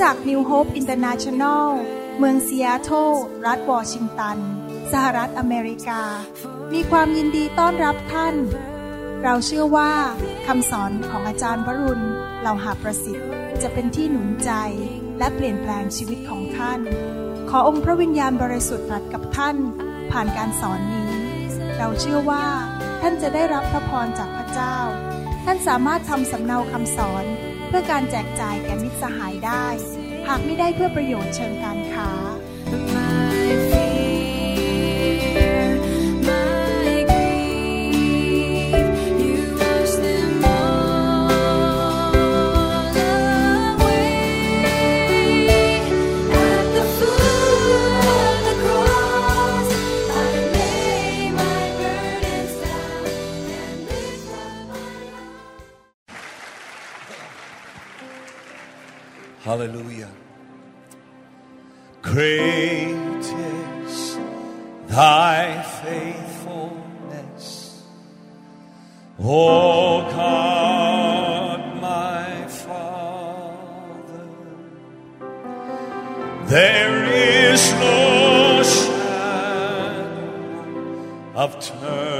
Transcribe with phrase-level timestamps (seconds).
[0.00, 1.66] จักร New Hope International
[2.18, 3.10] เมืองซีแอตเทิล
[3.46, 4.38] รัฐวอชิงตัน
[4.92, 6.02] สหรัฐอเมริกา
[6.72, 8.34] มีความยินดีต้อนรับท่าน
[9.22, 9.92] เราเชื่อว่า
[10.46, 12.04] คำสอนของอาจารย์วรุณ
[12.40, 13.28] เหล่าหาประสิทธิ์
[13.62, 14.52] จะเป็นที่หนุนใจ
[15.18, 16.80] และเปลี่ยนแปลงชีวิตของท่าน
[17.50, 19.56] ขอองค์พระวิญญาณบริสุทธิ์ตรัสกับท่าน
[20.12, 21.12] ผ่านการสอนนี้
[21.78, 22.46] เราเชื่อว่า
[23.02, 24.76] ท่านจะได้รับพระพรจากพระเจ้า
[25.44, 27.26] ท่านสามารถทำสำเนาคำสอน
[27.68, 29.66] เพื่อการแจกจ่ายแก่มิตรสหายได้
[30.28, 32.08] หากไม่ได้เพื่อประโยชน์เชิงการค้า
[59.48, 59.97] Hallelujah.
[62.18, 64.18] Great is
[64.88, 67.84] thy faithfulness,
[69.20, 74.26] O God, my Father.
[76.46, 80.10] There is no shadow
[81.36, 82.17] of turning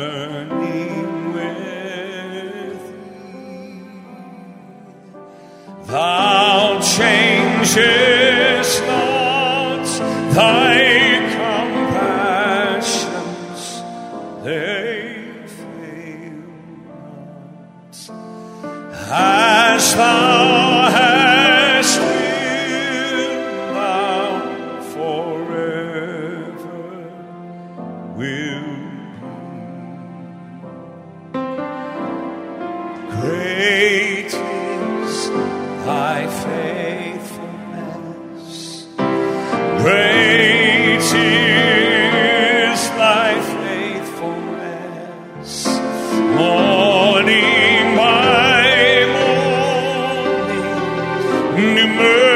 [51.98, 52.28] new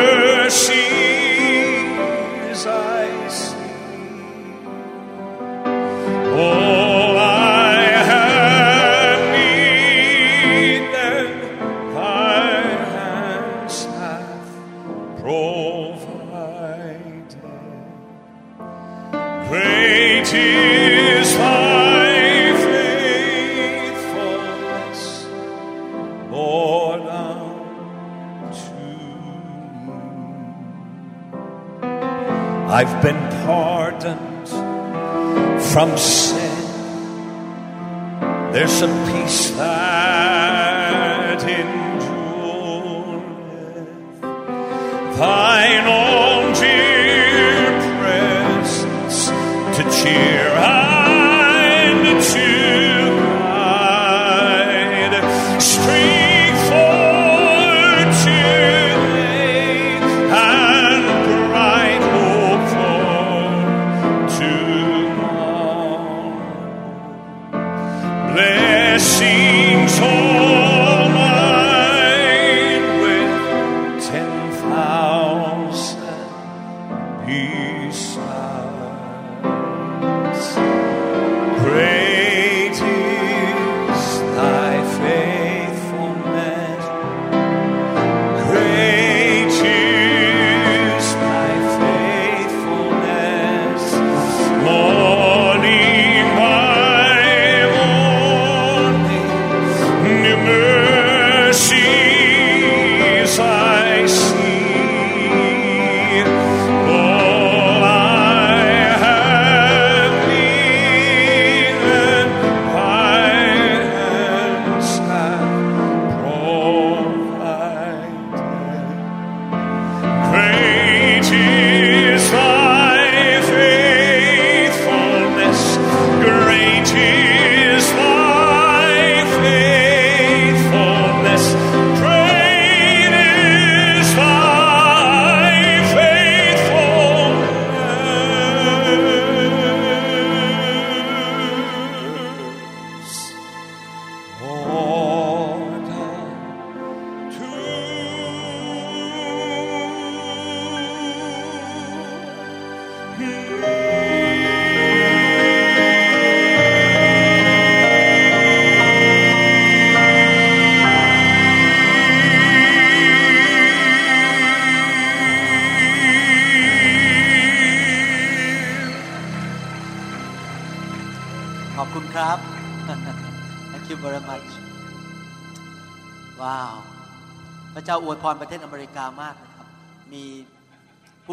[144.44, 144.91] Oh.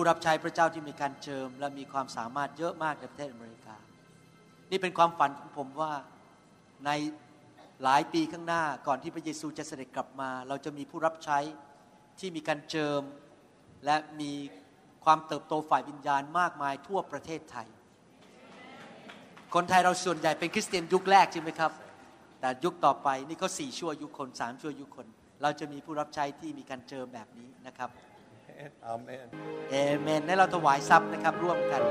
[0.09, 3.75] รับใช้พระเจ้าที่มีการเจิม และมีความสามารถเยอะมากในประเทศอเมริกา
[4.71, 5.93] นี่เป็นความฝันของผมว่า
[6.85, 6.91] ใน
[7.83, 11.39] หลายปีข้างหน้าก่อนที่พระเยซูจะเสด็จกลับมา เราจะมีผู้รับใช้
[12.19, 13.01] ที่มีการเจิม
[13.85, 14.31] และมี
[15.05, 17.67] ความเติบโตฝ่ายวิญญาณมากมายทั่วประเทศไทย
[19.55, 21.71] คนไทยเราส่วนใหญ่เป็นคริสเตียนยุคแรกใช่ไหมครับ
[22.39, 25.07] แต่ยุคต่อไปนี่ก็สี่ชั่วยุคคนสามชั่วยุคคน
[25.41, 27.89] เราจะมีผู้รับใช้ที่มีการเจิมแบบนี้นะครับ
[28.59, 28.71] Amen.
[28.93, 29.27] Amen
[29.71, 31.81] เอเมนให้เราถวายทรัพย์นะครับร่วมกัน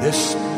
[0.00, 0.49] this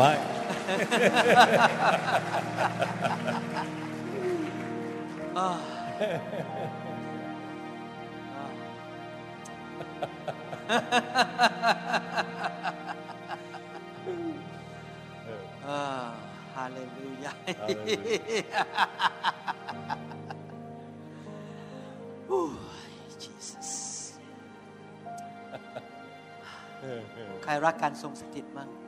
[0.00, 0.12] ไม่
[16.54, 17.32] ฮาเลลูยา
[22.28, 22.42] โอ้
[22.90, 22.92] ย
[23.22, 23.70] Jesus
[27.42, 28.79] ใครรักการทรงสถิตมั่ง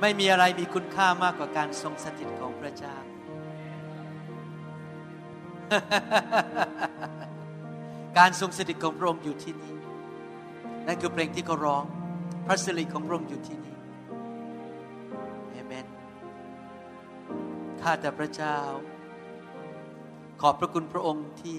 [0.00, 2.96] ไม่มีอะไรมีคุณค่ามากกว่าการทรงสถิตของพระเจ้า
[8.18, 9.74] การทรงสถิตของพระองค์อยู่ที่นี่
[10.86, 11.84] นั่นคือเพลงที่เขาร้อง
[12.46, 13.76] พระสิริของพระองค์อยู่ที่นี่
[15.50, 15.86] เอเมน
[17.80, 18.56] ข้าแต่พระเจ้า
[20.40, 21.58] ขอบพระคุณพระองค์ที่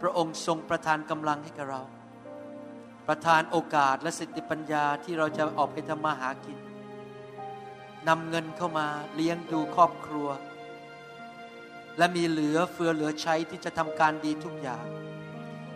[0.00, 1.82] พระองค์ทรงประทานกำลังให้กับเรา
[3.08, 6.58] ประทานโอกาสและสติปัญญาที่เราจะออกไปทำมาหากิน
[8.08, 10.28] นำเงินเข้ามาเลี้ยงดูครอบครัว
[11.98, 14.86] และมีเหลือเฟือเหลือใช้ที่จะทำการดีทุกอย่าง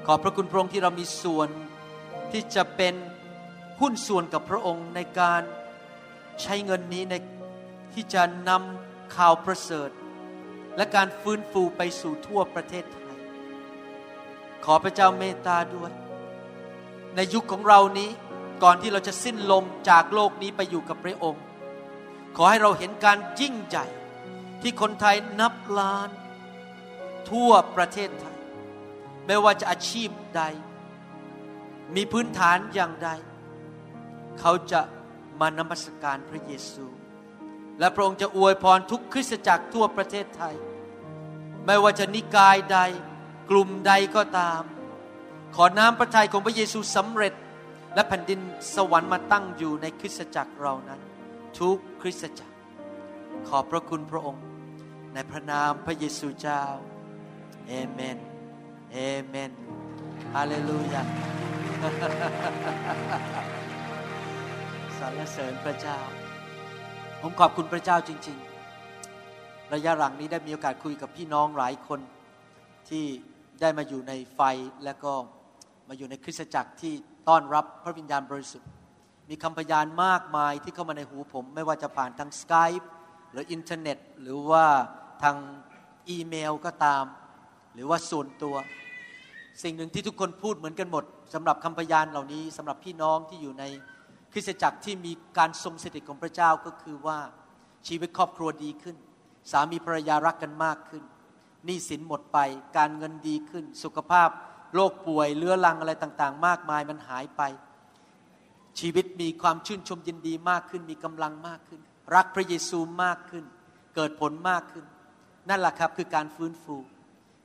[0.06, 1.48] ขอบพระคุณพระองค์ที่เรามีส่วน
[2.32, 2.94] ที่จะเป็น
[3.80, 5.42] หุ้นส่วนกับพระองค์ในการ
[6.42, 7.14] ใช้เงินนี้ใน
[7.94, 9.90] ที่จะนำข่าวประเสริฐ
[10.76, 13.16] และการฟื้นฟูไปสู่ทั่วประเทศไทย
[14.64, 15.92] ขอพระเจ้าเมตตาด้วย
[17.16, 18.10] ในยุคของเรานี้
[18.62, 21.42] ก่อนที่เราจะสิ้นลมจากโลกนี้ไปอยู่กับพระองค์
[22.36, 23.86] ขอให้เราเห็นการยิ่งใหญ่
[24.62, 26.10] ที่คนไทยนับล้าน
[27.30, 28.36] ทั่วประเทศไทย
[29.26, 30.42] ไม่ว่าจะอาชีพใด
[31.94, 33.10] มีพื้นฐานอย่างใด
[34.40, 34.80] เขาจะ
[35.40, 36.86] มานมัสการพระเยซู
[37.78, 40.54] และพระองค์จะอวยพรทุกคริสตจักรทั่วประเทศไทย
[41.66, 42.78] ไม่ว่าจะนิกายใด
[43.50, 44.62] กลุ่มใดก็ตาม
[45.56, 47.34] ขอน้ำพระทัยของพระเยซูสำเร็จ
[47.94, 48.40] และแผ่นดิน
[48.74, 51.00] สวรรค์มาตั้งอยู่ในคริสตจักรเรานั้น
[51.58, 52.54] ทุกคริสตจักร
[53.48, 54.44] ขอบพระคุณพระองค์
[55.14, 56.62] ในพระนามพระเยซูเจ้า
[57.68, 58.18] เอเมน
[58.92, 59.52] เอเมน
[60.34, 61.02] ฮาเลลูยา
[64.98, 65.98] สรรเสริญพระเจ้า
[67.20, 68.38] ผมขอบคุณพระเจ้าจริง
[69.04, 72.00] ๆ ระยะหลังนี้ได้มีโอกาสคุยกับพี่น้องหลายคน
[72.88, 73.06] ที่
[73.60, 74.40] ได้มาอยู่ในไฟ
[74.84, 75.12] และก็
[75.94, 76.94] มาอยู่ในคริสตจักรที่
[77.28, 78.68] ต้อนรับพระวิญญาณบริสุทธิ์
[79.30, 82.70] มีคำพยานมากมายที่เข้ามาในหูผม ไม่ว่าจะผ่านทางสกาย
[83.30, 84.64] หรืออินเทอร์เน็ต หรือว่า
[85.22, 85.36] ทาง
[86.08, 87.04] อีเมลก็ตาม
[87.74, 88.56] หรือว่าส่วนตัว
[89.62, 93.64] สิ่งหนึ่งที่ทุกคนพูดเหมือนกันหมดสำหรับคำพยานเหล่านี้สำหรับพี่น้องที่อยู่ใน
[94.32, 97.18] คริสตจักรที่มีการทรงสถิตของพระเจ้าก็คือว่า
[97.86, 98.96] ชีวิตครอบครัวดีขึ้น
[99.50, 101.04] สามีภรรยารักกันมากขึ้น
[101.64, 102.38] หนี้สินหมดไป
[102.76, 104.30] การเงินดีขึ้น สุขภาพ
[104.74, 107.42] โรคป่วยเรื้อรังอะไรต่างๆ มากมายมันหายไป
[108.80, 111.80] ชีวิตมีความชื่นชมยินดีมากขึ้น มีกำลังมากขึ้น
[112.14, 113.44] รักพระเยซูมากขึ้น
[113.94, 114.84] เกิดผลมากขึ้น
[115.48, 116.76] นั่นแหละครับคือการฟื้นฟู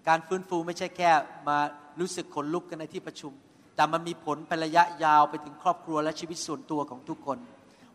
[0.08, 1.12] การฟื้นฟูไม่ใช่แค่
[1.48, 1.58] มา
[2.00, 3.34] รู้สึกขนลุกกันในที่ประชุม
[3.76, 7.38] แต่มันมีผลเป็นระยะยาวไปถึงครอบครัวและชีวิตส่วนตัวของทุกคน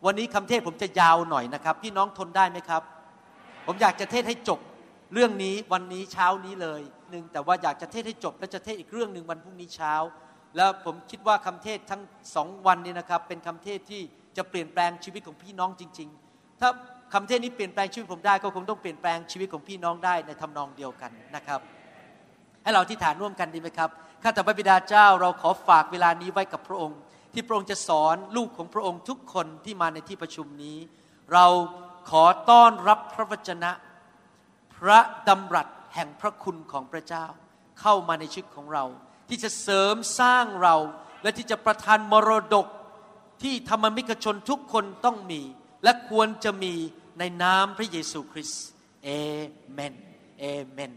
[0.05, 2.81] วันนี้คำเทศผมจะยาวหน่อยนะครับ พี่น้องทนได้ไหมครับ
[3.65, 4.59] ผมอยากจะเทศให้จบ
[5.13, 6.81] เรื่องนี้วันนี้เช้านี้เลย
[7.13, 9.93] หนึ่งแต่ว่าอยากจะเทศให้จบ และจะเทศอีกเรื่องหนึ่งวันพรุ่งนี้เช้า
[10.57, 12.01] แล้วผมคิดว่าคำเทศทั้ง
[12.35, 14.01] สองวันนี้นะครับ เป็นคำเทศที่
[14.37, 16.69] จะเปลี่ยนแปลงชีวิตของพี่น้องจริง ๆ ถ้า
[17.13, 21.59] คำเทศนี้เปลี่ยนแปลงชีวิตผมได้ก็คงต้องเปลี่ยนแปลงชีวิตของพี่น้องได้ในทำนองเดียวกันนะครับ
[22.63, 23.89] ให้เราที่ฐานร่วมกันดีไหมครับ
[24.23, 26.99] ข้าแต่พระบิดาเจ้าเราขอฝากเวลานี้ไว้กับพระองค์
[27.33, 30.77] ที่พระองค์จะสอนลูกของพระองค์ทุกคนที่มาในที่ประชุมนี้
[31.33, 31.45] เรา
[32.09, 33.71] ขอต้อนรับพระวจนะ
[34.75, 37.25] พระดำรัส แห่งพระคุณของพระเจ้า
[37.81, 38.85] เข้ามาในชีวิตของเรา
[39.29, 40.75] ที่จะเสริมสร้างเรา
[41.23, 42.67] และที่จะประทานมรดก
[43.43, 45.41] ที่ธรรมมิกชนทุกคนต้องมี
[45.83, 46.73] และควรจะมี
[47.19, 48.63] ในนามพระเยซูคริสต์
[49.03, 49.09] เอ
[49.71, 49.93] เมน
[50.39, 50.93] เอเมน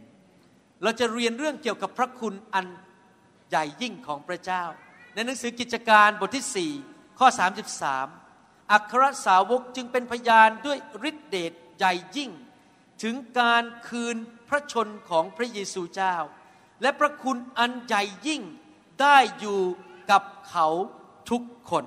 [0.83, 2.67] เราจะเรียนเรื่องเกี่ยวกับพระคุณอัน
[3.49, 4.63] ใหญ่ยิ่งของพระเจ้า
[5.15, 7.29] ในหนังสือกิจการบทที่ 4 ข้อ
[7.99, 10.79] 33 อัครสาวกจึงเป็นพยานด้วย
[11.11, 12.31] ฤทธิเดชใหญ่ยิ่ง
[13.03, 14.17] ถึงการคืน
[14.49, 16.17] พระชนของพระเยซูเจ้า
[16.83, 18.43] และพระคุณอันใหญ่ยิ่ง
[19.01, 19.61] ได้อยู่
[20.11, 20.67] กับเขา
[21.31, 21.85] ทุกคน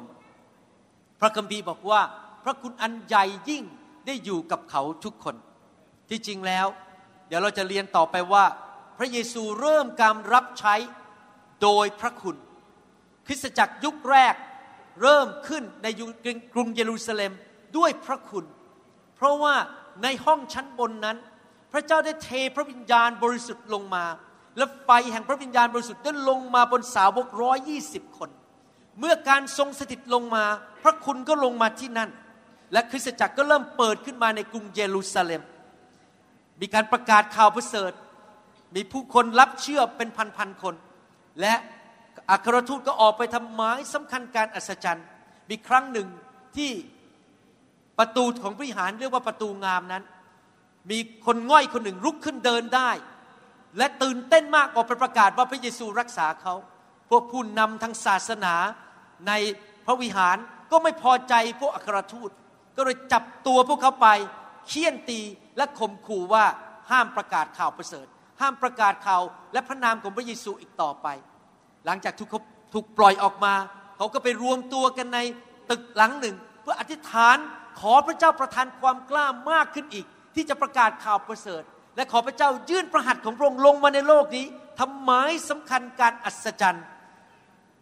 [1.19, 2.01] พระคัมภีร์บอกว่า
[2.43, 3.63] พระคุณอันใหญ่ยิ่ง
[4.05, 5.35] ได้อยู่กับเขาทุกคน
[6.09, 6.67] ที่จริงแล้ว
[7.27, 8.45] เดี๋ยวเราจะเรียนต่อไปว่า
[8.97, 10.75] พระเยซูเริ่มการรับใช้
[11.61, 12.35] โดยพระคุณ
[13.27, 14.35] คริสตจักรยุคแรก
[15.01, 15.87] เริ่มขึ้นใน
[16.53, 17.31] กรุงเยรูซาเล็ม
[17.77, 18.45] ด้วยพระคุณ
[19.15, 19.55] เพราะว่า
[20.03, 21.17] ในห้องชั้นบนนั้น
[21.71, 24.05] พระเจ้าได้เทพระวิญญาณบริสุทธิ์ลงมา
[24.57, 28.29] และไฟแห่งพระวิญญาณบริสุทธิ์ได้ลงมาบนสาวกร้อยยี่สิบคน
[28.99, 30.45] เมื่อการทรงสถิตลงมา
[30.83, 32.09] พระคุณก็ลงมาที่นั่น
[32.73, 35.41] และคริสตจักรก็เริ่มเปิดขึ้นมาในกรุงเยรูซาเล็ม
[36.61, 37.91] มีการประกาศข่าวประเสริฐ
[38.75, 40.75] มีผู้คนรับเชื่อเป็นพันๆคน
[41.41, 41.53] และ
[42.31, 45.05] อัครทูตก็ออกไปทำหมายสำคัญการอัศจรรย์
[45.49, 46.07] มีครั้งหนึ่ง
[46.57, 46.71] ที่
[47.99, 50.03] ประตูของวิหารเรียกว่าประตูงามนั้น
[50.91, 52.91] มีคนง่อยคนหนึ่งลุกขึ้นเดินได้
[53.77, 56.55] และตื่นเต้นมากออกไปประกาศว่าพระเยซูรักษาเขา
[57.09, 58.55] พวกผู้นำทางศาสนา
[59.27, 59.31] ใน
[59.85, 60.37] พระวิหาร
[60.71, 62.29] ก็ไม่พอใจพวกอัครทูต
[62.77, 64.07] ก็เลยจับตัวพวกเขาไป
[64.67, 65.19] เคี่ยนตี
[65.57, 66.45] และข่มขู่ว่า
[66.91, 68.07] ห้ามประกาศข่าวประเสริฐ
[68.41, 69.21] ห้ามประกาศข่าว
[69.53, 71.07] และพระนามของพระเยซูอีกต่อไป
[71.85, 72.41] หลังจากทุกเขา
[72.73, 73.53] ถูกปล่อยออกมา
[73.97, 75.19] เขาก็ไปรวมตัวกันใน
[75.69, 77.37] ตึกหลังหนึ่ง เพื่ออธิษฐาน
[77.79, 80.05] ขอพระเจ้าประทานความกล้ามากขึ้นอีก
[80.35, 81.63] ที่จะประกาศข่าวประเสริฐ
[81.95, 84.45] และขอพระเจ้ายื่นประหัตถ์ของพระองค์ลงมาในโลกนี้
[84.79, 86.85] ทำหมายสำคัญการอัศจรรย์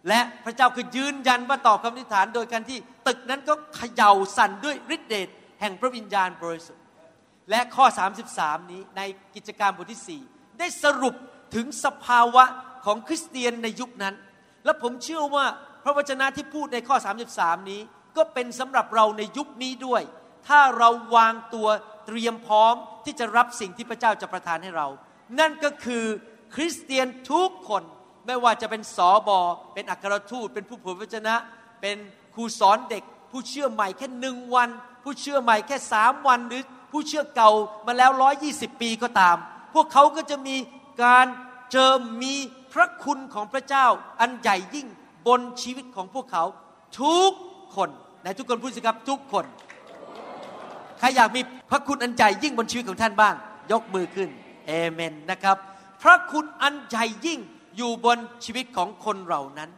[0.07, 5.27] และพระเจ้าก็ยืนยันว่าตอบคำอธิฐานโดยการที่ตึกนั้นก็เขย่าสั่นด้วยฤทธิเดช
[5.61, 6.83] แห่งพระวิญญาณบริสุทธิ์
[7.49, 7.85] และข้อ
[8.29, 9.01] 33 นี้ใน
[9.35, 11.15] กิจการบทที่ 4 ได้สรุป
[11.55, 12.43] ถึงสภาวะ
[12.85, 14.15] ของคริสเตียนในยุคนั้น
[14.65, 15.45] และผมเชื่อว่า
[15.83, 16.95] พระวจนะที่พูดในข้อ
[17.33, 17.81] 33 นี้
[18.17, 20.01] ก็เป็นสำหรับเราในยุคนี้ด้วย
[20.47, 21.67] ถ้าเราวางตัว
[22.07, 22.73] เตรียมพร้อม
[23.05, 24.87] ที่จะรับสิ่งที่พระเจ้าจะประทานให้เรา
[25.39, 26.05] นั่นก็คือ
[26.55, 27.83] คริสเตียนทุกคน
[28.25, 29.39] ไม่ว่าจะเป็นสอบอ
[29.73, 31.35] เป็นอัครทูต เป็นผู้เผยพระวจนะ
[31.81, 31.97] เป็น
[32.35, 34.69] ครูสอนเด็ก ผู้เชื่อใหม่แค่หนึ่งวัน
[35.03, 37.51] ผู้เชื่อใหม่แค่สามวันหรือผู้เชื่อเก่า
[37.87, 39.37] มาแล้วร้อยี่สิบปีก็ตาม
[39.73, 40.55] พวกเขาก็จะมี
[41.03, 41.27] การ
[41.71, 42.35] เจิมมี
[42.73, 43.85] พระคุณของพระเจ้า
[44.19, 44.87] อันใหญ่ยิ่ง
[45.27, 46.43] บนชีวิตของพวกเขา
[47.01, 47.31] ทุก
[47.75, 47.89] คน
[48.21, 49.45] ไหนทุกคนพูดสิครับทุกคน
[50.99, 53.35] ใครอยากมีพระคุณอันใหญ่ยิ่งบนชีวิตของท่านบ้าง
[53.71, 54.29] ยกมือขึ้น
[54.67, 55.57] เอเมนนะครับ
[56.03, 57.39] พระคุณอันใหญ่ยิ่ง
[57.77, 59.69] อยู่บนชีวิตของคนเหล่านั้น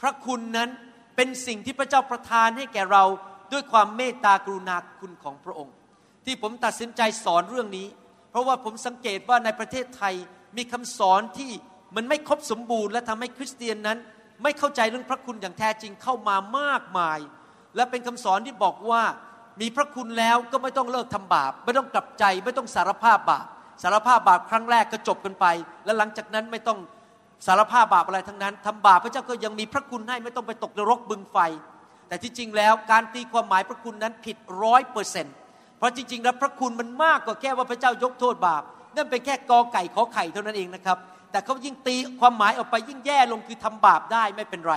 [0.00, 0.70] พระคุณนั้น
[1.16, 3.04] เป็นสิ่งที่พระเจ้าประทานให้แก่เรา
[3.52, 5.74] ด้วยความเมตตากรุณาคุณของพระองค์
[6.24, 7.86] ที่ผมตัดสินใจสอนเรื่องนี้
[8.30, 10.14] เพราะว่าผมสังเกตว่าในประเทศไทย
[10.56, 11.50] มีคำสอนที่
[11.96, 13.98] มันไม่ครบสมบูรณ์ และทำให้คริสเตียนนั้น
[14.42, 17.18] ไม่เข้าใจเรื่องพระคุณอย่างแท้จริงเข้ามามากมาย
[17.76, 19.02] และเป็นคำสอนที่บอกว่า
[19.60, 23.46] มีพระคุณแล้วก็ไม่ต้องเลิกทำบาป ไม่ต้องกลับใจไม่ต้องสารภาพบาป
[23.82, 25.46] สารภาพบาปครั้งแรกก็จบกันไป
[25.84, 26.78] และหลังจากนั้นไม่ต้อง
[27.46, 31.38] สารภาพบาปอะไรทั้งนั้นทำบาปพระเจ้าก็ยังมีพระคุณให้ไม่ต้องไปตกนรกบึงไฟ
[32.08, 35.34] แต่ที่จริงแล้วการตีความหมายพระคุณนั้นผิดร้อยเปอร์เซ็นต์
[35.78, 38.62] เพราะจริง ๆ แล้วพระคุณมันมากกว่าแค่ว่าพระเจ้ายกโทษบาป
[38.96, 40.98] นั่นเป็นแค่กอไก่ขอไข่เท่านั้นเองนะครับ
[41.30, 44.74] แต่เขายิ่งตีความหมายออกไปยิ่งแย่ลงคือทำบาปได้ไม่เป็นไร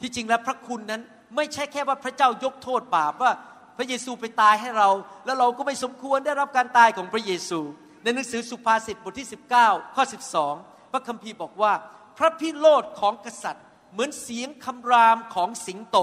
[0.00, 1.02] ที่จริงแล้วพระคุณนั้น
[1.36, 3.32] ไม่ใช่แค่ว่าพระเจ้ายกโทษบาปว่า
[3.76, 4.90] พระเยซูไปตายให้เรา
[5.24, 7.60] แล้วเราก็ไม่สมควรได้รับการตายของพระเยซู
[8.02, 9.28] ในหนังสือสุภาษิตบทที่
[9.60, 10.04] 19 ข้อ
[10.48, 11.72] 12 พระคัมภีร์บอกว่า
[12.18, 15.98] พระพิโรธของกษัตริย์ เหมือนเสียงคำรามของสิงโต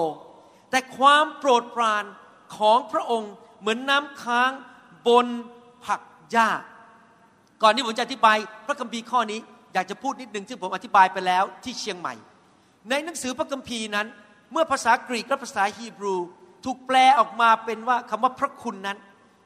[0.69, 2.05] แต่ความโปรดปราน
[2.57, 4.51] ของพระองค์เหมือนน้ำค้าง
[5.07, 5.27] บน
[5.86, 6.49] ผักหญ้า
[7.62, 9.39] ก่อนที่ผมจะอธิบายพระคัมภีร์ข้อนี้
[9.73, 12.13] อยากจะพูดนิดหนึ่งที่ผมอธิบายไปแล้วที่เชียงใหม่
[12.89, 14.07] ในหนังสือพระคัมภีร์นั้น
[14.51, 16.15] เมื่อภาษากรีกและภาษาฮีบรู
[16.65, 18.97] ถูกแปลออกมาเป็นว่าคำว่าพระคุณนั้น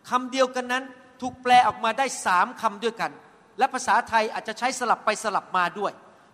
[0.09, 0.83] คำเดียวกันนั้น
[1.21, 3.11] ถูกแปลออกมาได้สามคำด้วยกัน
[3.57, 5.91] และภาษาไทยอาจจะใช้สลับไปสลับมาด้วย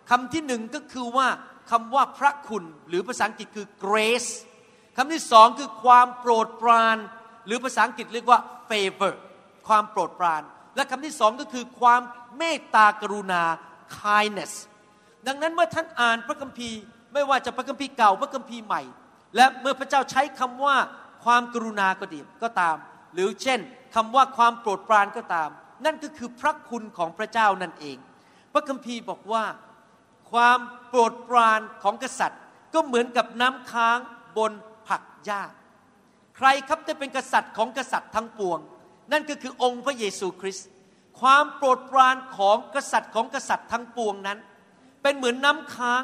[0.10, 1.28] คำที่หนึ่งก็คือว่า
[1.72, 4.32] คำว่าพระคุณหรือภาษาอังกฤษคือ grace
[4.98, 6.98] คำที่สองคือความโปรดปราน
[7.46, 8.40] หรือภาษาอังกฤษเรียกว่า
[8.70, 9.14] favor
[9.68, 10.42] ความโปรดปราน
[10.76, 12.02] และคำที่สองก็คือความ
[12.38, 13.44] เมตตากรุณา
[14.00, 14.54] kindness
[15.28, 16.80] ดังนั้นเมื่อท่านอ่านพระคัมภีร์
[17.14, 18.82] ไม่ว่าจะพระคัมภีร์เก่าพระคัมภีร์ใหม่
[19.36, 20.78] และเมื่อพระเจ้าใช้คำว่า
[21.24, 22.78] ความกรุณาก็ดีก็ตาม
[23.14, 23.60] หรือเช่น
[23.96, 25.50] คำว่าความโปรดปรานก็ตาม
[25.86, 27.98] นั่นก็คือพระคุณของพระเจ้านั่นเอง
[28.54, 29.44] พระคัมภีร์บอกว่า
[30.32, 32.40] ความโปรดปรานของกษัตริย์
[32.74, 33.98] ก็เหมือนกับน้ำค้าง
[34.38, 34.52] บน
[34.88, 35.42] ผักหญ้า
[36.38, 38.60] ใครครับจะเป็นกษัตริย์ของกษัตริย์ทั้งปวง
[39.12, 40.68] นั่นก็คือองค์พระเยซูคริสต์
[41.22, 44.40] ความโปรดปรานของกษัตริย์ของกษัตริย์ทั้งปวงนั้น
[45.02, 46.04] เป็นเหมือนน้ำค้าง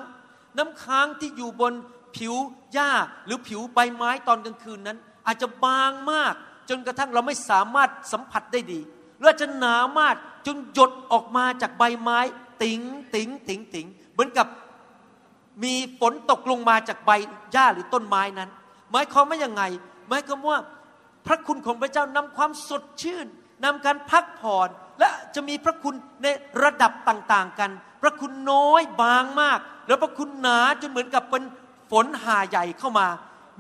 [0.58, 1.74] น้ำค้างที่อยู่บน
[2.15, 2.34] ผิว
[2.74, 2.91] หญ้า
[3.26, 6.34] หรือผิวใบไม้ตอนกลางคืนนั้น อาจจะบางมาก
[6.70, 8.80] จนกระทั่งเราไม่สามารถสัมผัสได้ดี
[9.17, 10.15] หรือจะหนามาก
[10.48, 12.20] จนหยดออกมาจากใบไม้
[12.63, 12.82] ติ๋ง
[13.15, 14.48] ติ๋งติ๋งติ๋งเหมือนกับ
[15.63, 17.12] มีฝนตกลงมาจากใบ
[17.52, 18.50] หญ้าหรือต้นไม้นั้น
[18.91, 19.63] หมายความว่ายังไง
[20.10, 20.60] หมายความว่า
[21.26, 23.28] พระคุณของพระเจ้านำความสดชื่น
[23.63, 26.28] นำการพักผ่อนและจะมีพระคุณใน
[26.63, 31.43] ระดับต่างๆกัน พระคุณน้อยบางมาก แล้วพระคุณหนาจนเหมือนกับเป็น
[31.91, 33.08] ฝนหาใหญ่เข้ามา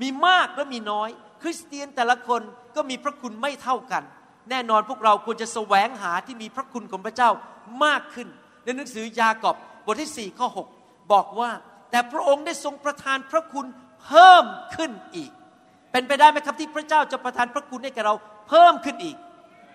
[0.01, 1.09] มีมากและมีน้อย
[1.41, 2.41] คริสเตียนแต่ละคน
[2.75, 4.03] ก็มีพระคุณไม่เท่ากัน
[4.49, 7.29] แน่นอนพวกเราควรจะแสวงหาที่มีพระคุณของพระเจ้า
[7.83, 8.27] มากขึ้น
[8.63, 10.47] ในหนังสือยากอบบทที่4ข้อ
[10.79, 11.51] 6บอกว่า
[11.91, 13.65] แต่พระองค์ได้ทรงประทานพระคุณ
[14.05, 15.31] เพิ่มขึ้นอีก
[15.91, 18.13] เป็นไปได้ไหมครับที่พระเจ้าจะประทานพระคุณให้แก่เรา
[18.49, 19.15] เพิ่มขึ้นอีก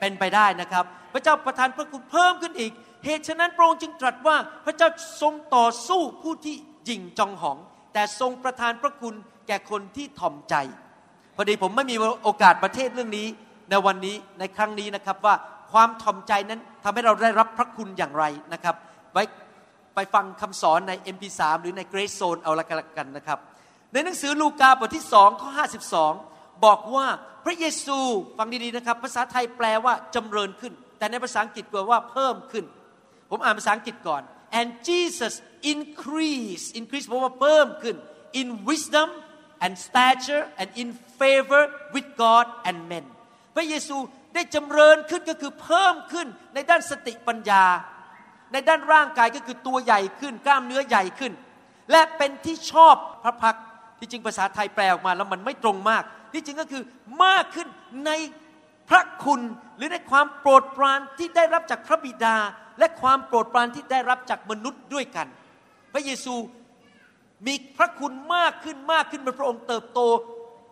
[0.00, 2.72] เป็นไปได้นะครับ พระเจ้าประทานพระคุณเพิ่มขึ้นอีก
[3.04, 4.88] เหตุฉะนั้นพระองค์จึงตรัสว่าพระเจ้า
[5.20, 7.58] ทรงต่อสู้ผู้ที่หยิ่งจองหอง
[7.92, 9.14] แต่ทรงประทานพระคุณ
[9.46, 10.54] แก่คนที่ถ่อมใจ
[11.36, 13.26] พอดีผมไม่มีโอกาสประเทศเรื่องนี้
[13.70, 15.34] ในวันนี้ในครั้งนี้นะครับว่า
[15.72, 18.74] ความถ่อมใจนั้นทำให้เราได้รับพระคุณอย่างไรนะครับ
[19.12, 19.22] ไว้
[19.94, 22.66] ไปฟังคำสอนใน MP3 หรือใน Grace Zone เอาละ
[22.98, 23.38] กันนะครับ
[23.92, 25.50] ในหนังสือลูกาบทที่2ข้อ
[26.06, 27.06] 52 บอกว่า
[27.44, 27.98] พระเยซู
[28.38, 32.64] ฟังดีๆนะครับ ภาษาไทยแปลว่าจำเริญขึ้น แต่ในภาษาอังกฤษแปลว่าเพิ่มขึ้น
[33.30, 34.22] ผมอ่านภาษาอังกฤษก่อน
[34.58, 35.34] and Jesus
[35.72, 37.96] increase increase เพราะว่าเพิ่มขึ้น
[38.40, 39.08] in wisdom
[39.64, 41.62] and stature and in favor
[41.94, 43.04] with God and men
[43.54, 43.96] พระเยซู
[44.34, 47.64] ได้จำเริญขึ้นก็คือเพิ่มขึ้นในด้านสติปัญญา
[48.52, 51.32] ในด้านร่างกายก็คือตัวใหญ่ขึ้น กล้ามเนื้อใหญ่ขึ้น
[51.90, 53.56] และเป็นที่ชอบพระพัก
[53.98, 56.82] ที่จริงภาษาไทยแปลออกมาแล้วมันไม่ตรงมาก ที่จริงก็คือ
[57.24, 57.68] มากขึ้น
[58.06, 58.10] ใน
[58.88, 59.40] พระคุณ
[59.76, 62.36] หรือในความโปรดปรานที่ได้รับจากพระบิดา
[62.78, 65.26] และความโปรดปรานที่ได้รับจากมนุษย์ด้วยกัน
[65.92, 66.34] พระเยซู
[67.46, 70.00] มีพระคุณมากขึ้นมากขึ้นเมื่อพระองค์เติบโต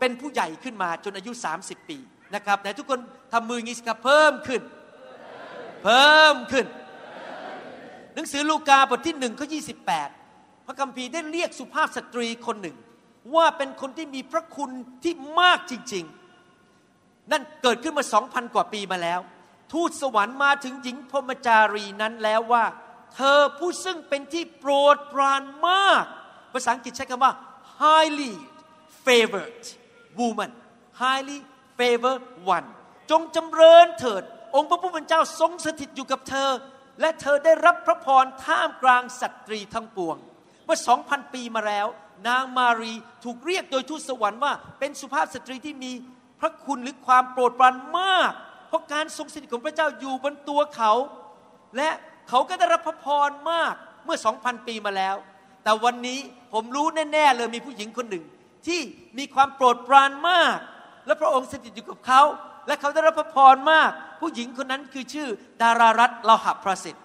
[0.01, 1.99] เป็นผู้ใหญ่ขึ้นมาจนอายุ 30 ปี
[2.35, 3.01] นะครับไหนทุกคน
[3.33, 4.63] ทำมืองี้สิครับเพิ่มขึ้น
[5.85, 6.67] เพิ่มขึ้น
[8.15, 9.59] หนังสือลูกาบทที่หนึ่งข้อยี
[10.67, 12.77] พระคัมภีร์ได้เรียกสุภาพสตรีคนหนึ่ง
[13.35, 14.71] ว่าเป็นคนที่มีพระคุณ
[15.03, 16.05] ที่มากจริง
[16.69, 19.21] ๆ นั่นเกิดขึ้นมาสองพันกว่าปีมาแล้ว
[19.73, 22.65] ทูตสวรรค์มาถึงหญิงพรมจารีนั้นแล้วว่า
[23.15, 26.05] เธอผู้ซึ่งเป็นที่โปรดปรานมาก
[26.53, 27.33] ภาษาอังกฤษใช้คำว่า
[27.83, 28.33] highly
[29.07, 29.63] favored
[30.19, 30.51] woman
[31.03, 31.39] highly
[31.79, 32.23] favored
[32.57, 32.67] one
[33.11, 34.23] จงจำเริญเถิด
[34.57, 36.51] องค์พระผู้เป็นเจ้าทรงสถิตอยู่กับเธอ
[37.01, 40.17] และเธอได้รับพระพรท่ามกลางสตรีทั้งปวง
[40.65, 41.87] เมื่อสองพันปีมาแล้ว
[42.29, 42.93] นางมารี
[43.25, 45.93] ถูกเรียกโดยทูตสวรรค์ว่า เป็นสุภาพสตรีที่มี
[46.41, 48.33] พระคุณหรือความโปรดปรานมาก
[48.69, 50.93] เพราะการทรงสถิตของพระเจ้าอยู่บนตัวเขา
[51.77, 51.91] และ
[52.31, 55.17] เขาก็ได้รับพระพรมากเมื่อสองพันปีมาแล้ว
[55.65, 56.21] แต่วันนี้
[56.53, 58.25] ผมรู้แน่ๆเลยมีผู้หญิงคนหนึ่ง
[58.67, 58.81] ที่
[59.19, 60.57] มีความโปรดปรานมาก
[61.07, 62.23] และพระองค์สถิตอยู่กับเขา
[62.67, 63.91] และเขาได้รับพระพรมาก
[64.21, 65.29] ผู้หญิงคนนั้นคือชื่อ
[65.63, 67.05] ดารารัตเลาหับประสิทธิ์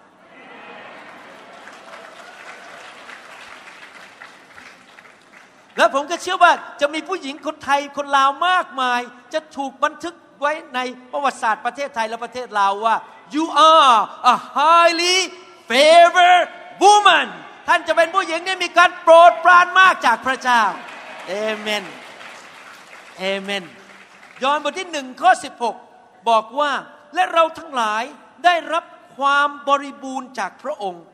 [5.78, 9.00] และผมก็เชื่อว่าจะมีผู้หญิงคนไทยคนลาวมากมาย
[9.34, 10.80] จะถูกบันทึกไว้ใน
[11.12, 12.94] ประวัติศาสตร์ประเทศไทยและประเทศลาวว่า
[13.34, 13.98] you are
[14.34, 15.18] a highly
[15.70, 16.46] favored
[16.84, 17.26] woman
[17.68, 20.62] ท่านจะเป็นผู้หญิงที่มีการโปรดปรานมากจากพระเจ้า
[21.28, 21.84] เอเมน
[23.18, 23.64] เอเมน
[24.42, 25.30] ยอห์นบทที่หนึ่งข้อ
[25.80, 26.70] 16 บอกว่า
[27.14, 28.02] และเราทั้งหลาย
[28.44, 28.84] ได้รับ
[29.16, 31.04] ความบริบูรณ์จากพระองค์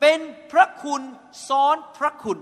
[0.00, 0.18] เป็น
[0.52, 1.02] พระคุณ
[1.48, 2.38] ซ้อนพระคุณ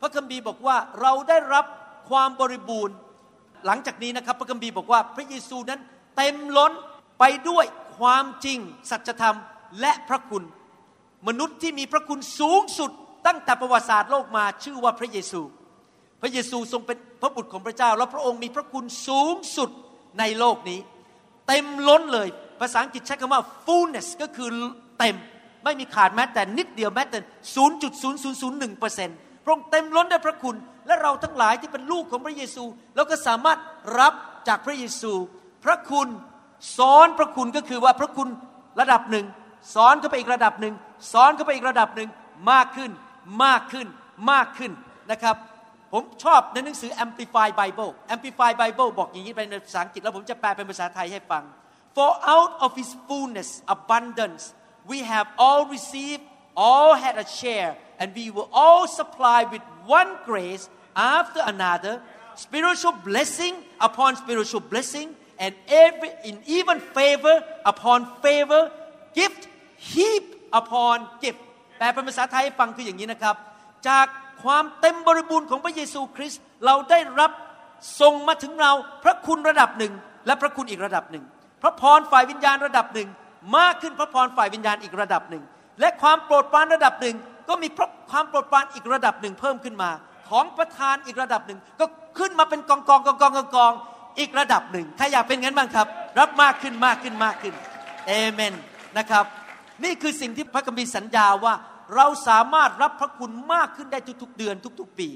[0.00, 1.64] พระคัมภีร์บอกว่าเราได้รับ
[2.10, 2.94] ความบริบูรณ์
[3.66, 5.80] หลังจากนี้นะครับ พระคัมภีร์บอกว่าพระเยซูนั้น
[6.16, 6.72] เต็มล้น
[7.18, 7.66] ไปด้วย
[7.98, 8.58] ความจริง
[8.90, 9.36] สัจธรรม
[9.80, 10.44] และพระคุณ
[11.28, 12.90] มนุษย์ที่มีพระคุณสูงสุด
[13.26, 15.40] ตั้งแต่ประวัติศาสตร์โลกมาชื่อว่าพระเยซู
[16.20, 19.70] พระเยซูทรงเป็นพระบุตรของพระเจ้า แล้วพระองค์มีพระคุณสูงสุด
[20.18, 20.80] ในโลกนี้
[21.48, 22.28] เต็มล้นเลย
[22.60, 24.48] ภาษาอังกฤษใช้คำว่า fullness ก็คือ
[24.98, 25.16] เต็ม
[25.64, 27.18] ไม่มีขาดแม้แต่นิดเดียวแม้แต่
[27.98, 30.56] 0.0001เปอร์เซ็นต์พระองค์เต็มล้นด้วยพระคุณ
[30.86, 32.64] และเราทั้งหลายที่เป็นลูกของพระเยซู
[32.96, 33.58] เราก็สามารถ
[33.98, 34.14] รับ
[34.48, 35.12] จากพระเยซู
[35.64, 36.08] พระคุณ
[36.76, 38.28] ซ้อนพระคุณก็คือว่าพระคุณ
[38.80, 39.26] ระดับหนึ่ง
[39.74, 40.74] ซ้อนเข้าไปอีกระดับหนึ่ง
[41.12, 42.08] ซ้อนเข้าไปอีกระดับหนึ่ง
[42.50, 42.90] มากขึ้น
[43.44, 43.86] มากขึ้น
[44.30, 44.72] มากขึ้น
[45.10, 45.36] นะครับ
[45.92, 51.44] ผมชอบในหนังสือ Amplify Bible Amplify Bible บอกอย่างนี้ไปในภาษาอังกฤษแล้วผมจะแปลเป็นภาษาไทยให้ฟัง
[51.96, 54.42] For out of His fullness abundance
[54.90, 56.24] we have all received
[56.66, 59.64] all had a share and we were all supplied with
[59.98, 60.64] one grace
[61.18, 61.94] after another
[62.46, 63.54] spiritual blessing
[63.88, 65.08] upon spiritual blessing
[65.44, 65.52] and
[65.84, 67.36] every in even favor
[67.72, 68.62] upon favor
[69.18, 69.42] gift
[69.90, 70.24] heap
[70.60, 71.40] upon gift
[71.78, 73.36] แปลเป็นภาษาไทยให้ฟังคืออย่างนี้นะครับ
[73.88, 74.06] จาก
[74.44, 77.30] ความเต็มบริบูรณ์ของพระเยซูคริสต์เราได้รับ
[78.00, 78.72] ส่งมาถึงเรา
[79.04, 79.92] พระคุณระดับหนึ่ง
[80.26, 81.24] และพระคุณอีกระดับหนึ่ง
[81.62, 83.08] พระพรฝ่ายวิญญาณระดับหนึ่ง
[83.56, 85.42] มากขึ้นพระพรฝ่ายวิญญาณอีกระดับหนึ่ง
[85.80, 87.16] และความโปรดปรานระดับหนึ่ง
[87.48, 89.90] ก็มีพระความโปรดปรานอีกระดับหนึ่งเพิ่มขึ้นมา
[90.30, 91.84] ของประทานอีกระดับหนึ่งก็
[92.18, 93.72] ขึ้นมาเป็นกองกองกองกองกองกอง
[94.18, 95.86] อีกระดับหนึ่งใครอยากเป็นงั้นบ้างครับ
[96.18, 97.54] รับมากขึ้นมากขึ้นมากขึ้น
[98.06, 98.54] เอเมน
[98.98, 99.24] นะครับ
[99.84, 101.54] นี่คือสิ่งที่พระคัมภีร์สัญญาว่า
[101.96, 105.08] เราสามารถรับพระคุณมากขึ้นได้ทุกๆเดือนทุก ๆ ปี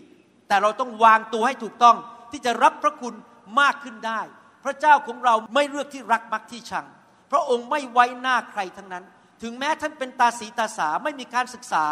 [0.48, 1.96] แต่เราต้องวางตัวให้ถูกต้อง
[2.30, 3.14] ที่จะรับพระคุณ
[3.60, 4.20] มากขึ้นได้
[4.64, 6.86] พระเจ้าของเราไม่เลือกที่รักมักที่ชัง
[7.30, 9.04] พระองค์ไม่ไว้หน้าใครทั้งนั้น
[9.42, 11.84] ถึงแม้ท่านเป็นตาสีตาสาไม่มีการศึกษา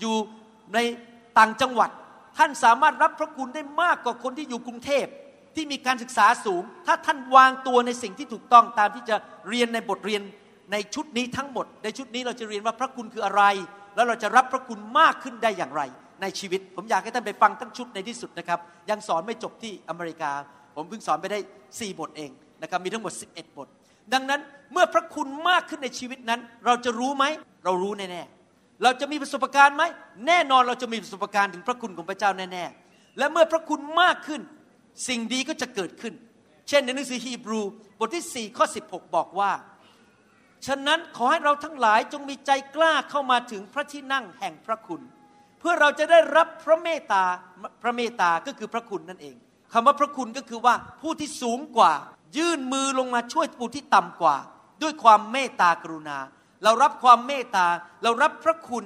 [0.00, 0.14] อยู่
[0.74, 0.78] ใน
[1.38, 1.90] ต่างจังหวัด
[2.38, 5.06] ท่านสามารถรับพระคุณได้มากกว่าคนที่อยู่กรุงเทพ
[5.58, 9.16] ที่มีการศึกษาสูง ถ้าท่านวางตัวในสิ่งที่ถูกต้องตามที่จะ
[9.48, 10.22] เรียนในบทเรียน
[10.72, 13.42] ในชุดนี้ทั้งหมด ในชุดนี้เราจะเรียนว่าพระคุณคืออะไร
[13.94, 15.82] แล้วเราจะรับพระคุณมากขึ้นได้อย่างไร
[16.22, 18.58] ในชีวิต ผมอยากให้ท่านไปฟังทั้งชุดในที่สุดนะครับ
[18.90, 20.30] ยังสอนไม่จบที่อเมริกา
[20.74, 22.30] ผมเพิ่งสอนไปได้ 4 บทเอง
[22.62, 23.68] นะครับมีทั้งหมด 11 บท
[24.12, 24.40] ดังนั้น
[24.72, 27.24] เมื่อพระคุณมากขึ้นในชีวิตนั้น เราจะรู้ไหม
[27.64, 29.82] เรารู้แน่ๆเราจะมีประสบการณ์ไหม
[30.26, 34.40] แน่นอนเราจะมีประสบการณ์ถึงพระคุณของพระเจ้าแน่ๆและเมื่อพระคุณมากขึ้น
[35.06, 36.14] สิ่งดีก็จะเกิดขึ้น
[36.68, 37.60] เช่นในหนังสือฮีบรู
[37.98, 39.52] บทที่ 4 ข้อ 16 บอกว่า
[40.66, 45.02] ฉะนั้นขอให้เราทั้งหลายจงมีใจกล้าเข้ามาถึงพระที่นั่งแห่งพระคุณ
[45.58, 47.24] เพื่อเราจะได้รับพระเมตตา
[47.82, 49.36] พระเมตตาก็คือพระคุณนั่นเอง
[49.72, 51.92] คำว่าพระคุณก็คือว่าผู้ที่สูงกว่า
[52.36, 54.36] ยื่นมือลงมาช่วยผู้ที่ต่ำกว่า
[54.82, 56.18] ด้วยความเมตตากรุณา
[56.64, 57.66] เรารับความเมตตา
[58.02, 58.84] เรารับพระคุณ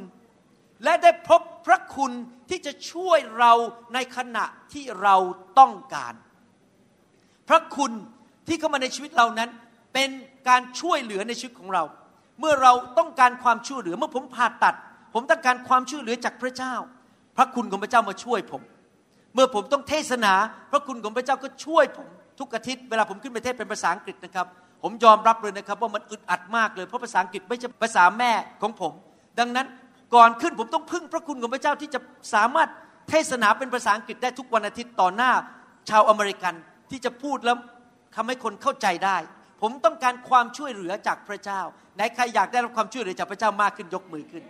[0.84, 2.12] และได้พบพระคุณ
[2.50, 3.52] ที่จะช่วยเรา
[3.94, 5.16] ในขณะที่เรา
[5.58, 6.14] ต้องการ
[7.48, 7.92] พระคุณ
[8.48, 9.50] ที่เข้ามาในชีวิตเรานั้น
[9.94, 10.10] เป็น
[10.48, 11.84] การช่วยเหลือในชีวิตของเรา
[12.40, 14.74] เมื่อเราต้องการความช่วยเหลือ เมื่อผมผ่าตัด
[15.14, 16.74] ผมต้องการความช่วยเหลือจากพระเจ้า
[17.36, 18.62] พระคุณของพระเจ้ามาช่วยผม
[19.34, 20.34] เมื่อผมต้องเทศนา
[20.70, 24.46] พระคุณของพระเจ้าก็ช่วยผมทุกอาทิตย์เวลาผมขึ้นไปเทศเป็นภาษาอังกฤษนะครับ
[24.82, 28.92] ผมยอมรับเลยนะครับว่ามันอึดอัดมากเลยเพราะภาษาอังกฤษไม่ใช่ภาษาแม่ของผม
[29.38, 29.66] ดังนั้น
[30.14, 32.00] ก่อนขึ้นผมต้องพึ่งพระคุณของพระเจ้าที่จะ
[32.34, 32.68] สามารถ
[33.10, 35.32] เทศนาเป็นภาษาอังกฤษได้ทุกวันอาทิตย์ต่อหน้า
[35.90, 36.54] ชาวอเมริกัน
[36.90, 37.56] ที่จะพูดแล้ว
[38.16, 39.16] ทำให้คนเข้าใจได้
[39.62, 41.60] ผมต้องการความช่วยเหลือจากพระเจ้า
[41.96, 44.44] ไหนใครอยากได้รับความช่วยเหลือจากพระเจ้ามากขึ้นยกมือขึ้น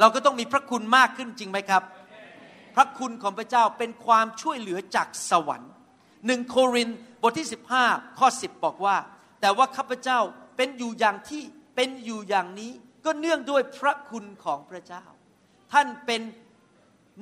[0.00, 1.82] เราก็ต้องมีพระคุณมากขึ้นจริงไหมครับ
[2.76, 5.70] พระคุณของพระเจ้าเป็นความช่วยเหลือจากสวรรค์
[6.26, 7.48] หนึ่งโครินธ์บทที่
[7.82, 8.96] 15 ข้อ 10 บอกว่า
[9.40, 10.18] แต่ว่าข้าพเจ้า
[10.56, 11.42] เป็นอยู่อย่างที่
[11.76, 12.72] เป็นอยู่อย่างนี้
[13.04, 15.04] ก็เนื่องด้วยพระคุณของพระเจ้า
[15.72, 16.20] ท่านเป็น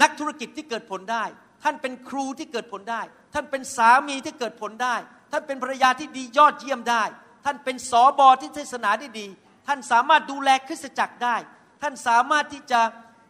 [0.02, 1.24] นักธุรกิจที่เกิดผลได้
[1.62, 3.02] ท่านเป็นครูที่เกิดผลได้
[3.34, 4.96] ท่านเป็นสามีที่เกิดผลได้
[5.32, 7.02] ท่านเป็นภรรยาที่ดียอดเยี่ยมได้
[7.44, 9.26] ท่านเป็นสอบอที่เทศนาได้ดี
[9.66, 11.36] ท่านสามารถดูแลคริสตจักรได้
[11.82, 12.80] ท่านสามารถที่จะ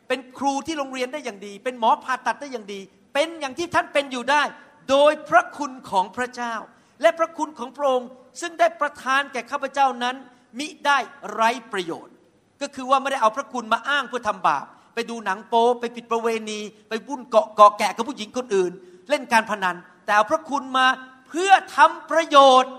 [0.09, 2.81] เป็นครูที่โรงเรียนได้อย่างดี เป็นหมอผ่าตัดได้อย่างดี
[3.15, 4.43] เป็นอย่างที่ท่านเป็นอยู่ได้
[4.91, 6.55] โดยพระคุณของพระเจ้า
[7.03, 8.09] และพระคุณของพระองค์
[8.41, 10.17] ซึ่งได้ประทานแก่ข้าพเจ้านั้น
[10.59, 10.99] มิได้
[11.33, 12.15] ไร้ประโยชน์
[12.63, 18.73] ก็คือว่าไม่ได้เอาพระคุณมาอ้างเพื่อทำบาป ไปดูหนังโป๊ไปผิดประเวณี ไปบุ่นเกาะเกาะแกะกับผู้หญิงคนอื่น
[19.09, 20.87] เล่นการพนัน แต่เอาพระคุณมา
[21.29, 22.73] เพื่อทำประโยชน์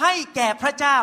[0.00, 0.96] ให้แก่พระเจ้า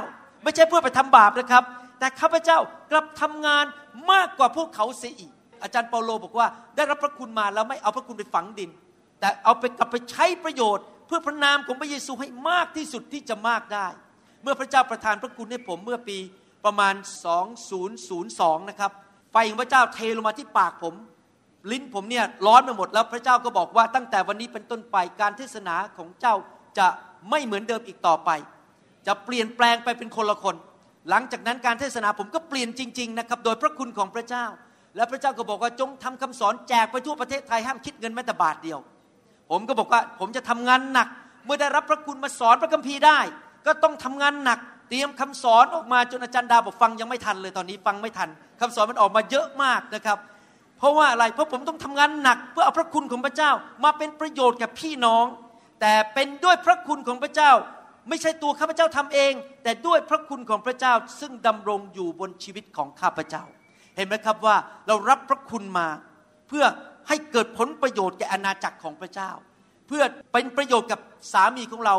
[0.43, 1.63] ไม่ใช่เพื่อไปทำบาปนะครับ
[1.99, 2.57] แต่ข้าพเจ้า
[2.91, 3.65] กลับทำงาน
[4.11, 5.31] มากกว่าพวกเขาเสียอีก
[5.63, 8.69] อาจารย์เปาโลบอกว่าได้รับพระคุณมาแล้วไม่เอาพระคุณไปฝังดิน
[9.19, 13.87] แต่เอาไปกลับไปใช้ประโยชน์ เพื่อพระนามของพระเยซูให้มากที่สุดที่จะมากได้
[14.43, 16.17] เมื่อพระเจ้าประทานพระคุณให้ผมเมื่อปี
[16.65, 16.95] ประมาณ
[17.81, 18.91] 2002 นะครับ
[19.31, 20.95] ไฟของพระเจ้าเทลงมาที่ปากผม
[21.71, 26.35] ลิ้นผมเนี่ยร้อนไปหมดแล้วพระเจ้าก็บอกว่าตั้งแต่วันนี้เป็นต้นไปการเทศนาของเจ้า
[26.77, 26.87] จะ
[27.29, 28.29] ไม่เหมือนเดิมอีกต่อไป
[29.07, 30.55] จะเปลี่ยนแปลงไปเป็นคนละคน
[31.09, 34.45] หลังจากนั้นการเทศนาผมก็เปลี่ยนจริงๆนะครับ โดยพระคุณของพระเจ้า
[34.95, 38.79] และพระเจ้าก็บอกว่าจงทำคำสอนแจกไปทั่วประเทศไทยห้ามคิดเงินแม้แต่บาทเดียว
[39.51, 41.07] ผมก็บอกว่าผมจะทำงานหนัก
[41.45, 43.19] เมื่อได้รับพระคุณมาสอนพระคัมภีร์ได้
[43.65, 48.29] ก็ต้องทำงานหนักเตรียมคำสอนออกมาจนอาจารย์ดาบอกฟังยังไม่ทันเลยตอนนี้ฟังไม่ทัน
[48.61, 50.17] คำสอนมันออกมาเยอะมากนะครับ
[50.77, 53.51] เพราะว่าอะไรเพราะผมต้องทำงานหนัก เพื่อเอาพระคุณของพระเจ้า
[53.83, 55.25] มาเป็นประโยชน์กับพี่น้อง
[55.81, 57.51] แต่เป็นด้วยพระคุณของพระเจ้า
[58.09, 63.43] ไม่ใช่ตัวข้าพเจ้าทำเอง แต่ด้วยพระคุณของพระเจ้าซึ่งดำรงอยู่บนชีวิตของข้าพเจ้า
[63.95, 64.55] เห็นไหมครับว่า
[64.87, 65.87] เรารับพระคุณมา
[66.47, 66.65] เพื่อ
[67.07, 69.31] ให้เกิดผลประโยชน์แก่อาณาจักรของพระเจ้า
[69.87, 70.99] เพื่อเป็นประโยชน์กับ
[71.33, 71.95] สามีของเรา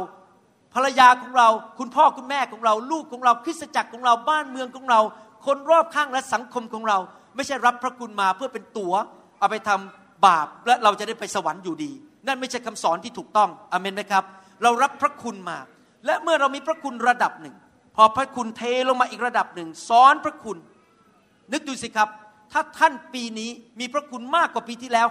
[0.74, 5.00] ภรรยาของเรา คุณพ่อคุณแม่ของเรา ลูกของเราคริสตจักรของเราบ้านเมืองของเรา
[5.46, 6.98] คนรอบข้างและสังคมของเรา
[7.36, 8.94] ไม่ใช่รับพระคุณมาเพื่อเป็นตัว๋ว
[9.38, 11.92] เอาไปทำบาปและเราจะได้ไปสวรรค์อยู่ดี
[12.26, 14.24] นั่นไม่ใช่คำสอนที่ถูกต้องอเมนไหมครับ
[14.62, 15.58] เรารับพระคุณมา
[16.06, 17.54] และเมื่อเรามีพระคุณระดับหนึ่ง
[17.96, 20.56] พอพระคุณเทลงมาอีกระดับหนึ่งซ้อนพระคุณ
[21.52, 22.08] นึกดูสิครับ
[22.52, 25.06] ถ้าท่านปีนี้มีพระคุณมากกว่าปีที่แล้ว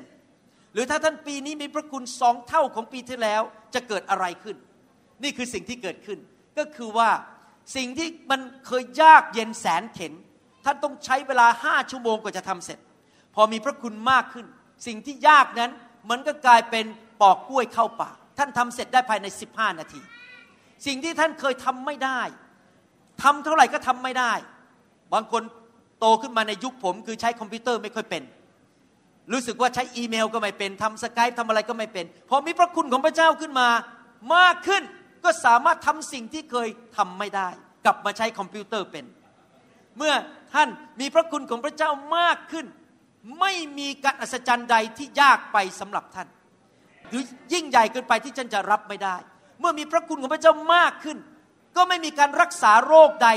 [0.00, 3.42] 50%หรือถ้าท่านปีนี้มีพระคุณสองเท่าของปีที่แล้ว
[3.74, 4.56] จะเกิดอะไรขึ้น
[5.22, 6.18] นี่คือสิ่งที่เกิดขึ้น
[6.58, 7.10] ก็คือว่า
[7.76, 10.12] สิ่งที่มันเคยยากเย็นแสนเข็น
[10.64, 12.78] ท่านต้องใช้เวลาห้าชั่วโมงกว่าจะทำเสร็จ
[13.34, 14.46] พอมีพระคุณมากขึ้น
[14.86, 15.70] สิ่งที่ยากนั้น
[16.10, 16.84] มันก็กลายเป็น
[17.20, 20.00] ปอกกล้วยเข้าปากท่านทำเสร็จได้ภายใน 15 นาที
[20.86, 22.20] สิ่งที่ท่านเคยทำไม่ได้
[23.22, 24.32] ทำเท่าไหร่ก็ทำไม่ได้
[25.12, 25.42] บางคน
[26.00, 28.22] โตขึ้นมาในยุคผม คือใช้คอมพิวเตอร์ไม่ค่อยเป็น
[29.32, 33.68] รู้สึกว่าใช้อีเมลก็ไม่เป็นทำสกายทำอะไรก็ไม่เป็น พอมีพระคุณของพระเจ้าขึ้นมา
[34.34, 34.82] มากขึ้น
[35.24, 37.48] ก็สามารถทำสิ่งที่เคยทำไม่ได้
[37.84, 39.04] กลับมาใช้คอมพิวเตอร์เป็น
[39.98, 40.14] เมื่อ
[40.54, 40.68] ท่าน
[41.00, 42.66] มีพระคุณของพระเจ้ามากขึ้น
[43.40, 46.28] ไม่มีการอัศจรรย์ใดที่ยากไปสำหรับท่าน
[47.08, 49.16] หรือยิ่งใหญ่เกินไปที่ท่านจะรับไม่ได้
[49.60, 51.18] เมื่อมีพระคุณของพระเจ้ามากขึ้น
[51.76, 53.28] ก็ไม่มีการรักษาโรคใด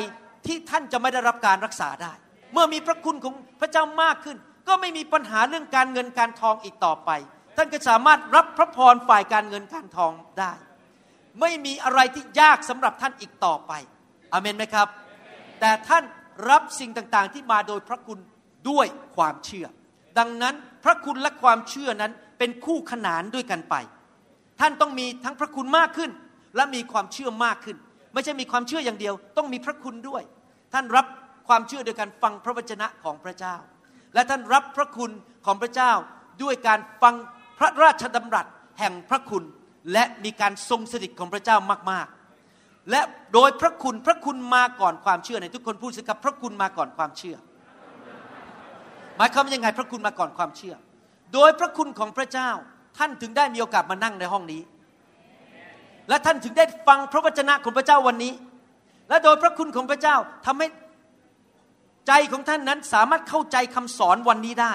[0.45, 2.13] ที่ท่านจะไม่ได้รับการรักษาได้
[2.53, 7.09] เมื่อมีพระคุณของพระเจ้ามากขึ้น ก็ไม่มีปัญหาเรื่องการเงินการทองอีกต่อไป
[7.57, 10.51] ท่านก็สามารถรับพระพรฝ่ายการเงินการทองได้
[11.41, 13.71] ไม่มีอะไรที่ยากสำหรับท่านอีกต่อไป
[14.33, 14.87] อเมนไหมครับ
[15.59, 16.03] แต่ท่าน
[16.49, 18.19] รับสิ่งต่างๆที่มาโดยพระคุณ
[18.69, 19.65] ด้วยความเชื่อ
[20.19, 23.75] ดังนั้นพระคุณและความเชื่อนั้นเป็นคู่ขนานด้วยกันไป
[24.59, 26.11] ท่านต้องมีทั้งพระคุณมากขึ้น
[26.55, 27.77] และมีความเชื่อมากขึ้น
[28.13, 30.23] ไม่ใช่มีความเชื่ออย่างเดียว ต้องมีพระคุณด้วย
[30.73, 31.05] ท่านรับ
[31.47, 33.55] ความเชื่อโดยการฟังพระวจนะของพระเจ้า
[34.13, 35.11] และท่านรับพระคุณ
[35.45, 35.91] ของพระเจ้า
[36.43, 37.15] ด้วยการฟัง
[37.59, 38.47] พระราชดำรัส
[38.79, 39.43] แห่งพระคุณ
[39.91, 41.57] และมีการทรงสถิตของพระเจ้า
[41.91, 43.01] มากๆ และ
[43.33, 47.37] โดยพระคุณพระคุณมาก่อนความเชื่อในทุกคนพูดสิครับพระคุณมาก่อนความเชื่อ
[49.17, 50.75] หมายความว่ายังไงพระคุณมาก่อนความเชื่อ
[51.33, 52.49] โดยพระคุณของพระเจ้า
[52.97, 54.61] ท่านถึงได้มีโอกาสมานั่งในห้องนี้
[56.09, 58.33] และท่านถึงได้ฟังพระวจนะของพระเจ้าวันนี้
[59.09, 60.67] และโดยพระคุณของพระเจ้าทำให้
[62.07, 64.73] ใจของท่านนั้นสามารถเข้าใจคำสอนวันนี้ได้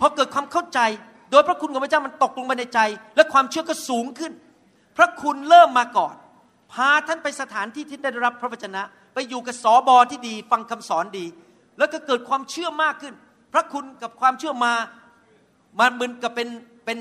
[0.00, 0.80] พอเกิดความเข้าใจ
[1.30, 2.80] โดยพระคุณของพระเจ้ามันตกลงไปในใจ
[3.16, 4.32] และความเชื่อก็สูงขึ้น
[4.96, 6.14] พระคุณเริ่มมาก่อน
[6.72, 8.82] พาท่านไปสถานที่ที่ได้รับพระวจนะ
[9.14, 11.26] ไปอยู่กับสอบอที่ดี ฟังคำสอนดี
[11.78, 13.14] แล้วก็เกิดความเชื่อมากขึ้น
[13.52, 14.72] พระคุณกับความเชื่อมา
[15.78, 16.48] มันเหมือนกับเป็น
[16.84, 16.98] เป็น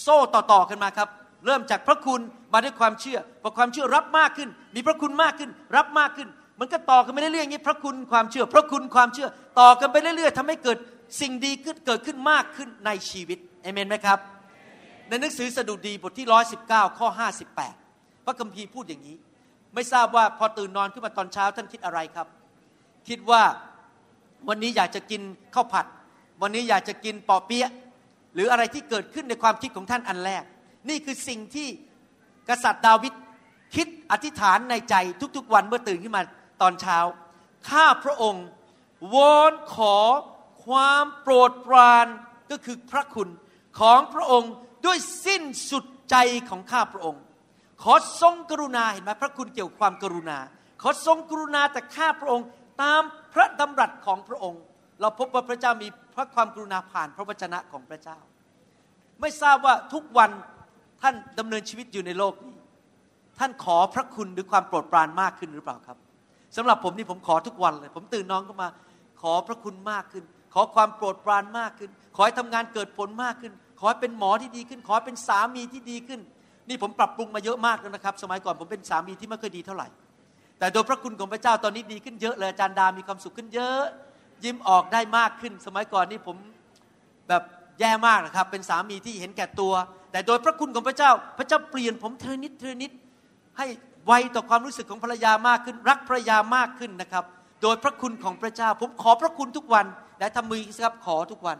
[0.00, 1.08] โซ่ต่อๆกันมาครับ
[1.46, 2.20] เริ่มจากพระคุณ
[2.52, 6.28] มาด้วยความเชื่อพอความเชื่อรับมากขึ้น มีพระคุณมากขึ้น รับมากขึ้น
[6.60, 9.28] มันก็ต่อกันไปเรื่อยๆอย่างนี้พระคุณความเชื่อ พระคุณความเชื่อ
[9.60, 10.78] ต่อกันไปเรื่อยๆทำให้เกิด
[11.20, 14.18] สิ่งดีขึ้นเกิดขึ้นมากขึ้นในชีวิต เอเมนไหมครับ
[15.08, 17.74] ในหนังสือสดุดีบทที่ร้อยสิบเก้าข้อห้าสิบแปด
[18.24, 19.16] พระคัมภีร์พูดอย่างนี้
[19.74, 22.26] ไม่ทราบว่าพอตื่นนอนขึ้นมาตอนเช้าท่านคิดอะไรครับ
[23.08, 23.42] คิดว่า
[24.48, 25.22] วันนี้อยากจะกิน
[25.54, 25.86] ข้าวผัด
[26.42, 27.72] วันนี้อยากจะกินปอเปี๊ยะ
[28.34, 30.44] หรืออะไรที่เกิดขึ้นในความคิดของท่านอันแรก
[30.88, 31.68] นี่คือสิ่งที่
[32.48, 33.12] กษัตริย์ดาวิด
[33.74, 34.94] คิดอธิษฐานในใจ
[35.36, 36.22] ทุกๆ วันเมื่อตื่นขึ้นมา
[36.62, 36.98] ตอนเช้า
[37.68, 38.44] ข้าพระองค์
[39.14, 39.96] วอนขอ
[40.66, 42.06] ความโปรดปราน
[42.50, 43.28] ก็คือพระคุณ
[43.80, 44.52] ของพระองค์
[44.86, 46.16] ด้วยสิ้นสุดใจ
[46.50, 47.22] ของข้าพระองค์
[47.82, 50.38] ขอทรงกรุณาเห็นไหมพระคุณเกี่ยวกับความกรุณา
[50.82, 52.46] ขอทรงกรุณาแต่ข้าพระองค์
[52.82, 53.02] ตาม
[53.34, 54.60] พระดำรัสของพระองค์
[55.00, 58.18] เราพบว่าพระเจ้ามีพระความกรุณาผ่านพระวจนะของพระเจ้า
[59.20, 60.30] ไม่ทราบว่าทุกวัน
[61.02, 62.56] ท่านดำเนินชีวิตอยู่ในโลกนี้
[63.38, 65.98] ท่านขอพระคุณหรือความโปรดปรานมากขึ้นหรือเปล่าครับ
[66.56, 68.68] สำหรับผมนี่ผมขอทุกวันเลย ผมตื่นนอนก็มา
[69.22, 76.20] ขอพระคุณมากขึ้น ขอความโปรดปรานมากขึ้น ขอให้ทำงานเกิดผลมากขึ้น ขอให้เป็นหมอที่ดีขึ้น ขอให้เป็นสามีที่ดีขึ้น
[76.68, 79.88] นี่ผมปรับปรุงมาเยอะมากแล้วนะครับ สมัยก่อนผมเป็นสามีที่ไม่เคยดีเท่าไหร่
[80.58, 83.82] แต่โดยพระคุณของพระเจ้าตอนนี้ดีขึ้นเยอะเลยอาจารย์ดามีความสุขขึ้นเยอะ
[84.44, 86.36] ยิ้มออกได้มากขึ้น สมัยก่อนนี่ผม
[87.28, 87.42] แบบ
[87.80, 89.72] แย่มากนะครับ เป็นสามีที่เห็นแก่ตัว
[90.12, 92.90] แต่โดยพระคุณของพระเจ้า พระเจ้าเปลี่ยนผมเทนิดเทนิด
[93.58, 93.66] ให้
[94.06, 97.24] ไวต่อความรู้สึกของภรรยามากขึ้น รักภรรยามากขึ้นนะครับ
[97.62, 99.86] โดยพระคุณของพระเจ้า ผมขอพระคุณทุกวัน
[100.18, 101.58] และทำมือครับขอทุกวัน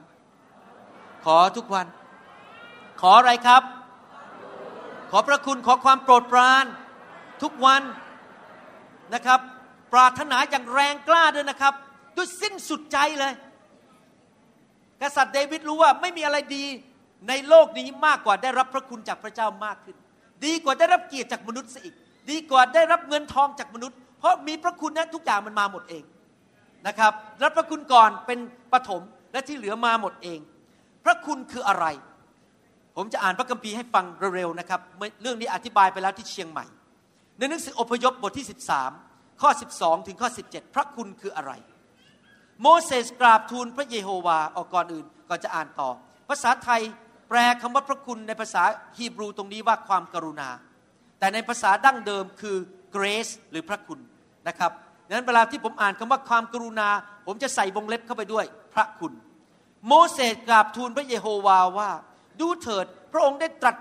[1.24, 1.86] ขอทุกวัน
[3.00, 3.62] ขออะไรครับ
[5.10, 6.64] ขอพระคุณขอความโปรดปราน
[7.42, 7.82] ทุกวัน
[9.14, 9.40] นะครับ
[9.92, 11.74] ปรารถนาอย่างแรงกล้าด้วยนะครับ
[12.16, 13.32] ด้วยสิ้นสุดใจเลย
[15.02, 16.64] กษัตริย์เดวิดรู้ว่าไม่มีอะไรดี
[17.28, 19.96] ในโลกนี้มากกว่าได้รับพระคุณจากพระเจ้ามากขึ้น
[20.44, 21.94] ดีกว่าได้รับเกียรติจากมนุษย์อีก
[22.30, 26.04] ดีกว่าได้รับเงินทองจากมนุษย์ เพราะมีพระคุณนะทุกอย่างมันมาหมดเอง
[26.86, 28.38] นะครับรับพระคุณก่อนเป็น
[28.72, 30.38] ปฐมและที่เหลือมาหมดเอง
[31.04, 31.86] พระคุณคืออะไร
[32.96, 34.04] ผมจะอ่านพระคัมภีร์ให้ฟัง
[34.36, 34.80] เร็วๆนะครับ
[35.22, 36.64] เรื่องนี้อธิบายไปแล้วที่เชียงใหม่
[37.38, 38.46] ในหนังสืออพยพบทที่
[38.92, 41.52] 13 ข้อ 12 ถึงข้อ 17 พระคุณคืออะไร
[42.62, 45.90] โมเสสกราบทูลพระเยโฮวาออกก่อนอื่นก่อนจะอ่านต่อ
[46.28, 46.80] ภาษาไทย
[47.28, 48.62] แปลคำว่าพระคุณในภาษา
[48.96, 50.48] ฮีบรูตรงนี้ว่าความกรุณา
[51.18, 52.56] แต่ในภาษาดั้งเดิมคือ
[52.94, 54.00] grace หรือพระคุณ
[54.48, 54.72] นะครับ
[55.06, 56.88] ดังนั้นเวลาที่ผมอ่านคำว่าความกรุณา
[57.26, 58.44] ผมจะใส่วงเล็บเข้าไปด้วย
[58.74, 59.12] พระคุณ
[59.86, 61.90] โมเสสกราบทูลพระเยโฮวาว่า
[62.40, 63.76] ดูเถิดพระองค์ได้ตรัส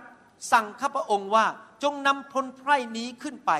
[0.51, 1.45] สั่งข้าพระองค์ว่า
[1.83, 3.51] จงนำพลไพร่นี้ขึ้นไป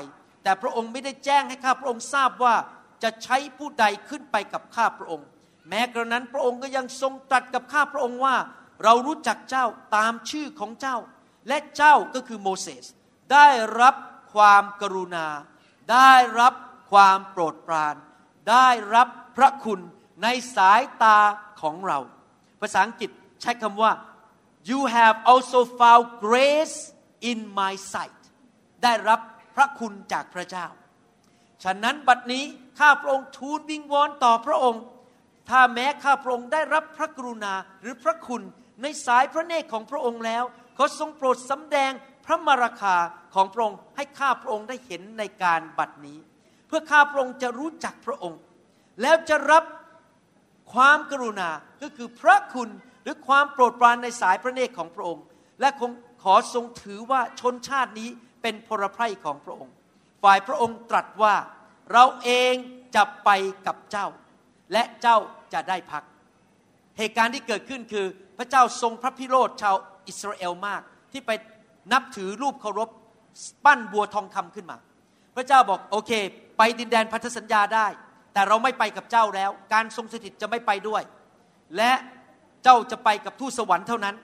[0.42, 2.54] แต่พระองค์ไม่ได้แจ้งให้ข้าพระองค์ทราบว่า
[3.02, 5.26] จะใช้ผู้ใดขึ้นไปกับข้าพระองค์
[5.68, 8.36] แม้กระนั้นพระองค์ก็ยังทรงตรัสกับข้าพระองค์ว่า
[8.84, 9.64] เรารู้จักเจ้า
[9.96, 10.96] ตามชื่อของเจ้า
[11.48, 12.84] และเจ้าก็คือโมเสส
[13.32, 13.48] ได้
[13.80, 13.94] รับ
[14.34, 15.26] ความกรุณา
[15.92, 16.54] ได้รับ
[16.90, 17.94] ความโปรดปราน
[18.50, 19.80] ได้รับพระคุณ
[20.22, 20.26] ใน
[20.56, 21.18] สายตา
[21.60, 21.98] ของเรา
[22.60, 23.90] ภาษาอังกฤษใช้คำว่า
[24.70, 26.76] you have also found grace
[27.30, 28.20] in my sight
[28.82, 29.20] ได้รับ
[29.56, 30.66] พระคุณจากพระเจ้า
[31.64, 32.44] ฉะนั้นบัดนี้
[32.78, 34.82] ข้าพระองค์ทูลวิงวอนต่อพระองค์
[35.48, 37.52] ถ้าแม้ข้าพระองค์ได้รับพระกรุณา
[37.82, 38.42] หรือพระคุณ
[38.82, 40.44] ในสายพระเนตรของพระองค์แล้ว
[40.76, 41.92] ขอทรงโปรดสำแดง
[42.26, 42.96] พระมราคา
[43.34, 46.18] ของพระองค์ให้ข้าพระองค์ได้เห็นในการบัดนี้
[46.66, 48.40] เพื่อข้าพระองค์จะรู้จักพระองค์
[49.02, 49.64] แล้วจะรับ
[50.72, 51.50] ความกรุณา
[51.82, 52.68] ก็คือพระคุณ
[53.06, 55.24] หรือความโปรดปรานในสายพระเนตรของพระองค์
[55.60, 55.90] และคง
[56.22, 58.08] ขอทรงถือว่าชนชาตินี้
[58.42, 59.74] เป็นพลไพร่ของพระองค์
[60.22, 61.34] ฝ่ายพระองค์ตรัสว่า
[61.92, 62.54] เราเอง
[62.94, 63.30] จะไป
[63.66, 64.06] กับเจ้า
[64.72, 65.16] และเจ้า
[65.52, 66.02] จะได้พัก
[66.98, 68.06] เหตุการณ์ที่เกิดขึ้นคือ
[68.38, 69.76] พระเจ้าทรงพระพิโรธชาว
[70.08, 70.82] อิสราเอลมาก
[71.12, 71.30] ที่ไป
[71.92, 72.88] นับถือรูปเคารพ
[73.64, 74.76] ปั้นบัวทองคำขึ้นมา
[75.36, 76.12] พระเจ้าบอกโอเค
[76.58, 77.86] ไปดินแดนพันธสัญญาได้
[78.32, 81.02] แต่เราไม่ไปกับเจ้าแล้ว การทรงสถิตจะไม่ไปด้วย
[81.76, 81.92] และ
[82.64, 84.14] เจ้าจะไปกับทูตสวรรค์เท่านั้น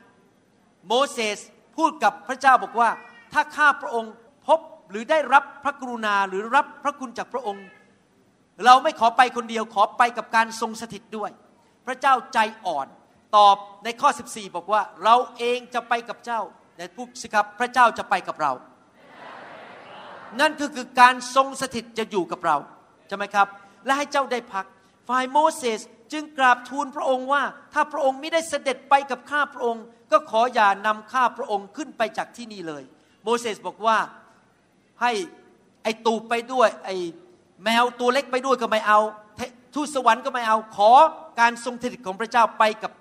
[0.87, 1.39] โมเสส
[1.76, 2.91] พูดกับพระเจ้าบอกว่า
[3.33, 4.12] ถ้าข้าพระองค์
[4.47, 4.61] พบ
[4.91, 7.64] หรือได้รับพระกรุณาหรือรับพระคุณจากพระองค์
[8.64, 11.30] เราไม่ขอไปคนเดียวขอไปกับการทรงสถิตด้วย
[11.87, 12.87] พระเจ้าใจอ่อน
[13.37, 16.41] ตอบในข้อ 14 บอกว่า เราเองจะไปกับเจ้า
[16.76, 18.53] แต่พูดสิครับพระเจ้าจะไปกับเรา
[20.41, 22.57] นั่นก็คือการทรงสถิตจะอยู่กับเรา
[23.09, 23.47] ใช่ไหมครับ
[23.85, 24.66] และให้เจ้าได้พัก
[25.09, 25.80] ฝ่ายโมเสส
[26.12, 27.42] จึงกราบทูลพระองค์ว่า
[27.72, 32.82] ถ้าพระองค์ไม่ได้เสด็จไปกับข้าพระองค์ ก็ขออย่านำข้าพระองค์ขึ้นไปจากที่นี่เลย
[33.22, 33.98] โมเสสบอกว่า
[35.02, 35.12] ให้
[35.82, 36.90] ไอตูบไปด้วย ไอ
[37.64, 39.00] แมวตัวเล็กไปด้วยก็ไม่เอา
[39.74, 40.90] ทูตสวรรค์ก็ไม่เอาขอ
[41.40, 42.92] การทรงสถิตของพระเจ้าไปกับ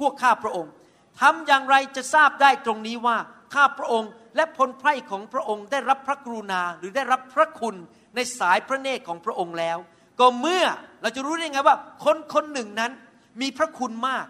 [0.00, 0.72] พวกข้าพระองค์
[1.20, 3.16] ทำอย่างไรจะทราบได้ตรงนี้ว่า
[3.54, 7.74] ข้าพระองค์และพลไพร่ของพระองค์ได้รับพระกรุณาหรือได้รับพระคุณ
[8.14, 9.78] ในสายพระเนตรของพระองค์แล้ว
[10.20, 10.64] ก็เมื่อ
[11.02, 12.92] เราจะรู้ได้ไงว่า คนคนหนึ่งนั้น
[13.40, 14.26] มีพระคุณมาก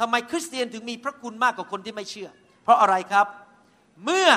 [0.00, 2.30] ทำไมคริสเตียนถึงมีพระคุณมากกว่าคนที่ไม่เชื่อ
[2.62, 3.26] เพราะอะไรครับ
[4.04, 4.28] เมื่อ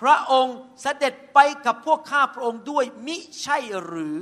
[0.00, 4.16] พระองค์เสด็จไปกับพวกข้าพระองค์ด้วยมิใช่หรือ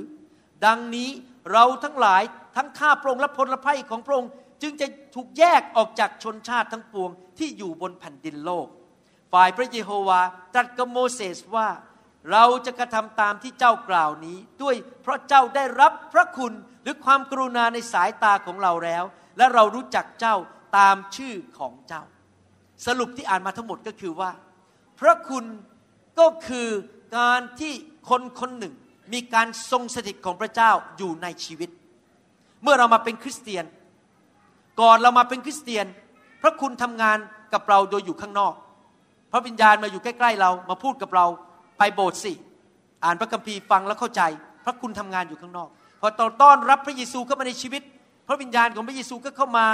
[0.65, 1.09] ดังนี้
[1.51, 2.21] เราทั้งหลาย
[2.55, 4.29] ทั้งข้าพระองค์และพลไพร่ของพระองค์
[4.61, 8.67] จึงจะถูกแยกออกจากชนชาติทั้งปวงที่อยู่บนแผ่นดินโลก
[9.33, 10.21] ฝ่ายพระเยโฮวา
[10.53, 11.67] ตรัสกับโมเสสว่า
[12.31, 16.53] เราจะกระทำตามที่เจ้ากล่าวนี้ ด้วยเพราะเจ้าได้รับพระคุณ
[16.83, 19.03] หรือความกรุณาในสายตาของเราแล้ว
[19.37, 20.35] และเรารู้จักเจ้า
[20.77, 22.03] ตามชื่อของเจ้า
[22.85, 24.31] สรุปที่อ่านมาทั้งหมดก็คือว่า
[24.99, 25.45] พระคุณ
[26.19, 26.69] ก็คือ
[27.17, 27.73] การที่
[28.09, 28.73] คนคนหนึ่ง
[29.13, 31.69] มีการทรงสถิตของพระเจ้าอยู่ในชีวิต
[32.63, 33.65] เมื่อเรามาเป็นคริสเตียน
[34.81, 35.85] ก่อนเรามาเป็นคริสเตียน
[36.41, 37.17] พระคุณทำงาน
[37.53, 38.53] กับเราโดยอยู่ข้างนอก
[39.31, 41.25] พระวิญญาณมาอยู่ใกล้ ๆ เรามาพูดกับเรา
[41.79, 42.33] ไปโบสถ์สิ
[43.03, 44.21] อ่านพระคัมภีร์ฟังแล้วเข้าใจ
[44.65, 45.69] พระคุณทำงานอยู่ข้างนอก
[46.01, 47.81] พอตอนต้อนรับพระเยซูเข้ามาในชีวิต
[48.27, 49.65] พระวิญญาณของพระเยซูก็เข้ามา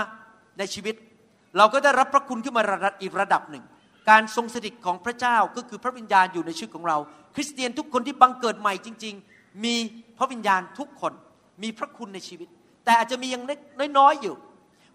[0.59, 0.95] ในชีวิต
[1.57, 3.63] เราก็ได้รับพระคุณขึ้นมาระดับอีกระดับหนึ่ง
[4.09, 6.97] การทรงสถิตของพระเจ้าก็คือพระวิญญาณอยู่ในชีวิตของเรา
[7.35, 9.75] คริสเตียนทุกคนที่บังเกิดใหม่จริง ๆ มี
[10.17, 11.13] พระวิญญาณทุกคน
[11.63, 12.47] มีพระคุณในชีวิต
[12.85, 13.43] แต่อาจจะมียัง
[13.97, 14.35] น้อยๆอยู่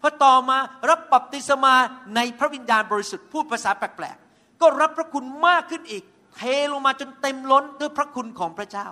[0.01, 0.57] พอต่อมา
[0.89, 1.73] รับบัพติศมา
[2.15, 6.03] ในพระวิญญาณบริสุทธิ์พูดภาษาแปลกๆก็รับพระคุณมากขึ้นอีก
[6.35, 8.87] เทลงมาจนเต็มล้นด้วยพระคุณของพระเจ้า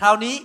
[0.00, 0.36] คราวนี้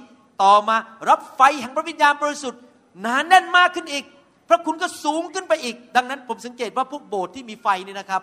[0.44, 0.76] ต่อมา
[1.10, 2.62] รับไฟแห่งพระวิญญาณบริสุทธิ์
[3.02, 4.06] หนาแน่นมากขึ้นอีก
[4.50, 8.22] พระคุณก็สูงขึ้นไปอีก ดังนั้นผมสังเกตว่าพวกโบสถ์ที่มีไฟนี่นะครับ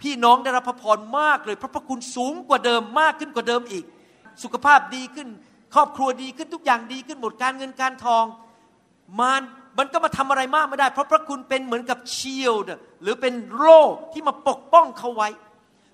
[0.00, 3.84] พี่น้องได้รับพระพรมากเลยเพราะพระคุณสูงกว่าเดิมมากขึ้นกว่าเดิมอีก
[4.42, 5.28] สุขภาพดีขึ้น
[5.74, 8.24] ครอบครัวดีขึ้นทุกอย่างดีขึ้นหมดการเงินการทอง
[9.20, 9.42] มัน
[9.78, 12.68] มันก็มาทำอะไรมากไม่ได้ เพราะพระคุณเป็นเหมือนกับชีลด์
[13.02, 13.80] หรือเป็นโล่
[14.12, 15.28] ที่มาปกป้องเขาไว้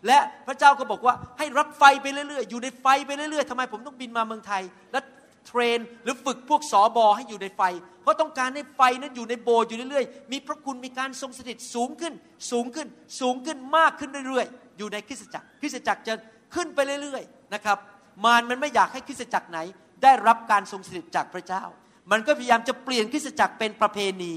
[0.07, 5.01] และพระเจ้าก็บอกว่าให้รับไฟไปเรื่อยๆ อยู่ในไฟไปเรื่อยๆทำไมผมต้องบินมาเมืองไทย และ
[5.46, 7.62] เทรนหรือฝึกพวกสอบอให้อยู่ในไฟ
[8.03, 12.14] เพราะต้องการให้ไฟนั้นอยู่ในโบสถ์อยู่เรื่อยๆ มีพระคุณมีการทรงสถิตสูงขึ้น
[12.51, 12.88] สูงขึ้น
[13.20, 16.14] สูงขึ้นมากขึ้นเรื่อยๆ อยู่ในคริสตจักร คริสตจักรจะ
[16.55, 17.78] ขึ้นไปเรื่อยๆ นะครับ
[18.24, 19.59] มารมันไม่อยากให้คริสตจักรไหน
[20.03, 21.62] ได้รับการทรงสถิตจากพระเจ้า
[22.11, 24.34] มันก็พยายามจะเปลี่ยนคริสตจักรเป็นประเพณี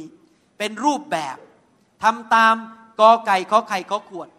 [0.58, 1.38] เป็นรูปแบบ
[2.04, 2.56] ทำตาม
[3.00, 4.30] กอไก่ขอไข่ขอขวด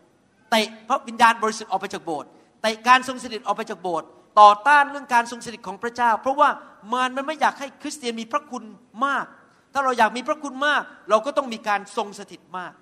[0.54, 2.28] เตะพระวิญญาณบริสุทธิ์ออกไปจากโบสถ์
[2.62, 4.06] เตะการทรงสถิตออกไปจากโบสถ์
[4.40, 6.48] ต่อต้านเรื่องการทรงสถิตของพระเจ้า เพราะว่า
[6.92, 8.64] มารมันไม่อยากให้คริสเตียนมีพระคุณ
[9.06, 9.26] มาก
[9.72, 12.72] ถ้าเราอยากมีพระคุณมาก เราก็ต้องมีการทรงสถิตมาก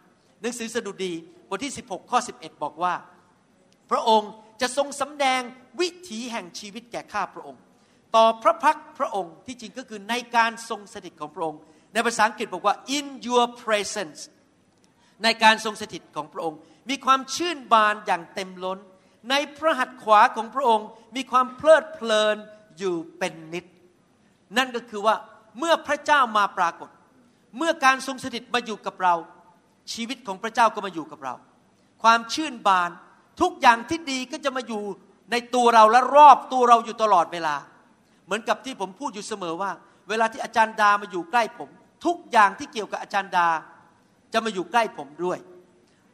[0.41, 1.13] หนังสือสดุดี
[1.49, 2.95] บทที่ 16 ข้อ 11 บอกว่า
[3.91, 5.41] พระองค์จะทรงสำแดง
[5.81, 7.61] วิถีแห่งชีวิตแก่ข้าพระองค์
[8.17, 11.61] ต่อพระพักพระองค์ที่จริงก็คือในการทรงสถิตของพระองค์
[11.93, 14.21] ในภาษาอังกฤษบอกว่า in your presence
[15.25, 16.59] ในการทรงสถิตของพระองค์
[16.89, 18.79] มีความชื่นบานอย่างเต็มล้น
[19.31, 22.37] ในพระหัตถ์ขวาของพระองค์มีความเพลิดเพลิน
[22.79, 23.65] อยู่เป็นนิด
[24.57, 25.17] นั่นก็คือว่า
[25.59, 26.91] เมื่อพระเจ้ามาปรากฏ
[27.59, 29.15] เมื่อการทรงสถิตมาอยู่กับเรา
[29.93, 31.35] ชีวิตของพระเจ้าก็มาอยู่กับเรา
[32.03, 32.91] ความชื่นบาน
[33.41, 34.83] ทุกอย่างที่ดีก็จะมาอยู่
[35.31, 37.57] ในตัวเราและรอบตัวเราอยู่ตลอดเวลา
[38.25, 39.71] เหมือนกับที่ผมพูดอยู่เสมอว่า
[40.09, 41.69] เวลาที่อาจารย์ดามาอยู่ใกล้ผม
[42.07, 43.49] ทุกอย่างที่เกี่ยวกับอาจารย์ดา
[44.33, 45.39] จะมาอยู่ใกล้ผมด้วย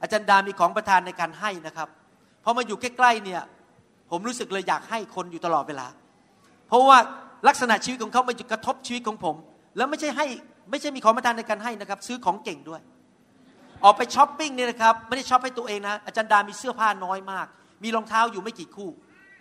[0.02, 1.88] อาจารย์ดามีของประทานในการให้นะครับ
[2.44, 3.42] พอมาอยู่ใกล้ๆเนี่ย
[4.10, 5.86] ผมรู้สึกเลยอยากให้คนอยู่ตลอดเวลา
[6.68, 6.98] เพราะว่า
[7.48, 9.36] ลักษณะชีวิตของเขามาอยู่กระทบชีวิตของผม
[9.76, 10.26] แล้วไม่ใช่ให้
[10.70, 12.80] ไม่ใช่มีของประทานในการให้นะครับ ซื้อของเก่งด้วย
[13.84, 17.46] ออกไปช้อปปิ้งเนี่ยนะครับไม่ได้ช้อปให้ตัวเองนะอาจารย์ดามีเสื้อผ้าน้อยมาก
[17.82, 18.90] มีรองเท้าอยู่ไม่กี่คู่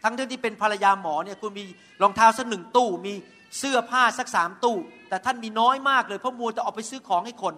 [0.03, 1.63] ทั้งที่เป็นภรรยาหมอเนี่ยคุณมี
[2.01, 3.13] รองเท้าสักหนึ่งตู้มี
[3.59, 4.77] เสื้อผ้าสักสามตู้
[5.09, 7.53] แต่ท่านมีน้อยมากเลยเพราะมัวจะออกไปซื้อของให้คน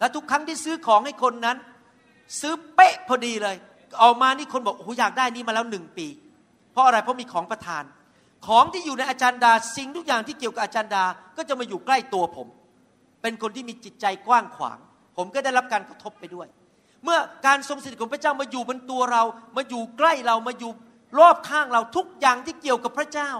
[0.00, 1.56] และทุกครั้งที่ซื้อของให้คนนั้น
[2.40, 3.56] ซื้อเป๊ะพอดีเลย
[4.02, 6.06] ออกมานี่คนบอกโอ้โหอยากได้นี่มาแล้วหนึ่งปี
[6.72, 7.84] เพราะอะไรเพราะมีของประทาน
[8.46, 11.04] ของที่อยู่ในอาจารย์ดาสิ่งทุกอย่างที่เกี่ยวกับอาจารย์ดา
[11.36, 12.46] ก็จะมาอยู่ใกล้ตัวผม
[13.22, 14.78] เป็นคนที่มีจิตใจกว้างขวาง
[15.16, 16.46] ผมก็ได้รับการกระทบไปด้วย
[17.04, 19.22] เมื่อการทรงสถิตของพระเจ้ามาอยู่บนตัวเรา
[19.56, 20.70] มาอยู่ใกล้เรามาอยู่
[21.18, 23.30] รอบข้างเราทุกอย่างที่เกี่ยวกับพระเจ้า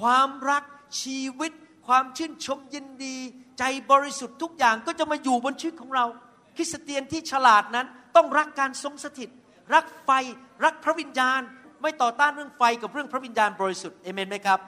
[0.00, 0.62] ความรัก
[1.02, 1.52] ชีวิต
[1.86, 3.16] ความชื่นชมยินดี
[3.58, 6.04] ใจบริสุทธิ์ทุกอย่างก็จะมาอยู่บนชีวิตของเรา
[6.56, 7.86] คริสเตียนที่ฉลาดนั้น
[8.16, 9.30] ต้องรักการทรงสถิต
[9.74, 10.10] รักไฟ
[10.64, 11.40] รักพระวิญญาณ
[11.82, 14.60] ไม่ต่อต้านเรื่องไฟกับเรื่องพระวิญญาณบริสุทธิ์เอเมนไหมครับ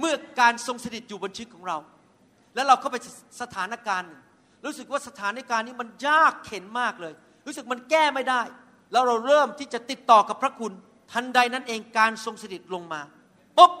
[0.00, 1.78] เมื่อการทรงสถิตอยู่บนชีวิตของเรา
[2.54, 2.96] แล้วเราเข้าไป
[3.42, 4.22] สถานการณ์หนึ่ง
[4.64, 7.14] รู้สึกว่าสถานการณ์นี้มันยากเข็นมากเลย
[7.46, 8.42] รู้สึกมันแก้ไม่ได้
[8.92, 10.72] แล้วเราเริ่มที่จะติดต่อกับพระคุณ
[11.12, 13.00] ทันใดนั้นเองการทรงสถิตลงมา
[13.56, 13.72] ปุ๊บ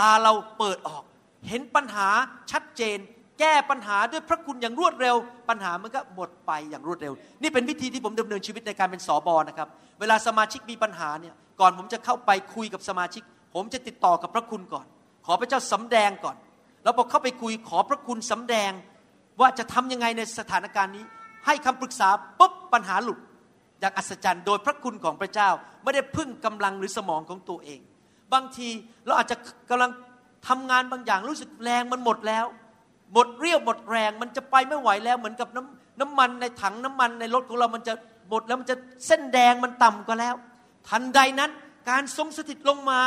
[0.00, 1.02] ตาเราเปิดออก
[1.48, 2.08] เห็นปัญหา
[2.50, 2.98] ชัดเจน
[3.40, 5.16] แก้ปัญหาด้วยพระคุณอย่างรวดเร็ว
[5.48, 7.12] ปัญหามันก็หมดไปอย่างรวดเร็ว
[7.42, 9.68] นี่เป็นวิธีที่ผมดำเนินชีวิตในการเป็นสอบอนะครับ
[10.00, 13.22] เวลาสมาชิกมีปัญหาเนี่ยก่อนผมจะเข้าไปคุยกับสมาชิก
[13.54, 14.86] ผมจะติดต่อกับพระคุณก่อน
[15.26, 16.36] ขอพระเจ้าสำแดงก่อน
[16.84, 18.70] แล้วพอเข้าไปคุยขอพระคุณสำแดง
[19.40, 21.04] ว่าจะทำยังไงในสถานการณ์นี้
[21.46, 22.08] ให้คำปรึกษา
[22.38, 23.18] ปุ๊บปัญหาหลุด
[23.80, 25.48] อย่างอัศจรรย์ โดยพระคุณของพระเจ้า
[25.82, 27.80] ไม่ได้พึ่งกำลังหรือสมองของตัวเอง
[28.32, 28.68] บางที
[29.06, 29.36] เราอาจจะ
[29.70, 29.90] กำลัง
[30.48, 32.46] ทำงานบางอย่างรู้สึกแรงมันหมดแล้ว
[33.12, 37.94] หมดเรี่ยวหมดแรงมันจะไปไม่ไหวแล้วเหมือนกับน้ำน้ำมันในถังน้ำมันในรถของเรามันจะ
[38.30, 40.34] หมดแล้วมันจะเส้นแดงมันต่ำก็แล้ว
[40.88, 41.50] ทันใดนั้น
[41.90, 43.00] การทรงสถิตลงมา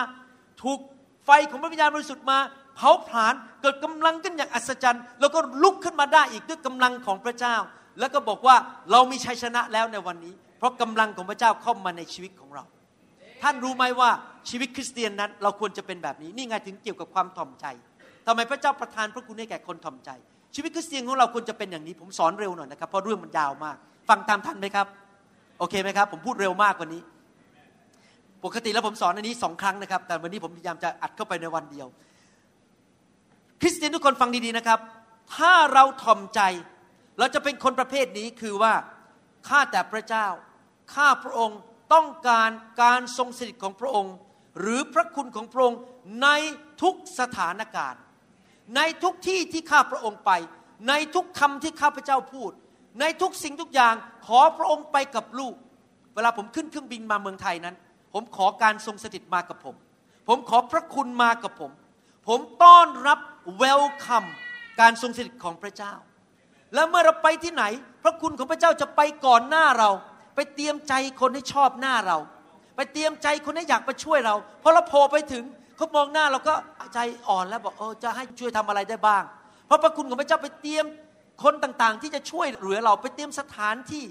[0.63, 0.79] ถูก
[1.25, 2.37] ไฟของพระวิญญาณบริสุทธิ์มา
[2.75, 7.55] เผาผลาญเกิดกำลังขึ้นอย่างอัศจรรย์ แล้วก็ลุกขึ้นมาได้อีกด้วยกำลังของพระเจ้า
[7.99, 8.55] แล้วก็บอกว่า
[8.91, 12.63] เรามีชัยชนะแล้วในวันนี้ เพราะกำลังของพระเจ้าเข้ามาในชีวิตของเรา
[13.41, 14.09] ท่านรู้ไหมว่า
[14.49, 17.65] ชีวิตคริสเตียนนั้น เราควรจะเป็นแบบนี้นี่ไงถึงเกี่ยวกับความถ่อมใจ
[18.27, 20.09] ทำไมพระเจ้าประทานพระคุณให้แก่คนถ่อมใจ
[20.55, 23.77] ชีวิตคริสเตียนของเราควรจะเป็นอย่างนี้ ผมสอนเร็วหน่อยนะครับเพราะเรื่องมันยาวมาก
[24.09, 24.87] ฟังตามทันไหมครับ
[25.59, 27.01] โอเคไหมครับ ผมพูดเร็วมากกว่านี้
[28.45, 31.87] ปกติแล้วผมสอนอันนี้สองครั้งนะครับ แต่วันนี้ผมพยายามจะอัดเข้าไปในวันเดียว
[33.61, 34.79] คริสเตียนทุกคนฟังดีๆนะครับ
[35.35, 36.41] ถ้าเราถ่อมใจ
[37.19, 38.73] เราจะเป็นคนประเภทนี้คือว่า
[39.47, 40.27] ข้าแต่พระเจ้า
[40.93, 41.59] ข้าพระองค์
[41.93, 42.49] ต้องการ
[42.83, 44.13] การทรงสถิตของพระองค์
[44.59, 45.79] หรือพระคุณของพระองค์
[46.23, 46.27] ใน
[46.81, 48.01] ทุกสถานการณ์
[48.75, 50.31] ในทุกที่ที่ข้าพระองค์ไป
[50.89, 52.51] ในทุกคำที่ข้าพระเจ้าพูด
[52.99, 53.93] ในทุกสิ่งทุกอย่าง
[54.27, 55.55] ขอพระองค์ไปกับลูก
[56.15, 57.75] เวลาผมขึ้นเครื่องบินมาเมืองไทยนั้น
[58.13, 59.75] ผมขอการทรงสถิตมากับผม
[60.27, 61.71] ผมขอพระคุณมากับผม
[62.27, 63.19] ผมต้อนรับ
[63.57, 64.25] เวลคัม
[64.79, 65.93] การทรงสถิตของพระเจ้า
[66.73, 67.63] แล้วเมื่อเราไปที่ไหน
[68.03, 69.89] พระคุณของพระเจ้าจะไปก่อนหน้าเรา
[70.35, 72.17] ไปเตรียมใจคนให้ชอบหน้าเรา
[72.75, 75.43] ไปเตรียมใจคนให้อยากมาช่วยเราพอเราโผล่ไปถึง
[75.81, 76.55] เขามองหน้าเราก็
[76.93, 79.23] ใจอ่อนแล้วบอกเออจะให้ช่วยทำอะไรได้บ้าง
[79.65, 80.85] เพราะพระคุณของพระเจ้าไปเตรียม
[81.43, 84.03] คนต่างๆ ที่จะช่วยเหลือเราไปเตรียมสถานที่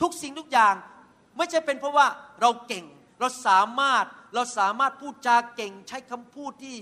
[0.00, 0.74] ทุกสิ่งทุกอย่าง
[1.36, 2.06] ไม่ใช่เป็นเพราะว่า
[2.40, 2.84] เราเก่ง
[3.20, 4.04] เราสามารถ
[4.34, 6.76] เราสามารถพูดจาเก่งใช้คำพูดที่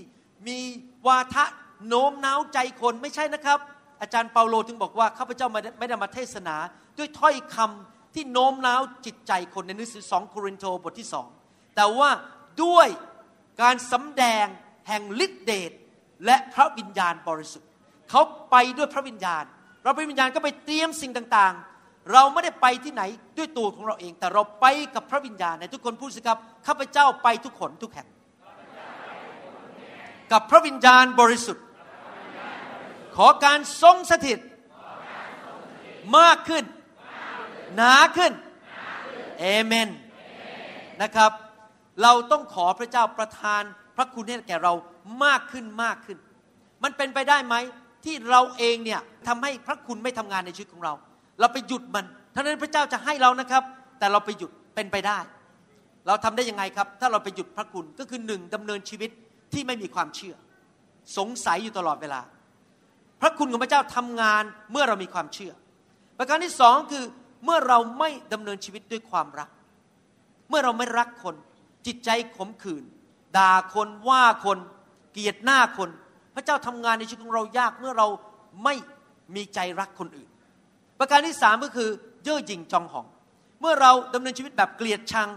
[0.47, 0.59] มี
[1.07, 1.45] วาทะ
[1.87, 3.59] โน้มน้าวใจคนไม่ใช่นะครับ
[4.01, 6.55] อาจารย์เปาโลถึงบอกว่าข้าพเจ้าไม่ได้มาเทศนา
[6.97, 11.27] ด้วยถ้อยคำที่โน้มน้าวจิตใจคนในหนังสือสองโครินโตบทที่สอง
[11.75, 12.09] แต่ว่า
[12.63, 12.87] ด้วย
[13.61, 14.45] การสำแดง
[14.87, 15.71] แห่งฤทธิเดช
[16.25, 17.69] และพระวิญญาณบริสุทธิ์
[18.09, 19.43] เขาไปด้วยพระวิญญาณ
[19.83, 23.03] เราพระวิญญาณก็ไปเตรียมสิ่งต่างๆ เราไม่ได้ไปที่ไหน
[23.37, 26.37] ด้วยตัวของเราเอง แต่เราไปกับพระวิญญาณในทุกคนพูดสิครับ
[26.67, 28.07] ข้าพเจ้าไปทุกคนทุกแห่ง
[30.31, 31.65] กับพระวิญญาณบริสุทธิ์
[33.15, 34.39] ขอการทรงสถิต
[36.17, 36.63] มากขึ้น
[37.75, 38.33] หนาขึ้น
[39.39, 39.89] เอเมน
[41.01, 41.31] นะครับ
[42.03, 43.63] เราต้องขอพระเจ้าประทาน
[43.95, 44.73] พระคุณให้แก่เรา
[45.23, 46.17] มากขึ้นมากขึ้น
[46.83, 47.55] มันเป็นไปได้ไหม
[48.05, 50.93] ที่เราเองเนี่ยทำให้พระคุณไม่ทำงานในชีวิตของเรา
[51.39, 53.63] เราไปหยุดมันท่านั้นพระเจ้าจะให้เรานะครับ
[53.99, 55.19] แต่เราไปหยุดเป็นไปได้
[56.07, 59.09] เราทำได้ยังไงครับ ถ้าเราไปหยุดพระคุณก็คือหนึ่งดำเนินชีวิต
[59.53, 60.35] ที่ไม่มีความเชื่อ
[61.17, 62.21] สงสัยอยู่ตลอดเวลา
[63.21, 65.53] พระคุณของพระเจ้าทำงานเมื่อเรามีความเชื่อ
[66.17, 67.03] ประการที่สองคือ
[67.45, 69.49] เมื่อเราไม่ดำเนินชีวิตด้วยความรัก
[70.49, 71.35] เมื่อเราไม่รักคน
[71.87, 72.83] จิตใจขมขื่น
[73.37, 74.57] ด่าคนว่าคน
[75.11, 75.89] เกลียดหน้าคน
[76.35, 78.07] พระเจ้าทำงานในชีวิตของเรายากเมื่อเรา
[78.63, 78.75] ไม่
[79.35, 80.29] มีใจรักคนอื่น
[80.99, 81.89] ประการที่สามก็คือ
[82.23, 83.05] เย่อหยิ่งจองหอง
[83.61, 85.29] เมื่อเราดำเนินชีวิตแบบเกลียดชัง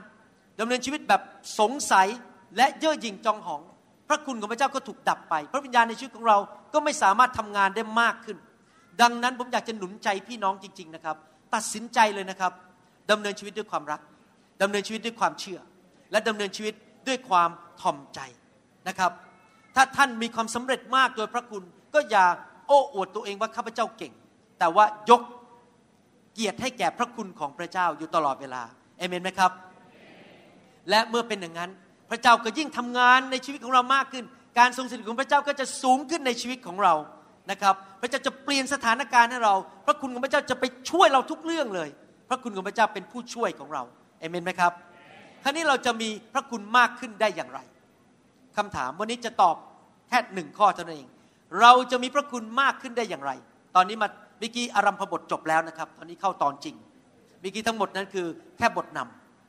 [0.61, 1.23] ดำเนินชีวิตแบบ
[1.59, 2.09] สงสัย
[2.57, 3.63] และเย่อหยิ่งจองหอง
[4.09, 6.39] พระคุณของพระเจ้าก็ถูกดับไป พระวิญญาณในชีวิตของเรา
[6.73, 8.37] ก็ไม่สามารถทำงานได้มากขึ้น
[9.01, 11.17] ดังนั้นผมอยากจะหนุนใจพี่น้องจริง ๆนะครับ
[11.55, 12.53] ตัดสินใจเลยนะครับ
[13.11, 14.01] ดำเนินชีวิตด้วยความรัก
[14.63, 15.61] ดำเนินชีวิตด้วยความเชื่อ
[16.13, 16.75] และดำเนินชีวิต
[17.09, 17.51] ด้วยความ
[17.81, 18.21] ถ่อมใจ
[18.89, 19.13] นะครับ
[19.77, 21.63] ถ้าท่านมีความสำเร็จมากโดยพระคุณ
[21.95, 22.27] ก็อย่า
[22.67, 24.13] โอ้อวดตัวเองว่าข้าพเจ้าเก่ง
[24.59, 25.23] แต่ว่ายก
[26.35, 28.63] เกียรติให้แก่พระคุณของพระเจ้าอยู่ตลอดเวลา
[28.99, 29.53] เอเมนไหมครับ
[30.91, 31.71] และเมื่อเป็นอย่างนั้น
[32.11, 34.25] พระเจ้าก็ยิ่งทำงานในชีวิตของเรามากขึ้น
[34.59, 36.95] การทรงสถิตของพระเจ้าก็จะสูงขึ้นในชีวิตของเรา
[37.51, 39.55] นะครับ พระเจ้าจะเปลี่ยนสถานการณ์ให้เรา
[39.87, 41.89] พระคุณของพระเจ้าจะไปช่วยเราทุกเรื่องเลย
[42.29, 43.83] พระคุณของพระเจ้าเป็นผู้ช่วยของเรา
[44.21, 44.73] เอเมนไหมครับ
[45.43, 47.61] คราวนี้เราจะมีพระคุณมากขึ้นได้อย่างไร
[48.57, 49.57] คำถามวันนี้จะตอบ
[50.09, 51.09] แค่หนึ่งข้อเท่านั้นเอง
[51.61, 53.33] เราจะมีพระคุณมากขึ้นได้อย่างไร
[53.77, 56.77] ตอนนี้มาเมื่อกี้อารัมพบทจบแล้วนะครับ ตอนนี้เข้าตอนจริง
[57.41, 58.27] เมื่อกี้ทั้งหมดนั้นคือ
[58.57, 58.99] แค่บทน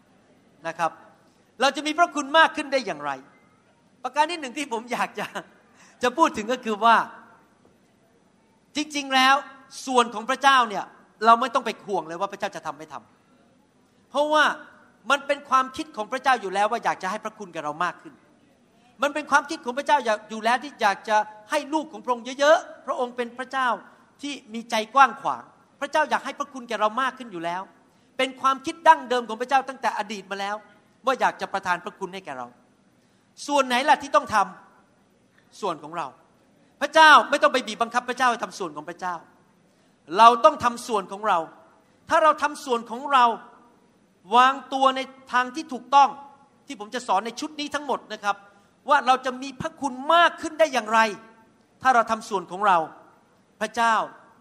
[0.09, 0.91] ำนะครับ
[1.61, 3.11] เราจะมีพระคุณมากขึ้นได้อย่างไร
[4.03, 5.25] ประการที่หนึ่งที่ผมอยากจะ
[6.03, 6.95] จะพูดถึงก็คือว่า
[8.75, 9.35] จริงๆแล้ว
[9.85, 10.85] ส่วนของพระเจ้าเนี่ย
[11.25, 14.43] เราไม่ต้องไปห่วงเลยว่าพระเจ้าจะทำไม่ทำเพราะว่า
[15.09, 18.13] มันเป็นความคิดของพระเจ้าอยู่แล้วว่าอยากจะให้พระคุณกับเรามากขึ้น
[19.01, 19.97] มันเป็นความคิดของพระเจ้า
[20.29, 21.17] อยู่แล้วที่อยากจะ
[21.51, 23.67] ให้ลูกของพระองค์เยอะๆ พระองค์เป็นพระเจ้า
[24.21, 25.43] ที่มีใจกว้างขวาง
[25.81, 27.61] พระเจ้าอยากให้พระคุณแก่เรามากขึ้นอยู่แล้ว
[28.17, 30.55] เป็นความคิดดั้งเดิมของพระเจ้าตั้งแต่อดีตมาแล้ว
[31.05, 32.47] ว่าอยากจะประทานพระคุณให้แก่เรา
[33.47, 36.07] ส่วนไหนล่ะที่ต้องทำส่วนของเรา
[36.81, 39.15] พระเจ้าไม่ต้องไปบีบบังคับพระเจ้าให้ทำส่วนของพระเจ้า
[40.17, 41.39] เราต้องทำส่วนของเรา
[42.09, 43.25] ถ้าเราทำส่วนของเรา
[44.35, 44.99] วางตัวใน
[45.33, 46.09] ทางที่ถูกต้อง
[46.67, 48.35] ที่ผมจะสอนในชุดนี้ทั้งหมดนะครับ
[48.89, 50.99] ว่าเราจะมีพระคุณมากขึ้นได้อย่างไร
[51.81, 52.77] ถ้าเราทำส่วนของเรา
[53.61, 53.95] พระเจ้า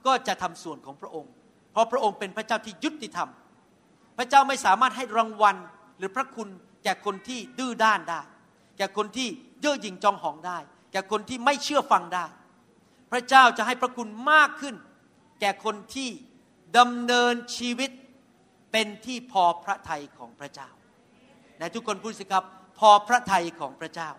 [0.07, 1.31] ก็จะทำส่วนของพระองค์
[1.73, 3.29] เพราะพระองค์เป็นพระเจ้าที่ยุติธรรม
[4.19, 5.57] พระเจ้าไม่สามารถให้รางวัล
[5.99, 6.49] หรือพระคุณ
[6.85, 8.21] แก่คนที่ดื้อด้านได้
[8.79, 9.29] แก่คนที่
[9.61, 10.59] เย่อหยิ่งจองหองได้
[10.93, 12.27] แก่คนที่ไม่เชื่อฟังได้
[13.13, 14.75] พระเจ้าจะให้พระคุณมากขึ้น
[15.41, 16.09] แก่คนที่
[16.79, 17.91] ดำเนินชีวิต
[18.73, 20.69] เป็นที่พอพระทัยของพระเจ้า
[21.59, 22.45] ในทุกคนพูดสิครับ
[22.79, 24.11] พอพระทัยของพระเจ้า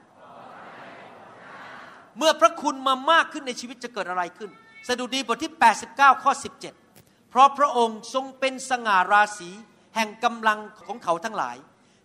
[2.17, 4.49] เมื่อพระคุณมามากขึ้นในชีวิตจะเกิดอะไรขึ้น
[4.87, 5.53] สดุดีบทที่
[5.87, 6.31] 89 ข้อ
[6.79, 9.49] 17 เพราะพระองค์ทรงเป็นสง่าราศี
[9.95, 11.57] แห่งกำลังของเขาทั้งหลาย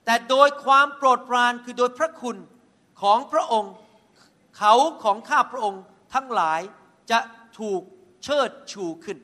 [0.05, 2.37] แต่โดยความโปรดปรานคือโดยพระคุณ
[3.03, 3.73] ของพระองค์
[4.59, 4.75] เขา
[5.05, 5.83] ของข้าพระองค์
[6.15, 6.61] ทั้งหลาย
[7.11, 7.19] จะ
[7.59, 7.81] ถูก
[8.25, 9.19] เชิดชูขึ้น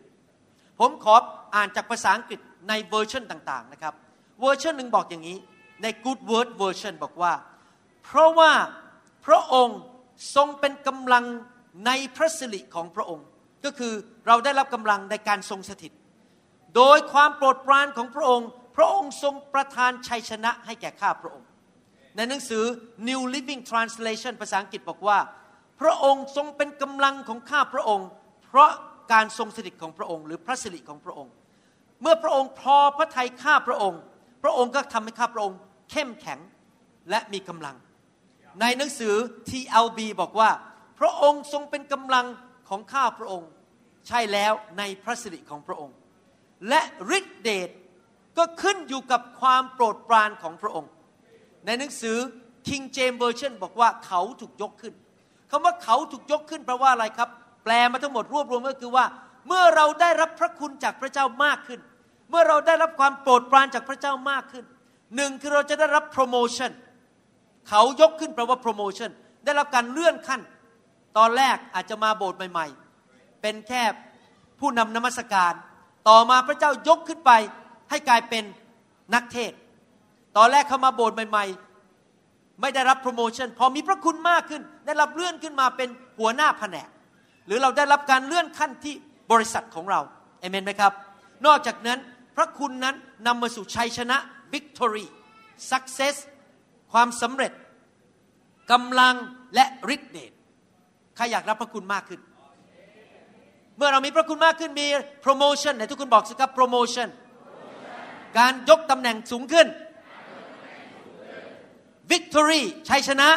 [0.79, 1.15] ผมขอ
[1.55, 3.95] อ่านจากภาษาอังกฤษ ในเวอร์ชันต่างๆนะครับ
[4.41, 5.39] เวอร์ชันหนึ่งบอกอย่างนี้
[5.83, 7.33] ใน Good Word Version บอกว่า
[8.05, 8.53] เพราะว่า
[9.27, 9.79] พระองค์
[10.35, 11.25] ทรงเป็นกำลัง
[11.87, 13.27] ในพระสิริของพระองค์
[13.65, 13.93] ก็คือ
[14.27, 15.93] เราได้รับกำลังในการทรงสถิต
[16.77, 21.47] โดยความโปรดปรานของพระองค์ พระองค์ทรงประทานชัยชนะให้แก่ข้าพระองค์
[22.17, 22.65] ในหนังสือ
[23.09, 25.19] New Living Translation ภาษาอังกฤษบอกว่า
[25.81, 28.09] พระองค์ทรงเป็นกำลังของข้าพระองค์
[28.47, 28.71] เพราะ
[29.13, 31.33] การทรงสถิตของพระองค์ หรือพระสิริของพระองค์
[32.03, 34.01] เมื่อพระองค์พอพระทัยข้าพระองค์
[34.43, 35.59] พระองค์ก็ทำให้ข้าพระองค์
[35.91, 36.39] เข้มแข็ง
[37.11, 37.77] และมีกำลัง
[38.61, 39.15] ในหนังสือ
[39.51, 40.51] TLB บอกว่า
[41.01, 42.27] พระองค์ทรงเป็นกำลัง
[42.69, 43.49] ของข้าพระองค์
[44.09, 45.95] ใช่แล้วในพระสิริของพระองค์
[46.69, 46.81] และ
[47.19, 47.71] ฤทธิเดช
[48.39, 50.91] ก็ขึ้นอยู่กับความโปรดปรานของพระองค์
[51.67, 52.17] ในหนังสือ
[52.67, 54.95] King James Version บอกว่าเขาถูกยกขึ้น
[55.51, 57.29] คำว่าเขาถูกยกขึ้นแปลว่าอะไรครับ
[57.65, 59.05] แปลมาทั้งหมดรวบรวมก็คือว่า
[59.47, 61.81] เมื่อเราได้รับพระคุณจากพระเจ้ามากขึ้น
[62.33, 64.65] เมื่อเราได้รับความโปรดปรานจากพระเจ้ามากขึ้น
[65.17, 66.71] หนึ่งคือเราจะได้รับโปรโมชั่น
[67.69, 69.11] เขายกขึ้นแปลว่าโปรโมชั่น
[69.45, 70.41] ได้รับการเลื่อนขั้น
[71.19, 72.67] ตอนแรกอาจจะมาโบสถ์ใหม่
[73.05, 73.83] ๆ เป็นแค่
[74.61, 75.53] ผู้นำนมัสการ
[76.09, 77.31] ต่อมาพระเจ้ายกขึ้นไป
[77.91, 78.45] ให้กลายเป็น
[79.15, 79.53] นักเทศ
[80.37, 81.45] ตอนแรกเขามาโบสถ์ใหม่
[82.03, 86.89] ๆ ไม่ได้รับโปรโมชั่นพอมีพระคุณมากขึ้น ได้รับเลื่อนขึ้นมาเป็นหัวหน้าแผนก
[87.47, 88.95] หรือเราได้รับการเลื่อนขั้นที่
[89.33, 90.01] บริษัทของเรา
[90.41, 90.93] เอเมนไหมครับ
[91.47, 91.99] นอกจากนั้น
[92.37, 92.95] พระคุณนั้น
[93.27, 94.17] นำมาสู่ชัยชนะ
[94.53, 95.07] victory
[95.71, 96.17] success
[96.93, 97.53] ความสำเร็จ
[98.73, 99.15] กำลัง
[99.55, 99.65] และ
[99.95, 100.33] ฤทธิเดช
[101.17, 102.21] ใครอยากรับพระคุณมากขึ้น
[103.77, 104.87] เมื่อเรามีพระคุณมากขึ้นมี
[105.25, 107.09] promotion ไหนทุกคนบอกสิครับ promotion
[108.39, 109.67] การยกตำแหน่งสูงขึ้น
[112.13, 113.29] victory ชัยชนะ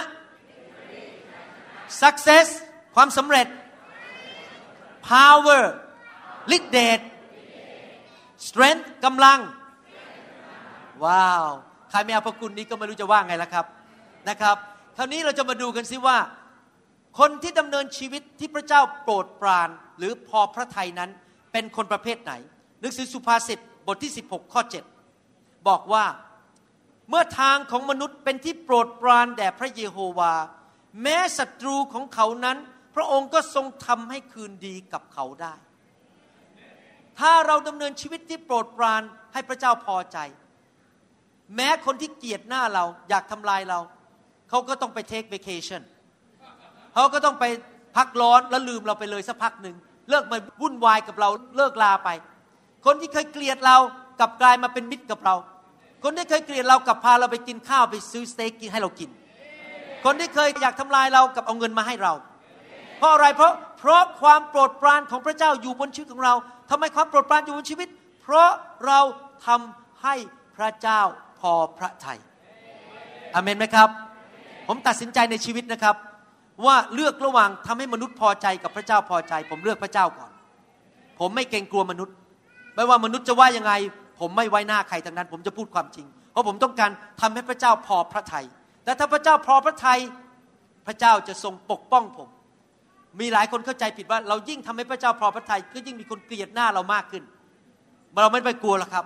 [2.01, 2.47] success
[2.95, 3.47] ความสำเร็จ
[5.09, 5.63] power
[6.55, 6.99] ฤทธิเดช
[8.47, 9.39] strength กำลัง
[11.05, 11.45] ว้าว
[11.89, 13.65] ใครไม่เอาพระคุณนี้ก็ไม่รู้จะว่าไงแล้วครับ
[14.29, 14.55] นะครับ
[14.97, 16.17] คราวนี้เราจะมาดูกันซิว่า
[17.19, 21.09] คนที่ดำเนินชีวิตที่พระเจ้าโปรดปราน หรือพอพระทัยนั้น
[21.51, 22.33] เป็นคนประเภทไหน
[22.79, 24.61] หนังสือสุภาษิตบทที่ 16 ข้อ
[25.13, 26.05] 7 บอกว่า
[27.09, 30.33] เมื่อทางของมนุษย์เป็นที่โปรดปรานแด่พระเยโฮวา
[31.01, 32.57] แม้ศัตรูของเขานั้น
[32.95, 35.55] พระองค์ก็ทรงทำให้คืนดีกับเขาได้
[37.19, 39.01] ถ้าเราดำเนินชีวิตที่โปรดปราน
[39.33, 40.17] ให้พระเจ้าพอใจ
[41.55, 43.79] แม้คนที่เกลียดหน้าเราอยากทำลายเรา
[44.49, 45.81] เขาก็ต้องไป take vacation
[46.93, 47.45] เขาก็ต้องไป
[47.97, 49.75] พักร้อนแล้วลืมเราไปเลยสักพักหนึ่ง
[50.09, 52.09] เลิกมาวุ่นวายกับเราเลิกลาไป
[52.85, 53.77] คนที่เคยเกลียดเรา
[54.19, 55.35] กลับกลายมาเป็นมิตรกับเรา
[56.03, 59.09] คนที่เคยเกลียดเรากลับพาเราไปกินข้าวไปซื้อสเต็กกินให้เรากิน
[60.05, 62.13] คนที่เคยอยากทำลายเรากับเอาเงินมาให้เรา
[62.97, 66.33] เพราะอะไรเพราะเพราะความโปรดปรานของพระเจ้าอยู่บนชีวิตของเรา
[66.69, 67.87] ทำไมความโปรดปรานอยู่บนชีวิต
[68.21, 68.49] เพราะ
[68.85, 68.99] เรา
[69.47, 70.15] ทำให้
[70.57, 71.01] พระเจ้า
[71.39, 72.19] พอพระทัย
[73.33, 73.89] อเมนไหมครับ
[74.67, 75.95] ผมตัดสินใจในชีวิตนะครับ
[76.65, 80.31] ว่าเลือกระหว่างทำให้มนุษย์พอใจกับพระเจ้าพอใจ ผมเลือกพระเจ้าก่อน
[81.19, 82.15] ผมไม่เกรงกลัวมนุษย์
[82.75, 83.73] ไม่ว่ามนุษย์จะว่ายังไง
[84.19, 86.91] ผมไม่ไว้หน้าใครทั้งนั้น ผมจะพูดความจริง เพราะผมต้องการ
[87.21, 88.45] ทำให้พระเจ้าพอพระทัย
[88.85, 89.99] และถ้าพระเจ้าพอพระทัย
[90.87, 92.29] พระเจ้าจะทรงปกป้องผม
[93.19, 97.23] มีหลายคนเข้าใจผิดว่า เรายิ่งทำให้พระเจ้าพอพระทัยก็ยิ่งมีคนเกลียดหน้าเรามากขึ้น
[98.21, 99.05] เราไม่ไปกลัวหรอกครับ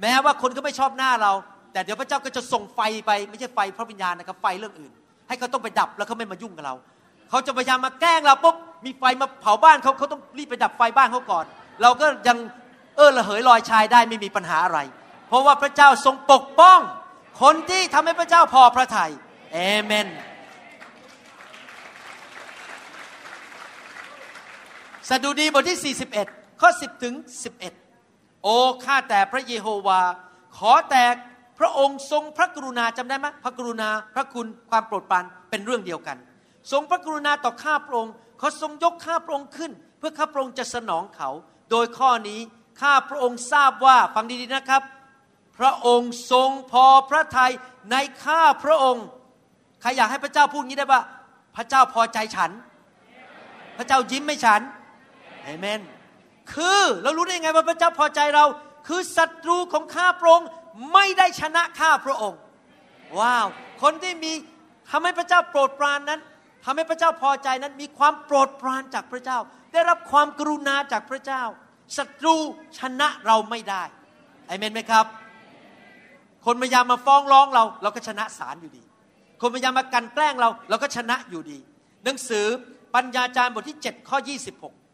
[0.00, 1.32] แม้ว่าคนก็ไม่ชอบหน้าเรา
[1.72, 4.92] แต่เดี๋ยวพระเจ้าก็จะส่งไฟไปไม่ใช่ไฟพระวิญญาณนะครับไฟเรื่องอื่น
[5.28, 6.74] ให้เขาต้องไปดับแล้วเขาไม่มายุ่งกับเรา
[7.30, 11.44] เขาจะพยายามมาแกล้งเราปุ๊บมีไฟมาเผาบ้านเขาเขาต้องรีบไปดับไฟบ้านเขาก่อน
[11.82, 12.36] เราก็ยัง
[12.96, 14.78] เออระเหยลอยชายได้ไม่มีปัญหาอะไร
[15.28, 16.80] เพราะว่าพระเจ้าทรงปกป้อง
[17.42, 19.10] คนที่ทำให้พระเจ้าพอพระทยัย
[19.52, 20.06] เอเมน
[25.08, 27.14] สดุดีบทที่ 41 ข้อ 10 ถึง
[27.78, 30.00] 11 โอ้ข้าแต่พระเยโฮวา
[30.56, 31.04] ขอแต่
[31.58, 36.16] พระองค์ทรงพระกรุณาจำได้ไหมพระกรุณาพระคุณความโปรดปรานเป็นเรื่องเดียวกัน
[36.72, 41.30] ทรงพระกรุณาต่อข้าพระองค์เขาทรงยกข้าพระองค์ขึ้น เพื่อข้าพระองค์จะสนองเขา
[41.70, 42.40] โดยข้อนี้
[42.80, 44.82] ข้าพระองค์ทราบว่าฟังดีๆนะครับ
[45.58, 47.52] พระองค์ทรงพอพระทัย
[47.92, 49.06] ในข้าพระองค์
[49.80, 51.02] ใครอยากให้พระเจ้าพูดงี้ได้ปะ
[51.56, 52.50] พระเจ้าพอใจฉัน
[53.78, 54.60] พระเจ้ายิ้มให้ฉัน
[55.48, 55.80] เอเมน
[56.52, 58.44] คือเรารู้ได้ยังไงว่าพระเจ้าพอใจเรา
[58.88, 60.48] คือศัตรูของข้าพระองค์
[60.92, 62.38] ไม่ได้ชนะข้าพระองค์
[63.18, 63.46] ว้าว
[63.82, 64.32] คนที่มี
[64.90, 66.20] ทำให้พระเจ้าโปรดปรานนั้น
[66.64, 69.38] ทำให้พระเจ้าพอใจนั้น มีความโปรดปรานจากพระเจ้า
[69.72, 71.42] ได้รับความกรุณาจากพระเจ้า
[71.96, 72.36] ศัตรู
[72.78, 73.82] ชนะเราไม่ได้
[74.48, 75.06] อเมนไหมครับ
[76.46, 78.82] คนพยายามมาฟ้องร้องเรา เราก็ชนะศาลอยู่ดี
[79.40, 81.58] คนพยายามมากันแกล้งเรา เราก็ชนะอยู่ดี
[82.04, 82.46] หนังสือ
[82.94, 84.18] ปัญญาจารย์บทที่ 7 ข้อ
[84.56, 84.87] 26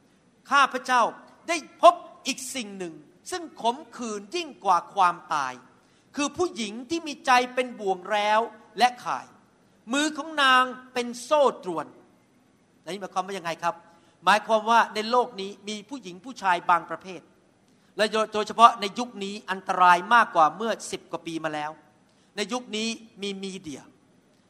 [0.51, 1.03] ข้าพเจ้า
[1.49, 1.95] ได้พบ
[2.26, 2.95] อีกสิ่งหนึ่ง
[3.30, 5.53] ซึ่งขมขื่นยิ่งกว่าความตาย
[6.16, 8.40] คือผู้หญิงที่มีใจเป็นบ่วงแล้ว
[8.78, 9.26] และข่าย
[9.92, 10.64] มือของนาง
[10.95, 11.86] เป็นโซ่ตรวน
[12.84, 13.74] นี่หมายความว่ายังไงครับ
[14.24, 17.20] หมายความว่าในโลกนี้มีผู้หญิงผู้ชายบางประเภท
[17.97, 21.70] และโดยเฉพาะในยุคนี้อันตรายมากกว่าเมื่อสิบกว่าปีมาแล้ว
[22.36, 22.88] ในยุคนี้
[23.22, 23.82] มีมีเดีย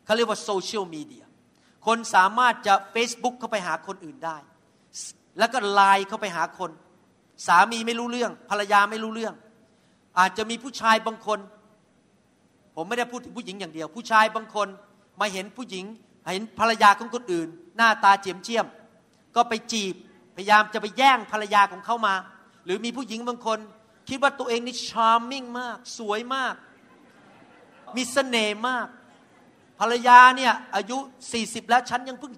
[0.05, 1.25] เขาเรียกว่าโซเชียลมีเดีย
[1.87, 4.37] คนสามารถจะ Facebook เข้าไปหาคนอื่นได้
[5.39, 6.71] แล้วก็ไลน์เข้าไปหาคน
[7.47, 9.35] สามีไม่รู้เรื่อง ภรรยาไม่รู้เรื่อง
[10.19, 11.39] อาจจะมีผู้ชายบางคน
[12.75, 14.69] ผมไม่ได้พูดถึงผู้หญิงอย่างเดียว ผู้ชายบางคน
[15.21, 15.85] มาเห็นผู้หญิง
[16.33, 18.67] เห็นภรรยาของคนอื่น หน้าตาเจียมเจียม
[19.37, 19.95] ก็ไปจีบ
[20.37, 22.15] พยายามจะไปแย่งภรรยาของเขามา
[22.65, 23.59] หรือมีผู้หญิงบางคน
[24.09, 26.55] คิดว่าตัวเองนี่ charming มาก สวยมาก
[27.97, 28.87] มีเสน่ห์มาก
[29.81, 30.99] ภรรยาเนี่ยอายุ
[31.35, 32.33] 40 แล้วฉันยังเพิ่ง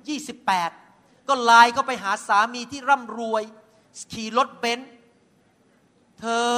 [0.44, 0.85] 28
[1.28, 3.42] ก็ไลน์ก็ไปหาสามีที่ร่ำรวย
[4.12, 4.90] ขี่รถเบนซ์
[6.20, 6.52] เธอ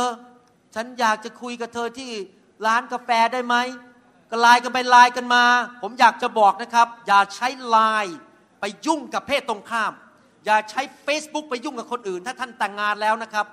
[0.74, 2.10] ฉันอยากจะคุยกับเธอที่
[2.66, 3.56] ร้านกาแฟได้ไหม
[4.30, 5.44] ก็ไลน์กันไปไลน์กันมา
[5.82, 8.16] ผมอยากจะบอกนะครับ อย่าใช้ไลน์
[8.60, 9.92] ไปยุ่งกับเพศตรงข้าม
[10.44, 13.46] อย่าใช้ Facebook ไปยุ่งกับคนอื่น ถ้าท่านแต่งงานแล้วนะครับ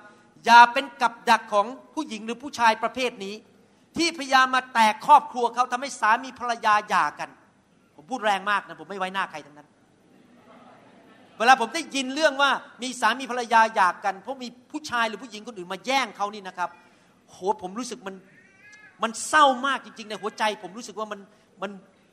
[0.46, 3.34] อย่าเป็นกับดักของผู้หญิงหรือผู้ชายประเภทนี้
[3.96, 7.28] ที่พยายามมาแตกครอบครัวเขาทำให้สามีภรรยาหย่ากัน
[7.96, 9.68] ผมพูดแรงมากนะผมไม่ไว้หน้าใครทั้งนั้น
[11.38, 12.50] เวลาผมได้ยินเรื่องว่า
[12.82, 16.70] มีสามีภรรยาหย่ากัน เพราะมีผู้ชายหรือผู้หญิงคนอื่นมาแย่งเขานี่นะครับ
[17.30, 18.14] โหผมรู้สึกมัน
[19.02, 21.20] มันเศร้ามากจริงๆในหัวใจ ผมรู้สึกว่ามัน
[21.62, 21.70] มัน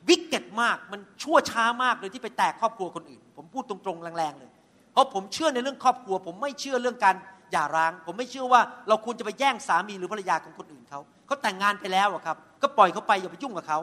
[0.08, 4.50] วิกเก็ตมาก มันชั่วช้ามากเลยที่ไปแตกครอบครัวคนอื่น ผมพูดตรงๆแรงๆเลย
[4.92, 7.16] เพราะผมเชื่อในเรื่องครอบครัว ผมไม่เชื่อเรื่องการ
[7.52, 13.78] หย่าร้าง ผมไม่เชื่อว่าเราควรจะไปแย่งสามีหรือภรรยาของคนอื่นเขาเขาแต่งงานไปแล้วครับ ก็ปล่อยเขาไปอย่าไปยุ่งกับเขา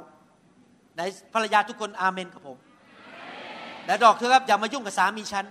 [0.95, 1.01] ไหน
[1.33, 2.57] ภรรยาทุกคนอาเมนครับผม
[3.91, 5.45] และดอกเธอครับอย่ามายุ่งกับสามีฉัน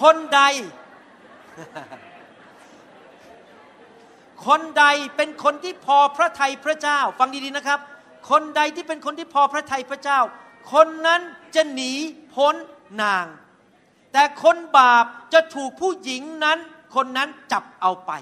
[0.00, 0.40] คนใด
[4.46, 4.84] คนใด
[5.16, 7.80] เป็นคนที่พอพระทัยพระเจ้า ฟังดีๆนะครับ
[8.30, 10.18] คนใดที่เป็นคนที่พอพระทัยพระเจ้า
[10.72, 11.20] คนนั้น
[11.54, 11.92] จะหนี
[12.34, 12.54] พ้น
[13.02, 13.26] นาง
[14.12, 16.58] แต่คนบาปจะถูกผู้หญิงนั้น
[16.94, 18.12] คนนั้นจับเอาไป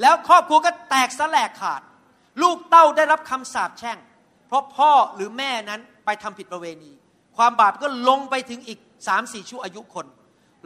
[0.00, 1.80] แล้วครอบครัวก็แตกสลายขาด
[2.42, 3.98] ลูกเต้าได้รับคำสาปแช่ง
[4.52, 6.92] เพราะพ่อหรือแม่นั้นไปทำผิดประเวณี
[7.36, 8.78] ความบาปก็ลงไปถึงอีก
[9.08, 10.06] สามสี่ชั่วอายุคน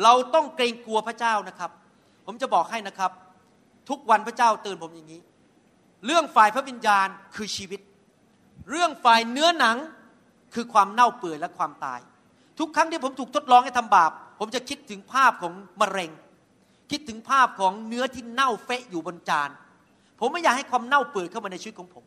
[0.02, 1.70] เราต้องเกรงกลัวพระเจ้านะครับ
[2.26, 3.10] ผมจะบอกให้นะครับ
[3.88, 5.20] ทุกวันพระเจ้าเตือนผมอย่างนี้
[6.06, 7.80] เรื่องฝ่ายพระวิญญาณคือชีวิต
[8.70, 9.76] เรื่องฝ่ายเนื้อหนัง
[10.54, 12.00] คือความเน่าเปื่อยและความตาย
[12.58, 16.10] ทุกครั้งที่ผมถูกทดลองให้ทำบาป ผมจะคิดถึงภาพของมะเร็ง
[16.90, 19.50] คิดถึงภาพของเนื้อที่เน่าเฟะอยู่บนจาน
[20.20, 22.04] ผมไม่อยากให้ความเน่าเปื่อยเข้ามาในชีวิตของผม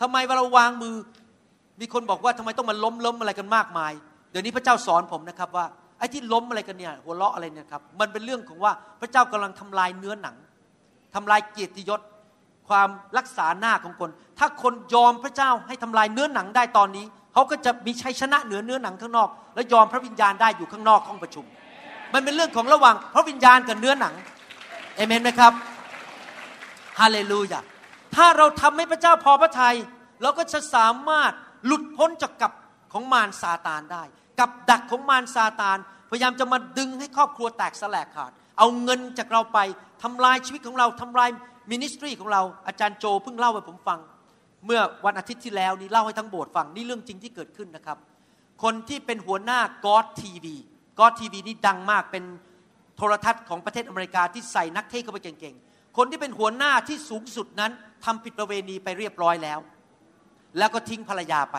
[0.00, 0.94] ทำไมเวลาวางมือ
[1.80, 3.92] มีคนบอกว่าทำไมต้องมาล้มล้มอะไรกันมากมาย
[4.30, 5.64] เดี๋ยวนี้พระเจ้าสอนผมนะครับว่า
[5.98, 10.36] ไอ้ที่ล้มอะไรกันเนี่ยหัวเราะอะไรเนี่ยครับมันเป็นเรื่องของว่าพระเจ้ากำลังทำลายเนื้อหนัง
[11.14, 12.00] ทำลายเกียรติยศ
[12.68, 12.88] ความ
[13.18, 21.44] รักษาหน้าของคน ถ้าคนยอมพระเจ้าให้ทำลายเนื้อหนังได้ตอนนี้ เขาก็จะมีชัยชนะเหนือเนื้อหนังข้างนอก และยอมพระวิญญาณได้อยู่ข้างนอกห้องประชุม
[22.14, 24.14] มันเป็นเรื่องของระหว่างพระวิญญาณกับเนื้อหนัง
[24.96, 25.52] เอเมนไหมครับ
[27.00, 27.60] ฮาเลลูยา
[28.22, 29.76] ถ้าเราทำให้พระเจ้าพอพระทยัย
[30.22, 31.32] เราก็จะสามารถ
[31.66, 32.52] หลุดพ้นจากกับ
[32.92, 34.02] ของมารซาตานได้
[34.40, 35.78] กับดักของมารซาตาน
[36.10, 39.58] พยายามจะมาดึงให้ครอบครัวแตกสลายขาด เอาเงินจากเราไป
[40.02, 41.30] ทำลายชีวิตของเราทำลาย
[41.70, 43.98] มินิสทรีของเราอาจารย์โจเพิ่งเล่าให้ผมฟัง
[44.66, 47.98] เมื่อวันอาทิตย์ที่แล้วนี้เล่าให้ทั้งโบสถ์ฟังนี่เรื่องจริงที่เกิดขึ้นนะครับ
[48.62, 50.46] คนที่เป็นหัวหน้า God TV
[50.98, 52.24] God TV นี่ดังมากเป็น
[52.96, 57.72] โทรทัศน์ของประเทศอเมริกาที่ใส่นักเทศเข้าไปเก่งๆคนที่เป็นหัวหน้าที่สูงสุดนั้น
[58.04, 59.58] ทำผิดประเวณีไปเรียบร้อยแล้ว
[60.58, 61.56] แล้วก็ทิ้งภรรยาไป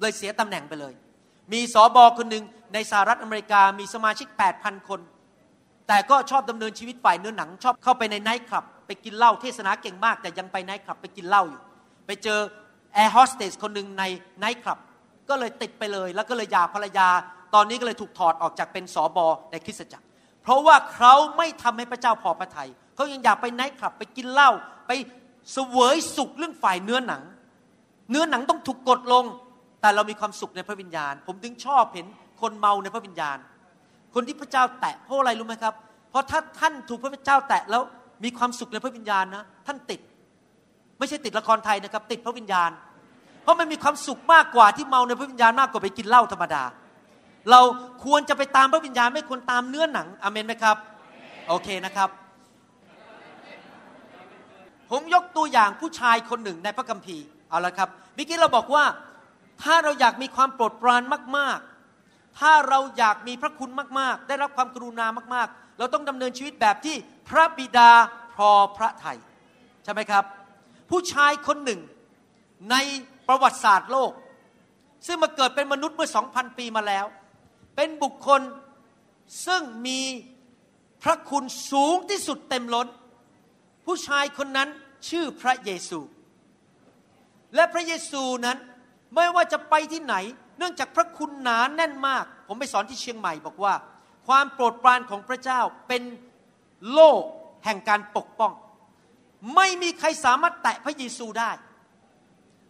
[0.00, 0.94] เลยเสียตำแหน่งไปเลย
[1.52, 2.44] มีสอบอคนหนึ่ง
[2.74, 5.00] ในสหรัฐอเมริกามีสมาชิก 8,000 คน
[5.88, 11.60] แต่ก็ชอบดำเนินชีวิตฝ่ายเนื้อหนัง ชอบเข้าไปในไนท์คลับ ไปกินเหล้าเทศนาเก่งมาก แต่ยังไปไนท์คลับไปกินเหล้าอยู่
[12.06, 12.38] ไปเจอ
[12.94, 14.02] แอร์โฮสเตสคนหนึ่งใน
[14.38, 14.78] ไนท์คลับ
[15.28, 17.08] ก็เลยติดไปเลย แล้วก็เลยหย่าภรรยา
[17.54, 20.06] ตอนนี้ก็เลยถูกถอดออกจากเป็นสอบอในคริสตจักร
[20.42, 24.50] เพราะว่าเขาไม่ทำให้พระเจ้าพอพระทยัยเขายังอยากไปไนท์คลับไปกินเหล้า
[24.86, 24.92] ไป
[25.52, 27.22] เสวยสุขเรื่องฝ่ายเนื้อหนัง
[28.10, 29.24] เนื้อหนังต้องถูกกดลง
[29.80, 32.06] แต่เรามีความสุขในพระวิญญาณ ผมถึงชอบเห็น
[32.40, 33.38] คนเมาในพระวิญญาณ
[34.14, 35.74] คนที่พระเจ้าแตะเพราะอะไรรู้ไหมครับ
[36.10, 37.82] เพราะถ้าท่านถูกพระเจ้าแตะแล้ว
[38.24, 40.00] มีความสุขในพระวิญญาณนะท่านติด
[40.98, 42.70] ไม่ใช่ติดละครไทยนะครับ ติดพระวิญญาณ
[43.42, 46.62] เพราะมันมีความสุขมากกว่าที่เมาในพระวิญญาณมากกว่าไปกินเหล้าธรรมดา
[47.50, 47.60] เรา
[48.04, 50.76] ควรจะไปตามพระวิญญาณไม่ควรตามเนื้อหนังอเมนไหมครับ
[51.48, 52.08] โอเคนะครับ
[54.90, 58.84] ผมยกตัวอย่างผู้ชายคนหนึ่งในพระคัมภีร์เอาละครับเมื่อกี้เราบอกว่า
[59.62, 61.02] ถ้าเราอยากมีความโปรดปราน
[61.36, 61.58] มาก
[61.98, 66.96] ๆ ถ้าเราอยากมีพระคุณมาก ๆ ได้รับความกรุณามาก ๆ เราต้องดำเนินชีวิตแบบที่
[67.28, 67.90] พระบิดา
[68.36, 69.18] พอพระทัย
[69.84, 70.24] ใช่ไหมครับ
[70.90, 71.80] ผู้ชายคนหนึ่ง
[72.70, 72.76] ใน
[73.28, 74.12] ประวัติศาสตร์โลก
[75.06, 77.06] ซึ่งมาเกิดเป็นมนุษย์เมื่อสองพันปีมาแล้ว
[77.76, 78.40] เป็นบุคคล
[79.46, 80.00] ซึ่งมี
[81.02, 82.86] พระคุณสูงที่สุดเต็มล้น
[83.86, 84.68] ผู้ชายคนนั้น
[85.08, 86.00] ชื่อพระเยซู
[87.54, 88.58] และพระเยซูนั้น
[89.14, 90.14] ไม่ว่าจะไปที่ไหน
[90.58, 93.74] เนื่องจากพระคุณหนาแน่นมาก ผมไปสอนที่เชียงใหม่บอกว่า
[94.26, 96.02] ความโปรดปรานของพระเจ้าเป็น
[96.90, 97.12] โล่
[97.64, 98.52] แห่งการปกป้อง
[99.56, 101.50] ไม่มีใครสามารถแตะพระเยซูได้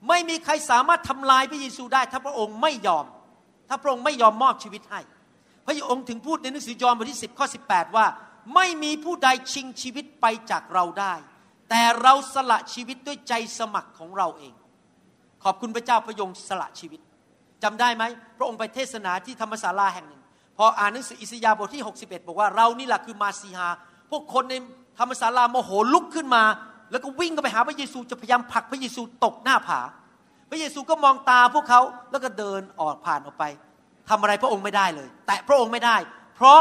[0.08, 3.04] ไม่มีใครสามารถทำลายพระเยซูได้ ถ้าพระองค์ไม่ยอม
[3.68, 5.00] ถ้าพระองค์ไม่ยอมมอบชีวิตให้
[5.66, 8.06] พระองค์ถึงพูดในหนังสือยอห์นบทที่ 10 ข้อ 18 ว่า
[8.54, 11.14] ไม่มีผู้ใดชิงชีวิตไปจากเราได้
[11.70, 14.54] แต่เราสละชีวิตด้วยใจสมัครของเราเอง
[15.44, 17.00] ขอบคุณพระเจ้าพระองค์สละชีวิต
[17.62, 18.04] จำได้ไหม
[18.38, 20.22] พระองค์ไปเทศนาที่ธรรมศาลาแห่งหนึ่ง
[20.56, 23.68] พออ่านหนังสืออิสยาห์บทที่ 61 บอกว่าเรานี่แหละคือมาซีฮา
[24.10, 24.54] พวกคนใน
[24.98, 26.42] ธรรมศาลาโมโหลุกขึ้นมา
[26.90, 29.80] แล้วก็วิ่งเข้าไปหาพระเยซูจะพยายามผลักพระเยซูตกหน้าผา
[30.50, 31.80] พระเยซูก็มองตาพวกเขา
[32.10, 33.44] แล้วก็เดินออกผ่านออกไป
[34.08, 35.96] ทำอะไรพระองค์ไม่ได้เลย แต่พระองค์ไม่ได้
[36.36, 36.60] เพราะ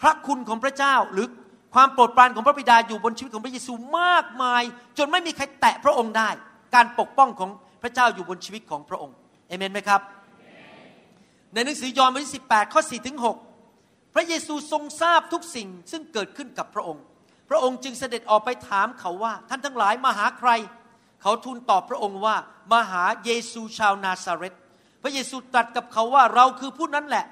[0.00, 1.26] พระคุณของพระเจ้าหรือ
[1.74, 4.62] ความโปรดปรานของพระบิดาอยู่บนชีวิตของพระเยซูมากมาย
[4.98, 6.30] จนไม่มีใครแตะพระองค์ได้
[6.74, 7.50] การปกป้องของ
[7.82, 9.14] พระเจ้าอยู่บนชีวิตของพระองค์
[9.48, 10.00] เอเมนไหมครับ
[11.52, 13.18] ในหนังสือยอห์นบทที่18ข้อ4ถึง
[13.64, 17.02] 6พระเยซูทรงทราบทุกสิ่งซึ่งเกิดขึ้นกับพระองค์
[17.48, 20.50] พระองค์จึงเสด็จออกไปถามเขาว่า ท่านทั้งหลายมาหาใคร
[21.22, 22.36] เขาทูลตอบพระองค์ว่า
[22.72, 24.54] มาหาเยซูชาวนาซาเรต
[25.02, 27.24] พระเยซูตรัสกับเขาว่าเราคือผู้นั้นแหละ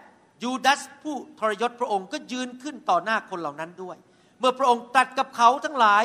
[0.43, 3.97] ยูดาสผู้ทรยศพระองค์ก็ยืนขึ้นต่อหน้าคนเหล่านั้นด้วย
[4.39, 6.05] เมื่อพระองค์ตรัสกับเขาทั้งหลาย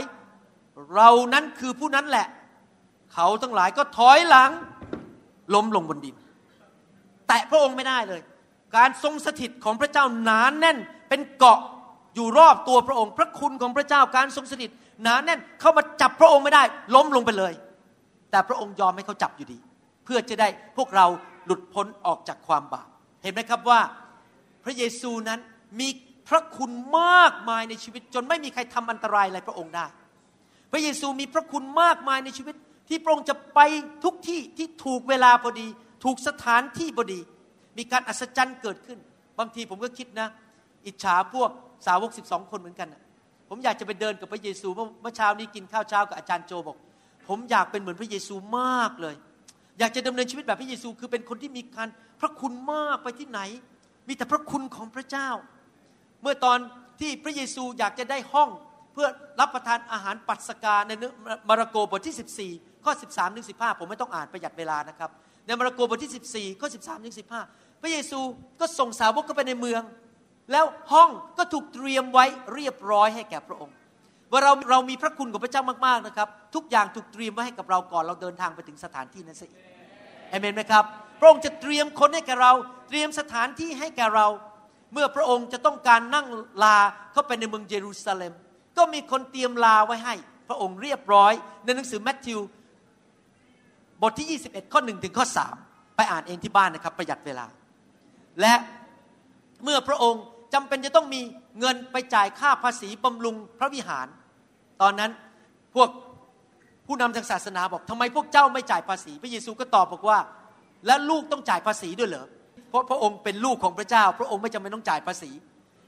[0.95, 2.27] เรานั้นคือผู้นั้นแหละ
[3.13, 4.51] เขาทั้งหลายก็ถอยหลัง
[5.53, 6.15] ล้มลงบนดิน
[7.27, 8.21] แตะพระองค์ไม่ได้เลย
[8.77, 10.77] การทรงสถิตของพระเจ้าหนานแน่น
[11.09, 11.59] เป็นเกาะ
[12.15, 14.69] อยู่รอบตัวพระองค์ พระคุณของพระเจ้าการทรงสถิต
[15.03, 16.63] หนาแน่นเข้ามาจับพระองค์ไม่ได้
[16.95, 17.53] ล้มลงไปเลย
[18.31, 19.57] แต่พระองค์ยอมให้เขาจับอยู่ดี
[20.05, 21.05] เพื่อจะได้พวกเรา
[21.45, 22.87] หลุดพ้นออกจากความบาป
[23.23, 23.79] เห็นไหมครับว่า
[24.63, 25.39] พระเยซูนั้น
[25.79, 25.89] มี
[26.27, 29.85] พระคุณมากมายในชีวิต จนไม่มีใครทำอันตรายอะไรพระองค์ได้
[30.71, 32.55] พระเยซูมีพระคุณมากมายในชีวิต
[32.89, 33.59] ที่พระองค์จะไป
[34.03, 35.67] ทุกที่ที่ถูกเวลาพอดี
[36.03, 37.19] ถูกสถานที่พอดี
[37.77, 38.99] มีการอัศจรรย์เกิดขึ้น
[39.39, 40.27] บางทีผมก็คิดนะ
[40.85, 41.49] อิจฉาพวก
[41.87, 43.01] สาวกสิบสองคนเหมือนกันนะ
[43.49, 46.77] ผมอยากจะไปเดินกับพระเยซูเมื่อเมื่อเช้านี้กินข้าวเช้ากับอาจารย์โจบอก
[47.27, 49.15] ผมอยากเป็นเหมือนพระเยซูมากเลย
[49.79, 51.89] อยากจะดำเนินชีวิตแบบพระเยซู คือเป็นคนที่มีการ
[52.19, 53.39] พระคุณมากไปที่ไหน
[54.07, 55.29] มีแต่พระคุณของพระเจ้า
[56.21, 56.57] เมื่อตอน
[56.99, 58.49] ที่พระเยซูอยากจะได้ห้อง
[58.93, 59.07] เพื่อ
[59.39, 60.91] รับประทานอาหารปัสกาใน
[61.49, 65.09] มาระโกบทที่ 14 ข้อ 13ถึง15 ผมไม่ต้องอ่านประหยัดเวลานะครับ
[65.45, 67.15] ในมาระโกบทที่ 14 ข้อ 13ถึง
[67.47, 68.19] 15 พระเยซู
[68.59, 69.81] ก็ส่งสาวกเข้าไปในเมือง
[70.51, 73.75] แล้วห้องก็ถูกเตรียมไว้เรียบร้อยให้แก่พระองค์
[74.31, 79.59] ว่าเราเรามีพระคุณของพระเจ้ามากๆนะครับ ทุกอย่างถูกเตรียมไว้ให้กับเราก่อนเราเดินทางไปถึงสถานที่นั้นซะอีก
[80.29, 80.85] เอเมนไหมครับ
[81.21, 82.53] พระองค์จะเตรียมคนให้แกเรา
[82.87, 84.27] เตรียมสถานที่ให้แกเรา
[84.93, 86.27] เมื่อพระองค์จะต้องการนั่ง
[86.63, 86.77] ลา
[87.13, 88.33] เข้าไปในเมืองเยรูซาเล็ม
[88.77, 90.15] ก็มีคนเตรียมลาไว้ให้
[90.47, 92.39] พระองค์เรียบร้อย ในหนังสือแมทธิว
[94.01, 95.25] บทที่ 21 ข้อ1ถึงข้อ
[95.61, 97.45] 3 ไปอ่านเองที่บ้านนะครับ ประหยัดเวลา
[98.41, 98.53] และ
[99.63, 101.21] เมื่อพระองค์จำเป็นจะต้องมี
[101.59, 104.07] เงินไปจ่ายค่าภาษีบำรุงพระวิหาร
[104.81, 105.11] ตอนนั้น
[105.75, 105.89] พวก
[106.87, 110.19] ผู้นำทางศาสนาบอกทำไมพวกเจ้าไม่จ่ายภาษี พระเยซูก็ตอบบอกว่า
[110.85, 112.27] แล้วลูกต้องจ่ายภาษีด้วยเหรอ
[112.69, 115.31] เพราะพระองค์เป็นลูกของพระเจ้า พระองค์ไม่จำเป็นต้องจ่ายภาษี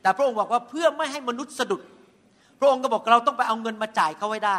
[0.01, 1.81] แต่พระองค์บอกว่าเพื่อไม่ให้มนุษย์สะดุด
[2.59, 4.57] พระองค์ก็บอกเราต้องไปเอาเงินมาจ่ายเขาไว้ได้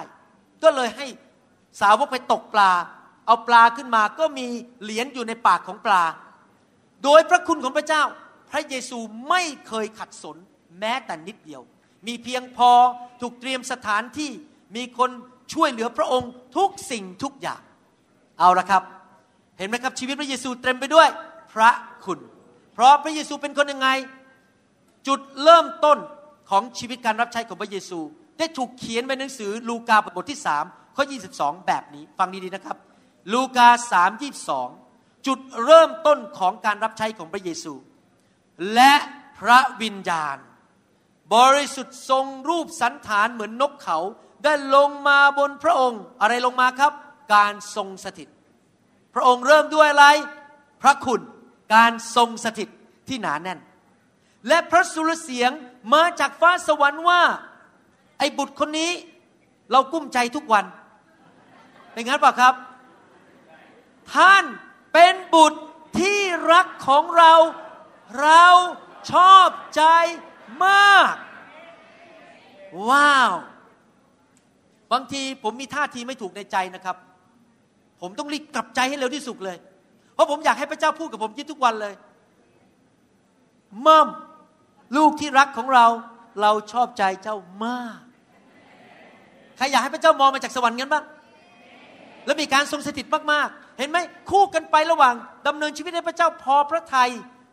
[0.62, 1.06] ก็เลยให้
[1.80, 2.72] สาวกไปตกปลา
[3.26, 4.46] เอาปลาขึ้นมาก็มี
[4.82, 6.02] เหรียญอยู่ในปากของปลา
[7.04, 8.02] โดยพระคุณของพระเจ้า
[8.50, 10.36] พระเยซูไม่เคยขัดสน
[10.80, 11.62] แม้แต่นิดเดียว
[12.06, 12.70] มีเพียงพอ
[13.20, 14.30] ถูกเตรียมสถานที่
[14.76, 15.10] มีคน
[15.52, 17.60] ช่วยเหลือพระองค์ทุกสิ่งทุกอย่าง
[18.38, 18.82] เอาละครับ
[19.58, 21.08] เห็นไหมครับชีวิตพระเยซูเต็มไปด้วย
[21.52, 21.70] พระ
[22.04, 22.18] คุณ
[22.74, 23.88] เพราะพระเยซูเป็นคนยังไง
[25.06, 25.98] จุดเริ่มต้น
[26.50, 27.98] ของชีวิตการรับใช้ของพระเยซู
[28.38, 32.76] ได้ถูกเขียนไว้ในหนังสือลูกาบทที่3ข้อ 22 แบบนี้ ฟังดีๆนะครับ
[33.32, 33.68] ลูกา
[34.02, 34.22] 3
[34.64, 37.72] 22 จุดเริ่มต้นของการรับใช้ของพระเยซู
[38.74, 38.92] และ
[39.38, 40.36] พระวิญญาณ
[41.34, 43.98] บริสุทธิ์ทรงรูปสันฐานเหมือนนกเขา
[44.44, 46.92] ได้ลงมาบนพระองค์ อะไรลงมาครับ
[47.34, 48.28] การทรงสถิต
[49.14, 50.06] พระองค์เริ่มด้วยอะไร
[50.82, 51.20] พระคุณ
[51.74, 52.68] การทรงสถิต
[53.08, 53.58] ที่หนาแน่น
[54.48, 55.50] และพระสุรเสียง
[55.94, 57.22] มาจากฟ้าสวรรค์ว่า
[58.18, 58.92] ไอ้บุตรคนนี้
[59.70, 60.64] เรากุ้มใจทุกวัน
[61.92, 62.54] เป็นงั้นป่ะครับ
[64.14, 64.44] ท่าน
[64.92, 65.60] เป็นบุตร
[65.98, 66.18] ที่
[66.52, 67.32] รักของเรา
[68.20, 68.46] เรา
[69.12, 69.82] ชอบใจ
[70.64, 71.14] มาก
[72.88, 73.32] ว้าว
[74.92, 76.96] บางทีผมมีท่าทีไม่ถูกในใจนะครับ
[78.00, 79.56] ผมต้องรีบกลับใจให้เร็วที่สุดเลย
[80.14, 81.94] เพราะผมอยากให้พระเจ้าพูดกับผมยิ่ทุกวันเลย
[83.86, 84.08] มัม
[84.96, 85.86] ลูกที่รักของเรา
[86.40, 87.98] เราชอบใจเจ้ามาก
[89.56, 91.04] ใครอยากให้พระเจ้ามองมาจากสวรรค์กันบ้าง
[92.26, 93.98] แล้วมีการทรงสถิตมากๆ เห็นไหม
[94.30, 95.14] คู่กันไประหว่าง
[95.46, 97.10] ดำเนินชีวิตให้พระเจ้าพอพระทัย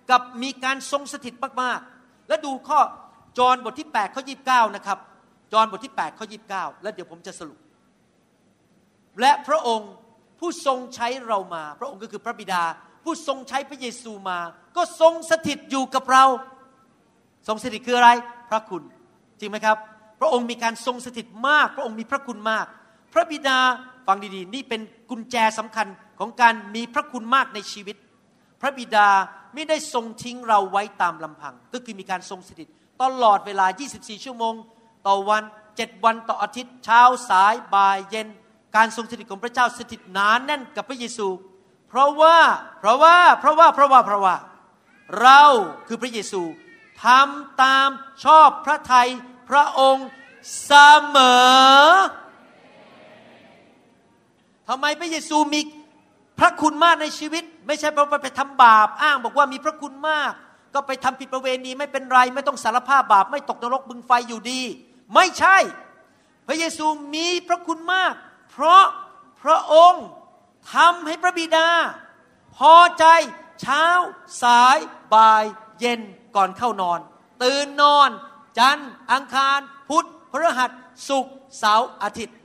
[0.09, 2.79] กับมีการทรงสถิตมากๆ แล้วดูข้อ
[3.37, 4.97] จอห์นบทที่8ข้อ29 นะครับ
[5.53, 7.59] จอห์นบทที่8ข้อ29 แล้วเดี๋ยวผมจะสรุป
[9.21, 9.91] และพระองค์
[10.41, 12.63] ผู้ทรงใช้เรามา พระองค์ก็คือพระบิดา
[13.03, 14.39] ผู้ทรงใช้พระเยซูมา
[14.77, 16.25] ก็ทรงสถิตอยู่กับเรา
[17.47, 18.09] ทรงสถิตคืออะไร
[18.49, 18.83] พระคุณ
[19.39, 19.77] จริงไหมครับ
[20.19, 22.65] พระองค์มีการทรงสถิตมาก พระองค์มีพระคุณมาก
[23.13, 23.59] พระบิดา
[24.07, 25.87] ฟังดีๆ นี่เป็นกุญแจสำคัญ
[26.19, 27.95] ของการมีพระคุณมากในชีวิต
[28.61, 29.07] พระบิดา
[29.53, 32.67] ไม่ได้ทรงทิ้งเราไว้ตามลำพัง ก็คือมีการทรงสถิต
[33.01, 33.65] ตลอดเวลา
[33.95, 34.53] 24 ชั่วโมง
[35.07, 38.27] ต่อวัน 7 วันต่ออาทิตย์ เช้าสายบ่ายเย็น
[38.75, 41.27] การทรงสถิตของพระเจ้าสถิตหนานแน่นกับพระเยซู
[41.89, 42.37] เพราะว่า
[42.79, 44.35] เพราะว่าเพราะว่าเพราะว่าเพราะว่า
[45.21, 45.41] เรา
[45.87, 46.41] คือพระเยซู
[47.05, 47.89] ทำตาม
[48.25, 49.09] ชอบพระทัย
[49.49, 50.07] พระองค์
[50.65, 50.73] เส
[51.15, 51.17] ม
[51.79, 51.89] อ
[54.67, 55.61] ทำไมพระเยซูมี
[56.39, 60.31] พระคุณมากในชีวิต ไม่ใช่เพราะไปทำบาปอ้างบอกว่ามีพระคุณมาก
[60.73, 64.61] ก็ไปทำผิดประเวณีไม่เป็นไรไม่ต้องสารภาพบาป ไม่ตกนรกบึงไฟอยู่ดี
[65.15, 65.57] ไม่ใช่
[66.47, 68.13] พระเยซูมีพระคุณมาก
[68.51, 68.83] เพราะ
[69.41, 70.05] พระองค์
[70.73, 71.67] ทำให้พระบิดา
[72.57, 73.05] พอใจ
[73.61, 73.85] เช้า
[74.43, 74.77] สาย
[75.13, 75.43] บ่าย
[75.79, 75.99] เย็น
[76.35, 76.99] ก่อนเข้านอน
[77.43, 78.09] ตื่นนอน
[78.57, 80.71] จันทร์อังคาร พุธพฤหัส
[81.07, 82.37] ศุกร์เสาร์อาทิตย์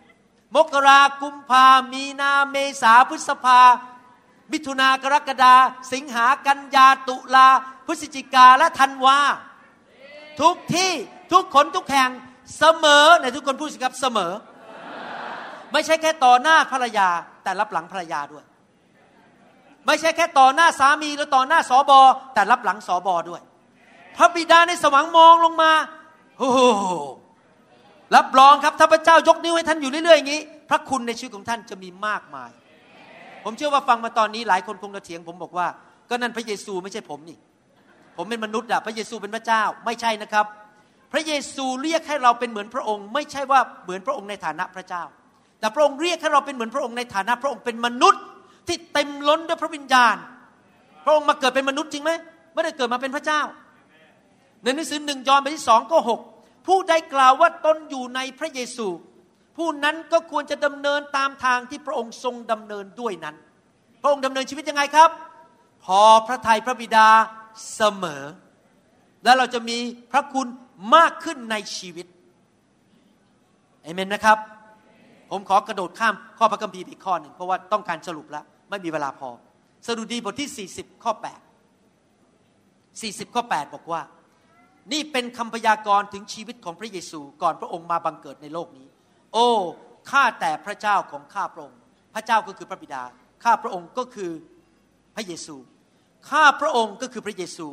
[0.55, 3.61] มกรากุมภามีนาเมษาพฤษภา
[4.53, 5.55] มิถุนากรกฎา
[5.93, 7.49] สิงหากันยาตุลา
[7.87, 9.19] พฤศจิกาและธันวา
[10.41, 10.93] ทุกที่
[11.33, 12.11] ทุกคนทุกแห่ง
[12.59, 14.33] เสมอในทุกคนพูดสิครับเสมอ
[15.73, 17.09] ไม่ใช่แค่ต่อหน้าภรรยา
[17.45, 18.45] แต่รับหลังภรรยาด้วย
[19.87, 22.01] ไม่ใช่แค่ต่อหน้าสามีแล้วต่อหน้าสอบอ
[22.35, 23.43] แต่รับหลังสอบอด้วย
[24.17, 25.73] พระบิดาในสวรรค์มองลงมา
[26.39, 26.61] โอ้โห
[28.17, 32.51] รับรองครับถ้าพระเจ้ายกนิ้วให้ท่านอยู่เรื่อยๆอย่างนี้ พระคุณในชีวิตของท่านจะมีมากมาย
[33.45, 35.67] ผมเชื่อว่าฟังมาตอนนี้หลายคนคงจะเถียงผมบอกว่า
[36.11, 37.39] ก็นั่นพระเยซูไม่ใช่ผมนี่
[38.17, 40.47] ผมเป็นมนุษย์อะพระเยซูเป็นพระเจ้าไม่ใช่นะครับ
[41.13, 45.03] พระเยซูเรียกให้เราเป็นเหมือนพระองค์ ไม่ใช่ว่าเหมือนพระองค์ในฐานะพระเจ้า
[45.61, 48.23] แต่พระองค์เรียกให้เราเป็นเหมือนพระองค์ในฐานะพระองค์เป็นมนุษย์
[48.69, 50.17] ที่เต็มล้นด้วยพระวิญญาณ
[51.05, 52.11] พระองค์มาเกิดเป็นมนุษย์จริงไหม
[52.55, 53.41] ไม่ได้เกิดมาเป็นพระเจ้า
[54.63, 56.21] ในหนังสือหนึ่งยอห์นบทที่สองก็หก
[56.67, 58.89] ผู้ใดกล่าวว่าตนอยู่ในพระเยซู
[59.57, 63.37] ผู้นั้นก็ควรจะดำเนินตามทางที่พระองค์ทรงดำเนินด้วยนั้น
[64.03, 65.11] พระองค์ดำเนินชีวิตยังไงครับ
[65.85, 67.09] พอพระทัยพระบิดา
[67.75, 68.23] เสมอ
[69.25, 69.79] และเราจะมี
[70.13, 70.49] พระคุณ
[70.95, 72.07] มากขึ้นในชีวิต
[73.83, 74.39] เอเมนนะครับ
[75.31, 79.31] ผมขอกระโดดข้ามข้อพระคัมภีร์อีกข้อหนึ่งเพราะว่าต้องการสรุปแล้วไม่มีเวลาพอ
[79.87, 81.13] สดุดีบทที่ 40 ข้อ
[82.01, 84.03] 8 40 ข้อ 8 บอกว่า
[84.93, 88.87] นี่เป็นคำพยากรณ์ถึงชีวิตของพระเยซูก่อนพระองค์มาบังเกิดในโลกนี้
[89.33, 89.49] โอ้
[90.11, 91.79] ข้าแต่พระเจ้าของข้าพระองค์
[92.15, 93.03] พระเจ้าก็คือพระบิดา
[93.45, 94.33] ข้าพระองค์ก็คือ
[95.15, 95.57] พระเยซู
[96.31, 97.67] ข้าพระองค์ก็คือพระเยซู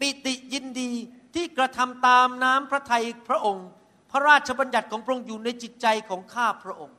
[0.00, 0.90] ปิติยินดี
[1.34, 3.66] ที่กระทำตามน้ำพระทัยพระองค์
[4.14, 6.96] ระราชบัญญัติของพระองค์อยู่ในจิตใจของข้าพระองค์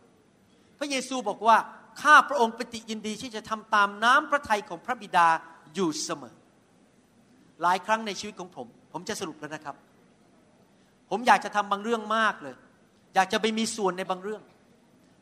[0.79, 1.57] พระเยซูบอกว่า
[2.01, 5.27] ข้าพระองค์ปิติยินดีที่จะทำตามน้ำพระทัยของพระบิดา
[5.75, 6.35] อยู่เสมอ
[7.61, 9.75] หลายครั้งในชีวิตของผม ผมจะสรุปแล้วนะครับ
[11.09, 12.55] ผมอยากจะทำบางเรื่องมากเลย
[13.15, 14.41] อยากจะไปมีส่วนในบางเรื่อง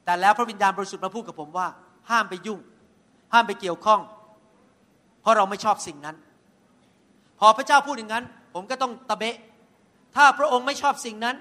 [0.06, 1.68] แต่แล้วพระวิญญาณบริสุทธิ์มาพูดกับผมว่า
[2.10, 2.60] ห้ามไปยุ่ง
[3.34, 4.02] ห้ามไปเกี่ยวข้อง
[5.22, 6.16] เพราะเราไม่ชอบสิ่งนั้น
[7.40, 9.36] พอพระเจ้าพูดอย่างนั้น ผมก็ต้องตะเบะ
[10.16, 11.36] ถ้าพระองค์ไม่ชอบสิ่งนั้น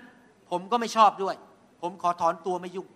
[0.52, 1.34] ผมก็ไม่ชอบด้วย
[1.82, 2.86] ผมขอถอนตัวไม่ยุ่ง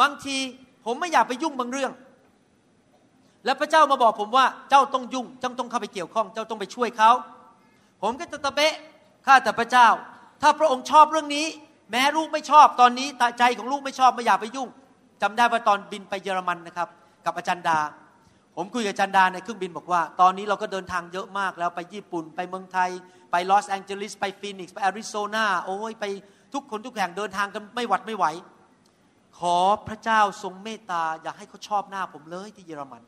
[0.00, 0.36] บางที
[0.84, 1.92] ผมไม่อยากไปยุ่งบางเรื่อง
[3.44, 7.10] แล้วพระเจ้ามาบอกผมว่าเจ้าต้องยุ่งเจ้าต้องเข้าไปเกี่ยวข้อง เจ้าต้องไปช่วยเขา
[8.02, 8.74] ผมก็จะตะเบะ
[9.26, 9.88] ข้าแต่พระเจ้า
[10.42, 11.46] ถ้าพระองค์ชอบเรื่องนี้
[11.90, 14.68] แม้ลูกไม่ชอบตอนนี้ใจของลูกไม่ชอบไม่อยากไปยุ่ง
[15.22, 16.88] จำได้ว่าตอนบินไปเยอรมันนะครับ
[17.24, 17.78] กับอาจารย์ดา
[18.56, 22.90] ผมคุยกับอาจารย์ดาในเครื่องบินบอกว่า ตอนนี้เราก็เดินทางเยอะมากแล้วไปญี่ปุ่นไปเมืองไทย
[23.32, 26.04] ไปลอสแองเจลิสไปฟีนิกซ์ไปแอริโซนาโอ้ยไป
[26.54, 28.26] ทุกหนทุกแห่งเดินทางกันไม่หวัดไม่ไหว
[29.38, 29.56] ขอ
[29.88, 33.02] พระเจ้าทรงเมตตา อย่าให้เขาชอบหน้าผมเลยที่เยอรมัน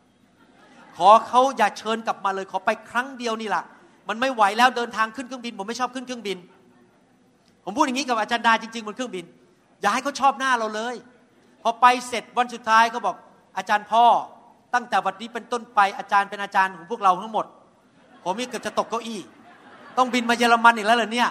[0.97, 3.65] ขอเขาอย่าเชิญกลับมาเลย ขอไปครั้งเดียวนี่แหละ
[4.09, 6.39] มันไม่ไหวแล้วเดินทางขึ้นเครื่องบิน ผมไม่ชอบขึ้นเครื่องบิน
[7.65, 9.25] ผมพูดอย่างนี้กับอาจารย์ดาจริงๆบนเครื่องบิน
[9.81, 10.95] อย่าให้เขาชอบหน้าเราเลย
[11.63, 13.17] พอไปเสร็จวันสุดท้ายเขาบอก
[13.57, 14.05] อาจารย์พ่อ
[14.75, 17.47] ตั้งแต่วันนี้เป็นต้นไปอาจารย์เป็นอาจารย์ของพวกเราทั้งหมด
[18.25, 19.21] ผมนี่เกือบจะตกเก้าอี้
[19.99, 21.31] ต้องบินมาเยอรมันอีกแล้วเหรอเนี่ย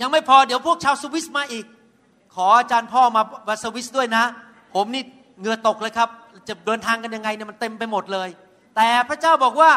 [0.00, 1.66] ยังไม่พอเดี๋ยวพวกชาวสวิสมาอีก
[2.34, 4.24] ขออาจารย์พ่อมามาสวิสด้วยนะ
[4.74, 5.02] ผมนี่
[5.38, 6.08] เหงื่อตกเลยครับ
[6.48, 8.28] จะเดินทางกันยังไงเนี่ยมันเต็มไปหมดเลย
[8.76, 9.70] แต่พระเจ้าบอกว่า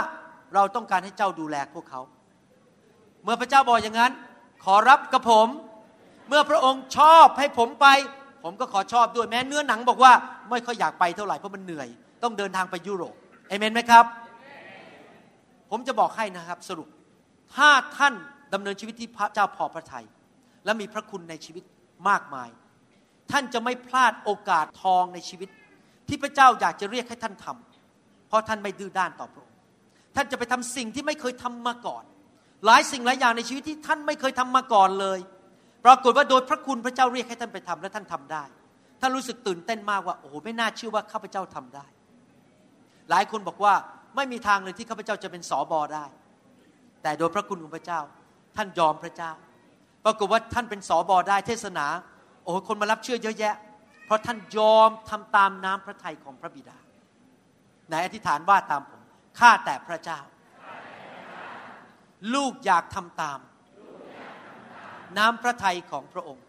[0.54, 2.02] เราต้องการให้เจ้าดูแลพวกเขา
[3.24, 4.12] เมื่อพระเจ้าบอกอย่างนั้น
[4.64, 5.48] ขอรับกับผม
[6.28, 7.88] เมื่อพระองค์ชอบให้ผมไป
[8.44, 10.12] ผมก็ขอชอบด้วยแม้เนื้อหนังบอกว่า
[10.50, 11.88] ไม่ค่อยอยากไปเท่าไหร่เพราะมันเหนื่อย
[12.24, 13.16] ต้องเดินทางไปยุโรป
[13.48, 14.06] เอเมนไหมครับ
[15.72, 16.88] ผมจะบอกให้นะครับสรุป
[17.56, 18.14] ถ้าท่าน
[18.54, 20.06] ดำเนินชีวิตที่พระเจ้าพอพระทยัย
[20.66, 21.64] และมีพระคุณในชีวิต
[22.10, 22.50] มากมาย
[23.32, 25.50] ท่านจะไม่พลาดโอกาสทองในชีวิต
[26.08, 29.58] ที่พระเจ้าอยากจะเรียกให้ท่านทำเพราะท่านไม่ดื้อด้านต่อพระองค์
[30.16, 32.04] ท่านจะไปทำสิ่งที่ไม่เคยทำมาก่อน
[32.66, 35.20] หลายสิ่งหลายอย่างในชีวิตที่ท่านไม่เคยทำมาก่อนเลย
[35.86, 38.44] ปรากฏว่าโดยพระคุณพระเจ้าเรียกให้ท่านไปทำและท่านทำได้
[39.02, 41.86] ท่านรู้สึกตื่นเต้นมากว่าโอ้โหไม่น่าเชื่อว่าข้าพเจ้าทำได้
[43.10, 43.74] หลายคนบอกว่า
[44.16, 46.06] ไม่มีทางเลยที่ข้าพเจ้าจะเป็นสอบอได้
[47.02, 48.00] แต่โดยพระคุณของพระเจ้า
[48.56, 49.32] ท่านยอมพระเจ้า
[50.06, 51.86] ปรากฏว่าท่านเป็นสอบอได้เทศนา
[52.44, 53.56] โอ้คนมารับเชื่อเยอะแยะ
[54.06, 56.78] เพราะท่านยอมทำตามน้ำพระทัยของพระบิดา
[57.88, 59.02] ไหนอธิษฐานว่าตามผม
[59.40, 60.20] ข้าแต่พระเจ้า
[62.34, 63.40] ลูกอยากทำตาม
[65.18, 66.46] น้ำพระทัยของพระองค์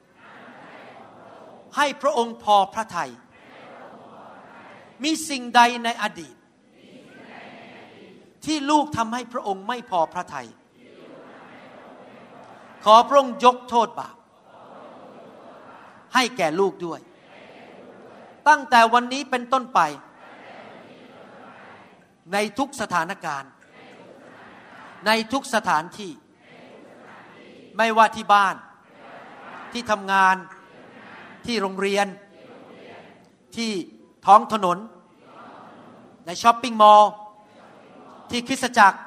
[1.76, 3.10] ให้พระองค์พอพระทัย
[5.04, 6.36] มีสิ่งใดในอดีต
[8.48, 10.48] ที่ลูกทำให้พระองค์ไม่พอพระทัย
[12.84, 14.16] ขอพระองค์ยกโทษบาป
[16.14, 17.00] ให้แก่ลูกด้วย
[18.48, 19.80] ตั้งแต่วันนี้เป็นต้นไป
[22.32, 23.50] ในทุกสถานการณ์
[25.06, 26.12] ในทุกสถานที่
[27.76, 28.54] ไม่ว่าที่บ้าน
[29.72, 30.36] ที่ทำงาน
[31.46, 32.06] ที่โรงเรียน
[33.56, 33.70] ที่
[34.26, 34.78] ท้องถนน
[36.26, 37.12] ในช้อปปิ้งมอลล์
[38.30, 38.98] ที่คริสตจักร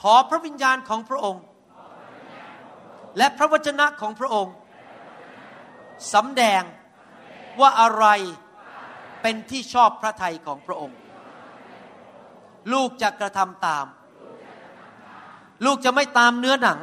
[0.00, 1.42] ขอพระวิญญาณของพระองค์
[3.18, 4.54] และพระวจนะของพระองค์
[6.14, 6.62] สำแดง
[7.60, 8.06] ว่าอะไร
[9.22, 10.98] เป็นที่ชอบพระทัยของพระองค์
[12.72, 13.86] ลูกจะกระทำตาม
[15.64, 16.78] ลูกจะไม่ตามเนื้อหนัง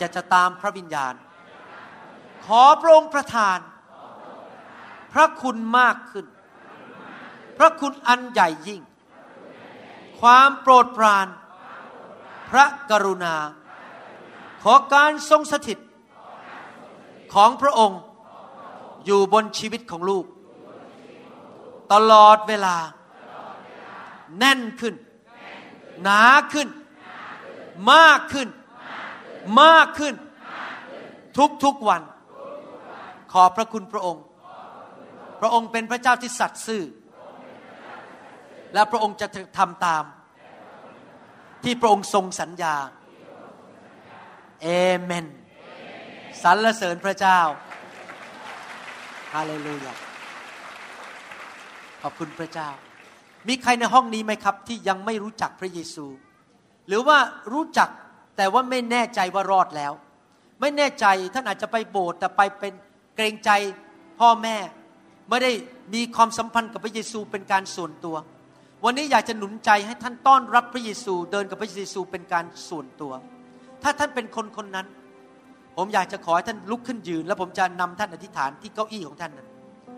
[0.00, 1.14] จะจะตามพระวิญญาณ
[2.46, 3.58] ขอพระองค์ประทาน
[5.12, 6.26] พระคุณมากขึ้น
[7.58, 8.80] พระคุณอันใหญ่ยิ่ง
[10.20, 11.26] ความโปรดปราน
[12.50, 13.36] พระกรุณา
[14.62, 15.78] ขอการทรงสถิต
[17.34, 18.00] ของพระองค์
[19.06, 20.24] อยู่บนชีวิตของลูก
[21.92, 22.76] ตลอดเวลา
[24.38, 24.94] แน่นขึ้น
[26.02, 26.22] หนา
[26.52, 26.68] ขึ้น
[27.92, 28.48] มากขึ้น
[29.62, 30.14] มากขึ้น
[31.64, 32.02] ทุกๆวัน
[33.32, 34.24] ขอพระคุณพระองค์
[35.40, 36.82] พระองค์เป็นพระเจ้าที่สัตย์ซื่อ
[38.74, 39.26] และพระองค์จะ
[39.58, 40.04] ทำตาม
[41.64, 42.74] ที่พระองค์ทรงสัญญา
[44.62, 44.68] เอ
[45.00, 45.26] เมน
[46.42, 47.40] สรรเสริญพระเจ้า
[49.34, 49.94] ฮาเลลูยา
[52.02, 52.68] ขอบคุณพระเจ้า
[53.48, 56.06] มีใครในห้องนี้ไหมครับ ที่ยังไม่รู้จักพระเยซู
[56.88, 57.18] หรือว่า
[57.52, 57.88] รู้จัก
[58.36, 59.92] แต่ว่าไม่แน่ใจว่ารอดแล้ว
[60.60, 62.72] ไม่แน่ใจท่านอาจจะไปโบสถ์แต่ไปเป็น
[63.16, 63.50] เกรงใจ
[64.20, 64.56] พ่อแม่
[65.28, 65.52] ไม่ได้
[65.94, 68.16] มีความสัมพันธ์กับพระเยซูเป็นการส่วนตัว
[68.84, 73.12] วันนี้อยากจะหนุนใจให้ท่านต้อนรับพระเยซู เดินกับพระเยซูเป็นการส่วนตัว
[73.82, 74.86] ถ้าท่านเป็นคนคนนั้น
[75.76, 79.48] ผมอยากจะขอให้ท่านลุกขึ้นยืน แล้วผมจะนำท่านอธิษฐานที่เก้าอี้ของท่านนั้น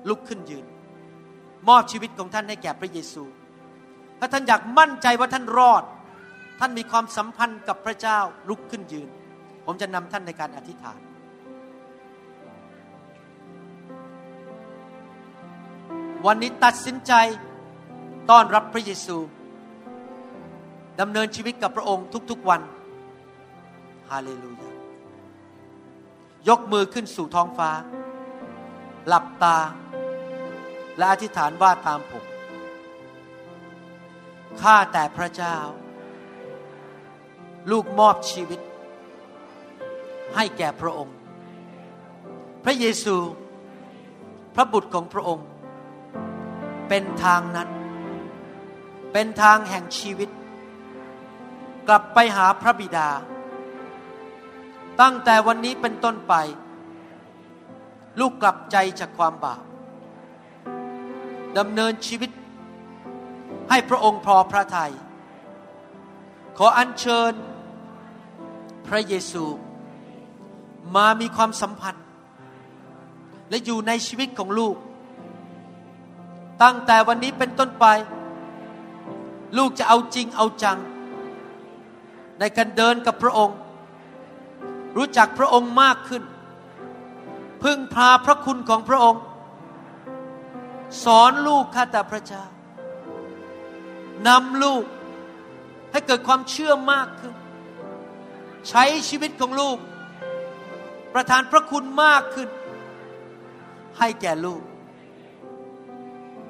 [0.09, 0.65] ลุกขึ้นยืน
[1.69, 3.23] มอบชีวิตของท่านให้แก่พระเยซู
[4.21, 5.85] ถ้าท่านอยากมั่นใจว่าท่านรอด
[6.61, 9.09] ท่านมีความสัมพันธ์กับพระเจ้าลุกขึ้นยืน
[9.67, 11.01] ผมจะนำท่านในการอธิษฐาน
[16.27, 17.13] วันนี้ตัดสินใจ
[18.31, 19.17] ต้อนรับพระเยซู
[21.01, 22.61] ดำเนินชีวิตกับพระองค์ทุกๆวัน
[24.11, 24.71] ฮาเลลูยา
[26.49, 27.71] ยกมือขึ้นสู่ท้องฟ้า
[29.09, 29.57] หลับตา
[30.99, 32.25] และอธิษฐานว่าตามผม
[34.61, 35.57] ข้าแต่พระเจ้า
[37.71, 38.61] ลูกมอบชีวิต
[40.35, 41.17] ให้แก่พระองค์
[42.65, 43.17] พระเยซู
[44.55, 45.47] พระบุตรของพระองค์
[46.89, 47.69] เป็นทางนั้น
[49.13, 50.31] เป็นทางแห่งชีวิต
[51.89, 53.09] กลับไปหาพระบิดา
[55.01, 56.35] ตั้งแต่วันนี้เป็นต้นไป
[58.21, 59.63] ลูกกลับใจจากความบาป
[61.59, 62.31] ดำเนินชีวิต
[63.71, 64.93] ให้พระองค์พอพระทยัย
[66.59, 67.33] ขออัญเชิญ
[68.87, 69.45] พระเยซู
[70.97, 72.05] มามีความสัมพันธ์
[73.49, 74.77] และอยู่ในชีวิตของลูก
[76.63, 77.87] ตั้งแต่วันนี้เป็นต้นไป
[79.57, 80.79] ลูกจะเอาจริงเอาจัง
[82.39, 83.59] ในการเดินกับพระองค์
[84.97, 86.23] รู้จักพระองค์มากขึ้น
[87.63, 89.23] พึ่งพาพระคุณของพระองค์
[91.05, 92.45] สอนลูกข้าแต่พระเจ้า
[94.29, 94.85] นำลูก
[95.93, 97.35] ให้เกิดความเชื่อมากขึ้น
[98.69, 99.79] ใช้ชีวิตของลูก
[101.15, 102.49] ประทานพระคุณมากขึ้น
[103.99, 104.63] ให้แก่ลูก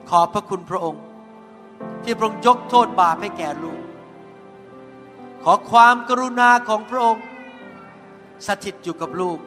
[0.09, 1.03] ขอพระคุณพระองค์
[2.05, 3.81] ที่พระองค์ยกโทษบาปให้แก่ลูก
[5.45, 7.25] ขอความกรุณาของพระองค์
[8.47, 9.39] สถิตอยู่กับลูก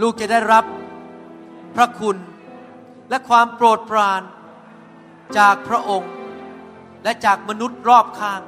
[0.00, 0.64] ลูกจะได้รับ
[1.76, 2.16] พระคุณ
[3.10, 4.22] และความโปรดปราน
[5.38, 6.12] จากพระองค์
[7.04, 8.42] และจากมนุษย์รอบข้าง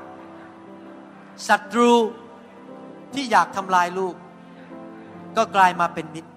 [1.49, 1.93] ศัตรู
[3.15, 4.15] ที่อยากทำลายลูก
[5.37, 6.31] ก็กลายมาเป็นมิตร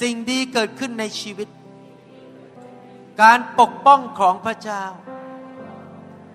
[0.00, 1.48] สิ่งดีเกิดขึ้นในชีวิต
[3.22, 4.84] การปกป้องของพระเจ้า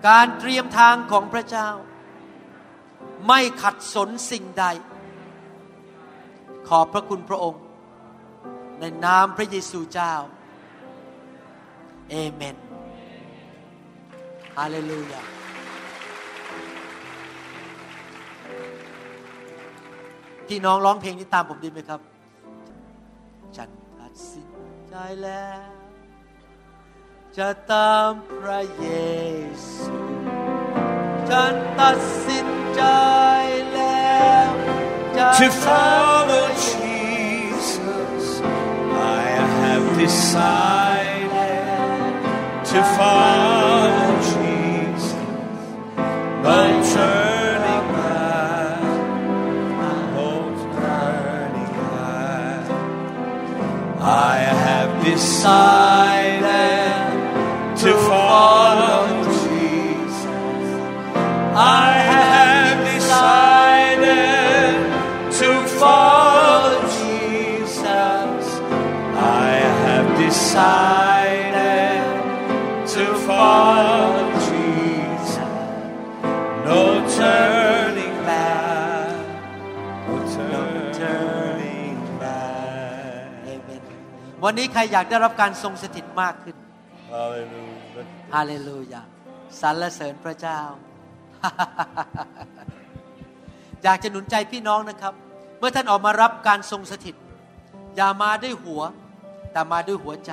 [0.08, 1.68] การเตรียมทางของพระเจ้า
[3.26, 4.64] ไม่ขัดสนสิ่งใด
[6.68, 7.62] ขอบพระคุณพระองค์
[8.80, 10.14] ในนามพระเยซูเจ้า
[12.10, 12.56] เอเมน
[14.56, 15.22] ฮาเลลูยา
[20.48, 22.00] พี่น้องร้องเพลงนี้ตามผมดีไหมครับ
[23.56, 23.68] ฉัน
[24.00, 24.48] ตัดสิน
[24.88, 25.79] ใจแล้ว
[27.37, 28.87] จะตามพระเย
[29.73, 29.97] ซู
[31.29, 32.81] ฉันตัดสินใจ
[33.73, 34.49] แล้ว
[35.17, 38.25] จะ To ตาม follow Jesus,
[39.19, 39.23] I
[39.61, 41.33] have decided
[42.69, 43.93] to follow
[44.31, 45.03] Jesus.
[46.45, 46.59] No
[46.93, 48.83] turning back,
[50.15, 50.29] no
[50.77, 52.65] turning back.
[54.31, 56.28] I have decided
[84.44, 86.56] วันนี้ใครอยากได้รับการทรงสถิตมากขึ้น
[87.10, 87.79] Hallelujah.
[88.34, 89.02] ฮาเลลูยา
[89.60, 90.60] สรรเสริญพระเจ้า
[93.82, 95.14] อยากจะหนุนใจพี่น้องนะครับ
[95.58, 97.16] เมื่อท่านออกมารับการทรงสถิต
[97.96, 98.82] อย่ามาด้วยหัว
[99.52, 100.32] แต่มาด้วยหัวใจ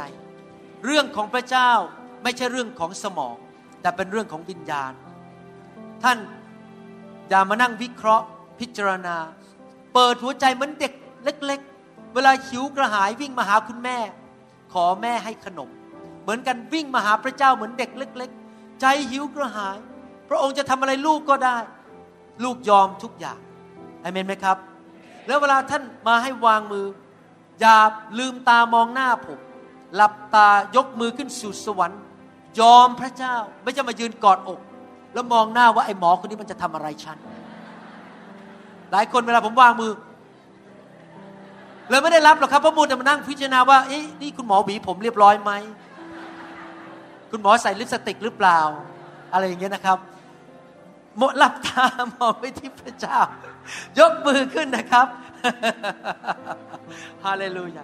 [0.86, 1.72] เรื่องของพระเจ้า
[2.24, 3.36] ไม่ใช่เรื่องของสมอง
[3.82, 4.94] แต่เป็นเรื่องของวิญญาณ
[6.04, 6.18] ท่าน
[7.30, 8.26] อย่ามานั่งวิเคราะห์
[8.60, 9.18] พิจารณา
[9.94, 10.94] เปิดหัวใจเหมือนเด็ก
[11.24, 13.98] เล็ก ๆ เวลาหิวกระหายวิ่งมาหาคุณแม่
[14.74, 15.70] ขอแม่ให้ขนม
[16.28, 19.78] เหมือนกันวิ่งมาหาพระเจ้าเหมือนเด็กเล็ก ๆ ใจหิวกระหาย
[20.30, 21.58] พระองค์จะทำอะไรลูกก็ได้
[22.44, 23.40] ลูกยอมทุกอย่าง
[24.04, 24.58] อเมนไหมครับ
[25.28, 26.86] แล้วเวลาท่านมาให้วางมือ
[27.60, 27.78] อย่า
[28.20, 29.40] ลืมตามองหน้าผม
[29.96, 32.02] หลับตายกมือขึ้นสู่สวรรค์
[32.60, 34.60] ยอมพระเจ้าไม่จะมายืนกอดอก
[35.14, 37.18] แล้วมองหน้าว่าไอ้หมอคนนี้มันจะทำอะไรฉัน
[38.92, 39.92] หลายคนเวลาผมวางมือ
[41.90, 45.52] เลยไม่ได้รับหรอกครับเพราะมูแต่มานั่งพิจารณาว่าเอ๊ะนี่คุณหมอหวีผมเรียบร้อยไหม
[47.32, 48.60] คุณหมอใส่ลิปสติกหรือเปล่า
[49.34, 50.00] อะไรอย่างเงี้ยนะครับ
[51.18, 53.20] หมดหลับตามองไปที่พระเจ้า
[54.00, 55.08] ยกมือขึ้นนะครับ
[57.24, 57.84] ฮาเลลูยา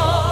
[0.00, 0.27] Oh.